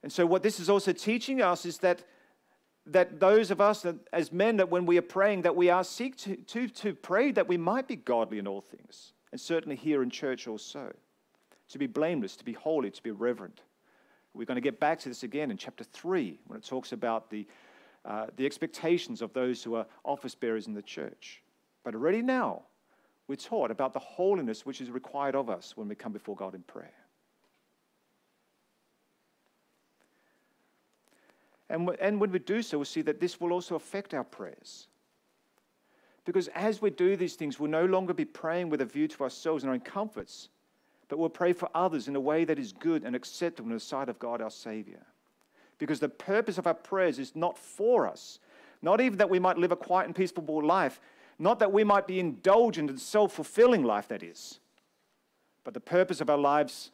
And 0.03 0.13
so, 0.13 0.25
what 0.27 0.43
this 0.43 0.61
is 0.61 0.71
also 0.71 0.93
teaching 0.93 1.43
us 1.43 1.67
is 1.67 1.79
that 1.79 2.05
that 2.87 3.19
those 3.19 3.51
of 3.51 3.61
us 3.61 3.83
that, 3.83 3.97
as 4.13 4.33
men 4.33 4.59
that 4.59 4.69
when 4.69 4.87
we 4.87 4.99
are 4.99 5.03
praying 5.03 5.43
that 5.43 5.57
we 5.57 5.71
are 5.71 5.85
seek 5.85 6.17
to, 6.17 6.37
to, 6.37 6.69
to 6.69 6.95
pray 6.95 7.31
that 7.33 7.49
we 7.49 7.57
might 7.57 7.89
be 7.89 7.97
godly 7.97 8.39
in 8.39 8.47
all 8.47 8.61
things 8.61 9.13
and 9.33 9.41
certainly 9.41 9.77
here 9.77 10.03
in 10.03 10.11
church 10.11 10.47
also. 10.47 10.93
To 11.71 11.79
be 11.79 11.87
blameless 11.87 12.37
to 12.37 12.45
be 12.45 12.53
holy 12.53 12.91
to 12.91 13.03
be 13.03 13.11
reverent. 13.11 13.63
We're 14.35 14.45
going 14.45 14.57
to 14.57 14.61
get 14.61 14.81
back 14.81 14.99
to 15.01 15.09
this 15.09 15.23
again 15.23 15.51
in 15.51 15.57
chapter 15.57 15.85
3 15.85 16.41
when 16.47 16.59
it 16.59 16.65
talks 16.65 16.93
about 16.93 17.31
the, 17.31 17.47
uh, 18.05 18.27
the 18.37 18.45
expectations 18.45 19.23
of 19.23 19.33
those 19.33 19.63
who 19.63 19.77
are 19.77 19.87
office 20.05 20.35
bearers 20.35 20.67
in 20.67 20.75
the 20.75 20.83
church. 20.83 21.43
But 21.85 21.95
already 21.95 22.21
now 22.21 22.63
we're 23.29 23.37
taught 23.37 23.71
about 23.71 23.93
the 23.93 23.99
holiness 23.99 24.67
which 24.67 24.81
is 24.81 24.91
required 24.91 25.35
of 25.35 25.49
us 25.49 25.77
when 25.77 25.89
we 25.89 25.95
come 25.95 26.13
before 26.13 26.37
god 26.37 26.55
in 26.55 26.63
prayer 26.63 27.04
And, 31.71 31.89
and 32.01 32.21
when 32.21 32.31
we 32.31 32.39
do 32.39 32.63
so, 32.63 32.79
we'll 32.79 32.85
see 32.85 33.03
that 33.03 33.21
this 33.21 33.41
will 33.41 33.53
also 33.53 33.75
affect 33.75 34.15
our 34.15 34.25
prayers. 34.25 34.89
Because 36.25 36.49
as 36.49 36.81
we 36.81 36.91
do 36.91 37.17
these 37.17 37.35
things, 37.35 37.59
we'll 37.59 37.71
no 37.71 37.85
longer 37.85 38.15
be 38.15 38.25
praying 38.25 38.71
with 38.71 38.81
a 38.81 38.87
view 38.87 39.09
to 39.09 39.25
ourselves 39.25 39.63
and 39.63 39.69
our 39.69 39.75
own 39.75 39.81
comforts, 39.81 40.49
but 41.09 41.19
we'll 41.19 41.29
pray 41.29 41.53
for 41.53 41.69
others 41.75 42.09
in 42.09 42.17
a 42.17 42.21
way 42.21 42.45
that 42.45 42.59
is 42.59 42.73
good 42.73 43.05
and 43.05 43.15
acceptable 43.15 43.69
in 43.69 43.75
the 43.75 43.81
sight 43.81 44.09
of 44.09 44.19
God 44.19 44.41
our 44.41 44.51
Savior. 44.51 45.05
Because 45.79 46.01
the 46.01 46.09
purpose 46.09 46.57
of 46.57 46.67
our 46.67 46.75
prayers 46.75 47.19
is 47.19 47.37
not 47.37 47.59
for 47.59 48.07
us, 48.07 48.39
not 48.81 49.01
even 49.01 49.19
that 49.19 49.29
we 49.29 49.39
might 49.39 49.59
live 49.59 49.73
a 49.73 49.77
quiet 49.77 50.07
and 50.07 50.15
peaceful 50.15 50.65
life, 50.65 51.01
not 51.39 51.59
that 51.59 51.73
we 51.73 51.85
might 51.85 52.07
be 52.07 52.21
indulgent 52.21 52.89
and 52.89 53.01
self 53.01 53.33
fulfilling 53.33 53.83
life, 53.83 54.09
that 54.09 54.23
is, 54.23 54.61
but 55.63 55.75
the 55.75 55.81
purpose 55.81 56.21
of 56.21 56.31
our 56.31 56.39
lives 56.39 56.91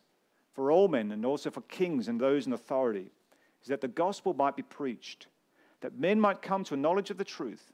for 0.55 0.73
all 0.73 0.89
men 0.89 1.13
and 1.13 1.25
also 1.25 1.51
for 1.51 1.61
kings 1.63 2.09
and 2.09 2.21
those 2.21 2.47
in 2.47 2.53
authority 2.53 3.13
is 3.63 3.69
that 3.69 3.81
the 3.81 3.89
gospel 3.89 4.35
might 4.35 4.57
be 4.57 4.63
preached, 4.63 5.27
that 5.81 5.99
men 5.99 6.21
might 6.21 6.43
come 6.43 6.65
to 6.65 6.75
a 6.75 6.77
knowledge 6.77 7.11
of 7.11 7.19
the 7.19 7.25
truth, 7.25 7.73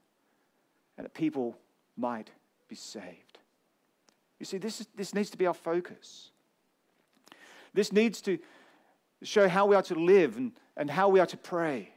and 0.96 1.04
that 1.04 1.14
people 1.14 1.56
might 1.96 2.30
be 2.68 2.76
saved. 2.76 3.38
You 4.38 4.46
see, 4.46 4.58
this, 4.58 4.80
is, 4.80 4.88
this 4.94 5.14
needs 5.14 5.30
to 5.30 5.38
be 5.38 5.46
our 5.46 5.54
focus. 5.54 6.30
This 7.72 7.92
needs 7.92 8.20
to 8.22 8.38
show 9.22 9.48
how 9.48 9.66
we 9.66 9.76
are 9.76 9.82
to 9.82 9.94
live 9.94 10.36
and, 10.36 10.52
and 10.76 10.90
how 10.90 11.08
we 11.08 11.20
are 11.20 11.26
to 11.26 11.36
pray. 11.36 11.92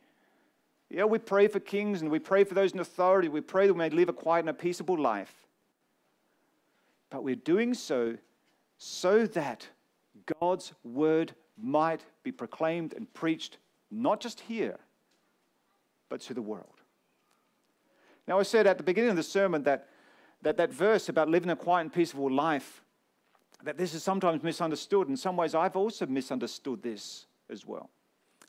Yeah, 0.89 1.03
we 1.03 1.19
pray 1.19 1.47
for 1.47 1.59
kings 1.59 2.01
and 2.01 2.09
we 2.09 2.19
pray 2.19 2.43
for 2.43 2.53
those 2.53 2.71
in 2.71 2.79
authority. 2.79 3.27
We 3.27 3.41
pray 3.41 3.67
that 3.67 3.73
we 3.73 3.79
may 3.79 3.89
live 3.89 4.09
a 4.09 4.13
quiet 4.13 4.41
and 4.41 4.49
a 4.49 4.53
peaceable 4.53 4.97
life. 4.97 5.33
But 7.09 7.23
we're 7.23 7.35
doing 7.35 7.73
so 7.73 8.17
so 8.77 9.25
that 9.27 9.67
God's 10.39 10.73
word 10.83 11.33
might 11.57 12.05
be 12.23 12.31
proclaimed 12.31 12.93
and 12.93 13.11
preached, 13.13 13.57
not 13.91 14.19
just 14.19 14.41
here, 14.41 14.77
but 16.09 16.21
to 16.21 16.33
the 16.33 16.41
world. 16.41 16.81
Now, 18.27 18.39
I 18.39 18.43
said 18.43 18.67
at 18.67 18.77
the 18.77 18.83
beginning 18.83 19.11
of 19.11 19.15
the 19.15 19.23
sermon 19.23 19.63
that 19.63 19.87
that, 20.41 20.57
that 20.57 20.73
verse 20.73 21.09
about 21.09 21.29
living 21.29 21.49
a 21.49 21.55
quiet 21.55 21.81
and 21.81 21.93
peaceful 21.93 22.31
life, 22.31 22.81
that 23.63 23.77
this 23.77 23.93
is 23.93 24.03
sometimes 24.03 24.41
misunderstood. 24.41 25.09
In 25.09 25.17
some 25.17 25.35
ways, 25.35 25.53
I've 25.53 25.75
also 25.75 26.05
misunderstood 26.05 26.81
this 26.81 27.25
as 27.49 27.65
well. 27.65 27.89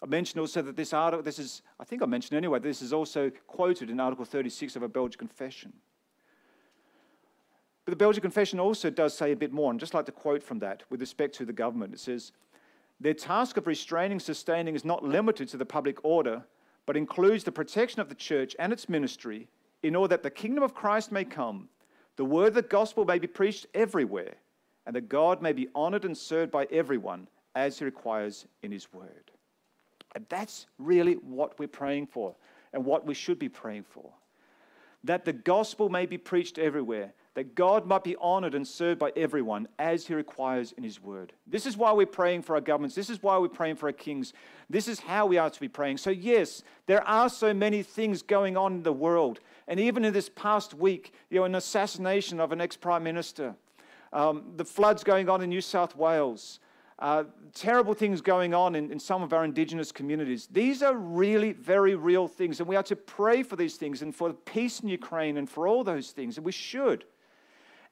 I 0.03 0.07
mentioned 0.07 0.41
also 0.41 0.62
that 0.62 0.76
this 0.76 0.93
article, 0.93 1.22
this 1.22 1.38
is, 1.38 1.62
I 1.78 1.84
think 1.84 2.03
I 2.03 2.07
mentioned 2.07 2.36
anyway, 2.36 2.59
this 2.59 2.80
is 2.80 2.93
also 2.93 3.30
quoted 3.47 3.91
in 3.91 4.01
Article 4.01 4.24
36 4.24 4.76
of 4.76 4.82
a 4.82 4.88
Belgic 4.88 5.18
Confession. 5.18 5.72
But 7.84 7.93
the 7.93 7.97
Belgic 7.97 8.22
Confession 8.22 8.61
also 8.61 8.88
does 8.88 9.16
say 9.16 9.32
a 9.32 9.36
bit 9.36 9.53
more, 9.53 9.70
and 9.70 9.78
I'd 9.78 9.80
just 9.80 9.95
like 9.95 10.07
to 10.07 10.12
quote 10.12 10.43
from 10.43 10.61
that 10.61 10.84
with 10.91 11.01
respect 11.01 11.34
to 11.36 11.45
the 11.45 11.53
government. 11.53 11.93
It 11.93 12.01
says, 12.01 12.32
Their 13.01 13.15
task 13.15 13.57
of 13.57 13.67
restraining, 13.67 14.21
sustaining 14.21 14.75
is 14.75 14.85
not 14.85 15.03
limited 15.03 15.49
to 15.49 15.57
the 15.57 15.65
public 15.65 16.05
order, 16.05 16.45
but 16.85 16.97
includes 16.97 17.45
the 17.45 17.53
protection 17.53 18.01
of 18.01 18.09
the 18.09 18.15
church 18.15 18.55
and 18.59 18.73
its 18.73 18.89
ministry 18.89 19.49
in 19.83 19.97
order 19.97 20.09
that 20.17 20.23
the 20.23 20.31
kingdom 20.31 20.63
of 20.63 20.75
Christ 20.75 21.11
may 21.11 21.25
come, 21.25 21.69
the 22.17 22.25
word 22.25 22.49
of 22.49 22.55
the 22.55 22.63
gospel 22.63 23.07
may 23.07 23.19
be 23.19 23.27
preached 23.27 23.67
everywhere, 23.73 24.35
and 24.85 24.95
that 24.95 25.09
God 25.09 25.41
may 25.41 25.53
be 25.53 25.69
honored 25.75 26.05
and 26.05 26.17
served 26.17 26.51
by 26.51 26.67
everyone 26.71 27.29
as 27.55 27.79
he 27.79 27.85
requires 27.85 28.47
in 28.63 28.71
his 28.71 28.93
word. 28.93 29.31
And 30.15 30.27
that's 30.29 30.67
really 30.79 31.15
what 31.15 31.59
we're 31.59 31.69
praying 31.69 32.09
for 32.09 32.35
and 32.73 32.85
what 32.85 33.07
we 33.07 33.15
should 33.15 33.39
be 33.39 33.49
praying 33.49 33.85
for. 33.85 34.11
That 35.05 35.25
the 35.25 35.33
gospel 35.33 35.89
may 35.89 36.05
be 36.05 36.19
preached 36.19 36.59
everywhere, 36.59 37.15
that 37.41 37.55
God 37.55 37.86
might 37.86 38.05
be 38.05 38.16
honored 38.20 38.55
and 38.55 38.68
served 38.68 38.99
by 38.99 39.14
everyone 39.16 39.66
as 39.78 40.07
he 40.07 40.12
requires 40.12 40.72
in 40.72 40.84
his 40.84 41.03
word. 41.03 41.32
This 41.47 41.64
is 41.64 41.74
why 41.74 41.91
we're 41.91 42.05
praying 42.05 42.43
for 42.43 42.55
our 42.55 42.61
governments. 42.61 42.95
This 42.95 43.09
is 43.09 43.22
why 43.22 43.38
we're 43.38 43.49
praying 43.49 43.76
for 43.76 43.86
our 43.86 43.95
kings. 43.95 44.34
This 44.68 44.86
is 44.86 45.01
how 45.01 45.24
we 45.24 45.38
are 45.38 45.49
to 45.49 45.59
be 45.59 45.66
praying. 45.66 45.97
So, 45.97 46.11
yes, 46.11 46.62
there 46.84 47.03
are 47.09 47.30
so 47.30 47.55
many 47.55 47.82
things 47.82 48.20
going 48.20 48.59
on 48.59 48.74
in 48.74 48.82
the 48.82 48.93
world. 48.93 49.41
And 49.68 49.80
even 49.80 50.05
in 50.05 50.12
this 50.12 50.28
past 50.28 50.74
week, 50.74 51.14
you 51.30 51.38
know, 51.38 51.45
an 51.45 51.55
assassination 51.55 52.41
of 52.41 52.53
an 52.53 52.61
ex 52.61 52.76
prime 52.76 53.03
minister, 53.03 53.55
um, 54.12 54.43
the 54.57 54.64
floods 54.66 55.03
going 55.03 55.30
on 55.30 55.41
in 55.41 55.49
New 55.49 55.62
South 55.62 55.97
Wales, 55.97 56.61
uh, 56.99 57.24
terrible 57.55 57.95
things 57.95 58.20
going 58.20 58.53
on 58.53 58.74
in, 58.74 58.93
in 58.93 59.01
some 59.01 59.22
of 59.22 59.32
our 59.32 59.47
indigenous 59.47 59.93
communities. 59.93 60.47
These 60.53 60.82
are 60.82 60.95
really 60.95 61.53
very 61.55 61.95
real 61.95 62.28
things, 62.28 62.61
and 62.61 62.68
we 62.68 62.76
are 62.76 62.82
to 62.82 62.97
pray 62.97 63.43
for 63.43 63.57
these 63.57 63.76
things 63.76 64.03
and 64.03 64.14
for 64.14 64.34
peace 64.34 64.80
in 64.80 64.91
Ukraine 64.91 65.38
and 65.38 65.49
for 65.49 65.66
all 65.66 65.82
those 65.82 66.11
things, 66.11 66.36
and 66.36 66.45
we 66.45 66.53
should. 66.53 67.07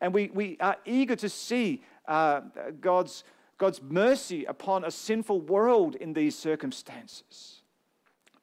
And 0.00 0.14
we, 0.14 0.30
we 0.32 0.56
are 0.60 0.76
eager 0.84 1.16
to 1.16 1.28
see 1.28 1.82
uh, 2.06 2.42
God's, 2.80 3.24
God's 3.58 3.82
mercy 3.82 4.44
upon 4.44 4.84
a 4.84 4.90
sinful 4.90 5.40
world 5.40 5.96
in 5.96 6.12
these 6.12 6.38
circumstances. 6.38 7.62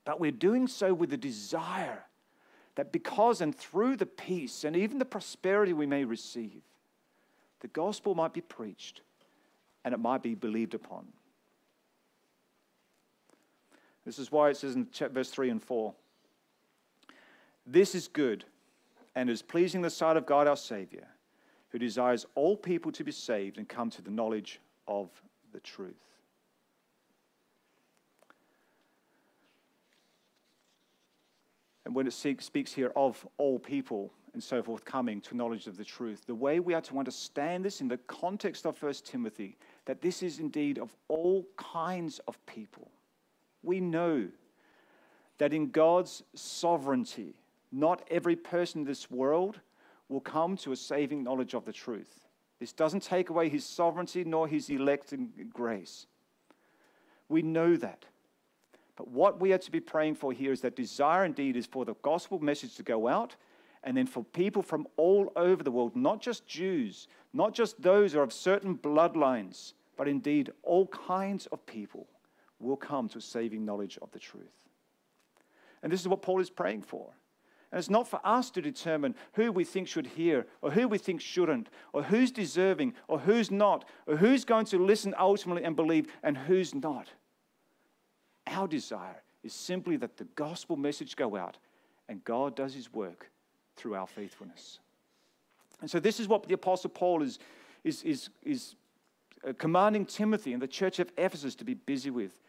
But 0.03 0.19
we're 0.19 0.31
doing 0.31 0.67
so 0.67 0.93
with 0.93 1.13
a 1.13 1.17
desire 1.17 2.03
that 2.75 2.91
because 2.91 3.41
and 3.41 3.55
through 3.55 3.95
the 3.95 4.05
peace 4.05 4.63
and 4.63 4.75
even 4.75 4.99
the 4.99 5.05
prosperity 5.05 5.73
we 5.73 5.85
may 5.85 6.03
receive, 6.03 6.61
the 7.61 7.67
gospel 7.69 8.13
might 8.13 8.33
be 8.33 8.41
preached 8.41 9.01
and 9.83 9.93
it 9.93 9.99
might 9.99 10.21
be 10.21 10.35
believed 10.35 10.73
upon. 10.73 11.05
This 14.05 14.19
is 14.19 14.31
why 14.31 14.49
it 14.49 14.57
says 14.57 14.75
in 14.75 14.87
verse 15.11 15.29
3 15.31 15.49
and 15.49 15.63
4 15.63 15.93
This 17.65 17.95
is 17.95 18.07
good 18.07 18.45
and 19.15 19.29
is 19.29 19.41
pleasing 19.41 19.81
the 19.81 19.89
sight 19.89 20.17
of 20.17 20.25
God 20.25 20.47
our 20.47 20.57
Savior, 20.57 21.07
who 21.75 21.79
desires 21.79 22.25
all 22.35 22.55
people 22.55 22.89
to 22.89 23.03
be 23.03 23.11
saved 23.11 23.57
and 23.57 23.67
come 23.67 23.89
to 23.89 24.01
the 24.01 24.09
knowledge 24.09 24.61
of 24.87 25.09
the 25.51 25.59
truth. 25.59 25.93
And 31.83 31.93
when 31.93 32.07
it 32.07 32.13
speaks 32.13 32.71
here 32.71 32.93
of 32.95 33.27
all 33.37 33.59
people, 33.59 34.13
and 34.31 34.41
so 34.41 34.63
forth 34.63 34.85
coming 34.85 35.19
to 35.19 35.35
knowledge 35.35 35.67
of 35.67 35.75
the 35.75 35.83
truth. 35.83 36.23
The 36.25 36.33
way 36.33 36.61
we 36.61 36.73
are 36.73 36.81
to 36.81 36.97
understand 36.97 37.65
this 37.65 37.81
in 37.81 37.89
the 37.89 37.97
context 37.97 38.65
of 38.65 38.81
1 38.81 38.93
Timothy, 39.03 39.57
that 39.83 40.01
this 40.01 40.23
is 40.23 40.39
indeed 40.39 40.77
of 40.77 40.95
all 41.09 41.45
kinds 41.57 42.19
of 42.25 42.37
people. 42.45 42.89
We 43.63 43.81
know 43.81 44.29
that 45.39 45.53
in 45.53 45.71
God's 45.71 46.23
sovereignty, 46.35 47.33
not 47.73 48.01
every 48.09 48.37
person 48.37 48.81
in 48.81 48.87
this 48.87 49.11
world 49.11 49.59
will 50.09 50.21
come 50.21 50.55
to 50.57 50.71
a 50.71 50.75
saving 50.75 51.23
knowledge 51.23 51.53
of 51.53 51.65
the 51.65 51.73
truth. 51.73 52.27
This 52.59 52.71
doesn't 52.71 53.03
take 53.03 53.29
away 53.29 53.49
his 53.49 53.65
sovereignty 53.65 54.23
nor 54.23 54.47
his 54.47 54.69
electing 54.69 55.31
grace. 55.53 56.07
We 57.27 57.41
know 57.41 57.75
that. 57.77 58.05
But 58.95 59.09
what 59.09 59.41
we 59.41 59.51
are 59.51 59.57
to 59.57 59.71
be 59.71 59.81
praying 59.81 60.15
for 60.15 60.31
here 60.31 60.53
is 60.53 60.61
that 60.61 60.75
desire 60.75 61.25
indeed 61.25 61.57
is 61.57 61.65
for 61.65 61.83
the 61.83 61.95
gospel 62.01 62.39
message 62.39 62.75
to 62.75 62.83
go 62.83 63.07
out 63.07 63.35
and 63.83 63.95
then 63.95 64.07
for 64.07 64.23
people 64.23 64.61
from 64.61 64.87
all 64.95 65.31
over 65.35 65.63
the 65.63 65.71
world, 65.71 65.95
not 65.95 66.21
just 66.21 66.47
Jews, 66.47 67.07
not 67.33 67.53
just 67.53 67.81
those 67.81 68.13
who 68.13 68.19
are 68.19 68.23
of 68.23 68.33
certain 68.33 68.77
bloodlines, 68.77 69.73
but 69.97 70.07
indeed 70.07 70.51
all 70.63 70.87
kinds 70.87 71.45
of 71.47 71.65
people 71.65 72.07
will 72.59 72.77
come 72.77 73.09
to 73.09 73.17
a 73.17 73.21
saving 73.21 73.65
knowledge 73.65 73.99
of 74.01 74.11
the 74.11 74.19
truth. 74.19 74.69
And 75.83 75.91
this 75.91 76.01
is 76.01 76.07
what 76.07 76.21
Paul 76.21 76.39
is 76.39 76.49
praying 76.49 76.81
for. 76.81 77.11
And 77.75 77.81
it's 77.81 77.89
not 77.89 78.07
for 78.07 78.21
us 78.23 78.49
to 78.51 78.61
determine 78.61 79.15
who 79.33 79.51
we 79.51 79.65
think 79.65 79.89
should 79.89 80.07
hear, 80.07 80.47
or 80.61 80.71
who 80.71 80.87
we 80.87 80.97
think 80.97 81.19
shouldn't, 81.19 81.67
or 81.91 82.03
who's 82.03 82.31
deserving, 82.31 82.93
or 83.09 83.19
who's 83.19 83.51
not, 83.51 83.83
or 84.07 84.15
who's 84.15 84.45
going 84.45 84.65
to 84.67 84.77
listen 84.77 85.13
ultimately 85.19 85.65
and 85.65 85.75
believe, 85.75 86.07
and 86.23 86.37
who's 86.37 86.73
not. 86.73 87.09
Our 88.47 88.65
desire 88.69 89.21
is 89.43 89.51
simply 89.51 89.97
that 89.97 90.15
the 90.15 90.23
gospel 90.23 90.77
message 90.77 91.17
go 91.17 91.35
out 91.35 91.57
and 92.07 92.23
God 92.23 92.55
does 92.55 92.73
his 92.73 92.93
work 92.93 93.29
through 93.75 93.95
our 93.95 94.07
faithfulness. 94.07 94.79
And 95.81 95.91
so, 95.91 95.99
this 95.99 96.21
is 96.21 96.29
what 96.29 96.47
the 96.47 96.53
Apostle 96.53 96.91
Paul 96.91 97.23
is, 97.23 97.39
is, 97.83 98.03
is, 98.03 98.29
is 98.41 98.75
uh, 99.45 99.51
commanding 99.51 100.05
Timothy 100.05 100.53
and 100.53 100.61
the 100.61 100.67
church 100.69 100.99
of 100.99 101.11
Ephesus 101.17 101.55
to 101.55 101.65
be 101.65 101.73
busy 101.73 102.09
with. 102.09 102.39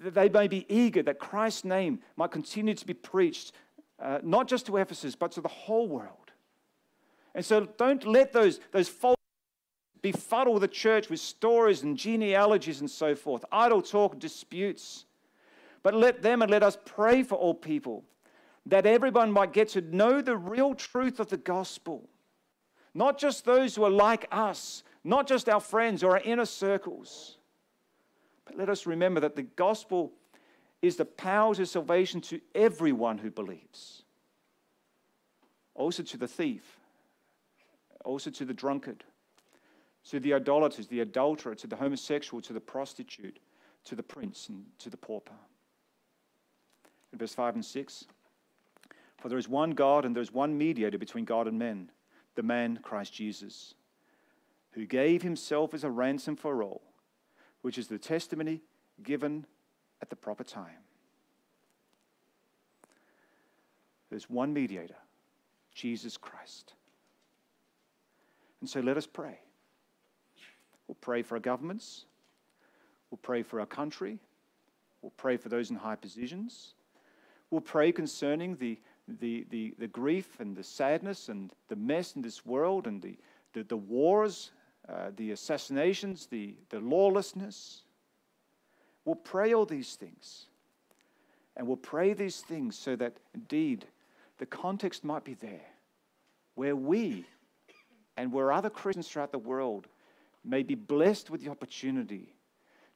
They 0.00 0.28
may 0.28 0.48
be 0.48 0.64
eager 0.74 1.02
that 1.02 1.18
Christ's 1.18 1.64
name 1.64 1.98
might 2.16 2.30
continue 2.30 2.72
to 2.72 2.86
be 2.86 2.94
preached, 2.94 3.52
uh, 4.00 4.18
not 4.22 4.48
just 4.48 4.66
to 4.66 4.76
Ephesus, 4.76 5.14
but 5.14 5.32
to 5.32 5.40
the 5.40 5.48
whole 5.48 5.88
world. 5.88 6.32
And 7.34 7.44
so, 7.44 7.66
don't 7.76 8.06
let 8.06 8.32
those, 8.32 8.60
those 8.72 8.88
false 8.88 9.16
befuddle 10.02 10.58
the 10.58 10.68
church 10.68 11.10
with 11.10 11.20
stories 11.20 11.82
and 11.82 11.96
genealogies 11.96 12.80
and 12.80 12.90
so 12.90 13.14
forth, 13.14 13.44
idle 13.50 13.82
talk, 13.82 14.18
disputes. 14.18 15.04
But 15.82 15.94
let 15.94 16.22
them 16.22 16.42
and 16.42 16.50
let 16.50 16.62
us 16.62 16.78
pray 16.84 17.22
for 17.22 17.36
all 17.36 17.54
people 17.54 18.04
that 18.66 18.86
everyone 18.86 19.30
might 19.30 19.52
get 19.52 19.68
to 19.70 19.80
know 19.80 20.20
the 20.20 20.36
real 20.36 20.74
truth 20.74 21.20
of 21.20 21.28
the 21.28 21.36
gospel. 21.36 22.08
Not 22.94 23.18
just 23.18 23.44
those 23.44 23.76
who 23.76 23.84
are 23.84 23.90
like 23.90 24.26
us, 24.32 24.82
not 25.04 25.28
just 25.28 25.48
our 25.48 25.60
friends 25.60 26.02
or 26.02 26.12
our 26.12 26.22
inner 26.24 26.46
circles. 26.46 27.38
But 28.44 28.56
let 28.56 28.68
us 28.68 28.86
remember 28.86 29.20
that 29.20 29.36
the 29.36 29.42
gospel 29.42 30.12
is 30.86 30.96
the 30.96 31.04
power 31.04 31.54
to 31.54 31.66
salvation 31.66 32.20
to 32.22 32.40
everyone 32.54 33.18
who 33.18 33.30
believes. 33.30 34.02
Also 35.74 36.02
to 36.02 36.16
the 36.16 36.28
thief, 36.28 36.78
also 38.04 38.30
to 38.30 38.44
the 38.44 38.54
drunkard, 38.54 39.04
to 40.10 40.20
the 40.20 40.34
idolaters, 40.34 40.86
the 40.86 41.00
adulterer, 41.00 41.54
to 41.54 41.66
the 41.66 41.76
homosexual, 41.76 42.40
to 42.40 42.52
the 42.52 42.60
prostitute, 42.60 43.38
to 43.84 43.94
the 43.94 44.02
prince, 44.02 44.48
and 44.48 44.64
to 44.78 44.88
the 44.88 44.96
pauper. 44.96 45.34
in 47.12 47.18
verse 47.18 47.34
5 47.34 47.56
and 47.56 47.64
6. 47.64 48.04
For 49.18 49.28
there 49.28 49.38
is 49.38 49.48
one 49.48 49.72
God 49.72 50.04
and 50.04 50.14
there 50.14 50.22
is 50.22 50.32
one 50.32 50.56
mediator 50.56 50.98
between 50.98 51.24
God 51.24 51.46
and 51.46 51.58
men, 51.58 51.90
the 52.34 52.42
man 52.42 52.78
Christ 52.82 53.12
Jesus, 53.12 53.74
who 54.72 54.86
gave 54.86 55.22
himself 55.22 55.74
as 55.74 55.84
a 55.84 55.90
ransom 55.90 56.36
for 56.36 56.62
all, 56.62 56.82
which 57.62 57.78
is 57.78 57.88
the 57.88 57.98
testimony 57.98 58.60
given 59.02 59.46
at 60.02 60.10
the 60.10 60.16
proper 60.16 60.44
time. 60.44 60.82
There's 64.10 64.30
one 64.30 64.52
mediator, 64.52 64.96
Jesus 65.74 66.16
Christ. 66.16 66.74
And 68.60 68.68
so 68.68 68.80
let 68.80 68.96
us 68.96 69.06
pray. 69.06 69.38
We'll 70.86 70.96
pray 71.00 71.22
for 71.22 71.34
our 71.34 71.40
governments. 71.40 72.06
We'll 73.10 73.18
pray 73.22 73.42
for 73.42 73.60
our 73.60 73.66
country. 73.66 74.18
We'll 75.02 75.12
pray 75.16 75.36
for 75.36 75.48
those 75.48 75.70
in 75.70 75.76
high 75.76 75.96
positions. 75.96 76.74
We'll 77.50 77.60
pray 77.60 77.92
concerning 77.92 78.56
the, 78.56 78.78
the, 79.20 79.46
the, 79.50 79.74
the 79.78 79.86
grief 79.86 80.40
and 80.40 80.56
the 80.56 80.64
sadness 80.64 81.28
and 81.28 81.52
the 81.68 81.76
mess 81.76 82.16
in 82.16 82.22
this 82.22 82.44
world 82.44 82.86
and 82.86 83.00
the, 83.00 83.16
the, 83.52 83.62
the 83.64 83.76
wars, 83.76 84.50
uh, 84.88 85.10
the 85.16 85.32
assassinations, 85.32 86.26
the, 86.26 86.56
the 86.70 86.80
lawlessness. 86.80 87.82
We'll 89.06 89.14
pray 89.14 89.54
all 89.54 89.64
these 89.64 89.94
things. 89.94 90.46
And 91.56 91.66
we'll 91.66 91.78
pray 91.78 92.12
these 92.12 92.40
things 92.40 92.76
so 92.76 92.96
that 92.96 93.14
indeed 93.34 93.86
the 94.36 94.44
context 94.44 95.02
might 95.02 95.24
be 95.24 95.32
there 95.32 95.64
where 96.54 96.76
we 96.76 97.24
and 98.18 98.32
where 98.32 98.52
other 98.52 98.68
Christians 98.68 99.08
throughout 99.08 99.32
the 99.32 99.38
world 99.38 99.86
may 100.44 100.62
be 100.62 100.74
blessed 100.74 101.30
with 101.30 101.42
the 101.42 101.50
opportunity 101.50 102.34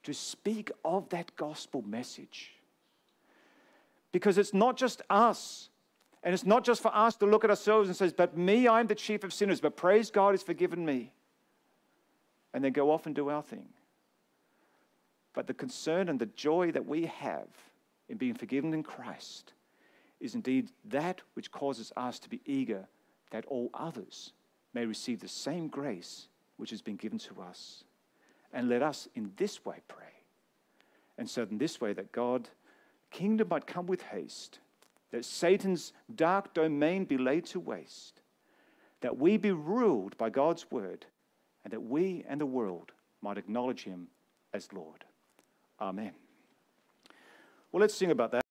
to 0.03 0.13
speak 0.13 0.71
of 0.85 1.09
that 1.11 1.35
gospel 1.37 1.83
message. 1.83 2.53
Because 4.13 4.39
it's 4.39 4.55
not 4.55 4.77
just 4.77 5.03
us, 5.09 5.69
and 6.23 6.35
it's 6.35 6.45
not 6.45 6.65
just 6.65 6.83
for 6.83 6.95
us 6.95 7.17
to 7.17 7.27
look 7.27 7.45
at 7.45 7.51
ourselves 7.51 7.89
and 7.89 7.97
say, 7.97 8.13
But 8.15 8.37
me, 8.37 8.67
I'm 8.67 8.87
the 8.87 8.95
chief 8.95 9.25
of 9.25 9.33
sinners, 9.33 9.61
but 9.61 9.77
praise 9.77 10.11
God, 10.11 10.33
He's 10.33 10.43
forgiven 10.43 10.85
me. 10.85 11.13
And 12.53 12.65
then 12.65 12.73
go 12.73 12.91
off 12.91 13.07
and 13.07 13.15
do 13.15 13.31
our 13.31 13.43
thing. 13.43 13.69
But 15.35 15.47
the 15.47 15.55
concern 15.55 16.09
and 16.09 16.18
the 16.18 16.26
joy 16.26 16.72
that 16.72 16.87
we 16.87 17.07
have 17.07 17.49
in 18.09 18.16
being 18.16 18.35
forgiven 18.35 18.74
in 18.74 18.83
Christ 18.83 19.53
is 20.20 20.35
indeed 20.35 20.70
that 20.87 21.22
which 21.35 21.51
causes 21.51 21.93
us 21.97 22.18
to 22.20 22.28
be 22.28 22.41
eager 22.45 22.87
that 23.31 23.47
all 23.47 23.70
others 23.74 24.33
may 24.74 24.85
receive 24.87 25.20
the 25.20 25.28
same 25.28 25.68
grace 25.68 26.28
which 26.57 26.70
has 26.70 26.83
been 26.83 26.97
given 26.97 27.18
to 27.18 27.41
us. 27.41 27.85
And 28.53 28.68
let 28.68 28.83
us 28.83 29.09
in 29.14 29.33
this 29.37 29.64
way 29.64 29.76
pray. 29.89 30.05
And 31.16 31.28
so, 31.28 31.47
in 31.51 31.59
this 31.59 31.81
way, 31.81 31.93
that 31.93 32.12
God, 32.12 32.49
kingdom 33.11 33.49
might 33.49 33.66
come 33.66 33.87
with 33.87 34.03
haste, 34.03 34.59
that 35.11 35.24
Satan's 35.24 35.93
dark 36.14 36.55
domain 36.55 37.05
be 37.05 37.18
laid 37.18 37.45
to 37.47 37.61
waste, 37.61 38.20
that 39.01 39.18
we 39.18 39.37
be 39.37 39.53
ruled 39.53 40.16
by 40.18 40.31
God's 40.31 40.70
word, 40.70 41.07
and 41.64 41.72
that 41.72 41.83
we 41.83 42.24
and 42.28 42.41
the 42.41 42.47
world 42.47 42.93
might 43.22 43.39
acknowledge 43.39 43.85
him 43.85 44.09
as 44.53 44.72
Lord. 44.72 45.05
Amen. 45.81 46.12
Well, 47.72 47.81
let's 47.81 47.95
sing 47.95 48.11
about 48.11 48.33
that. 48.33 48.43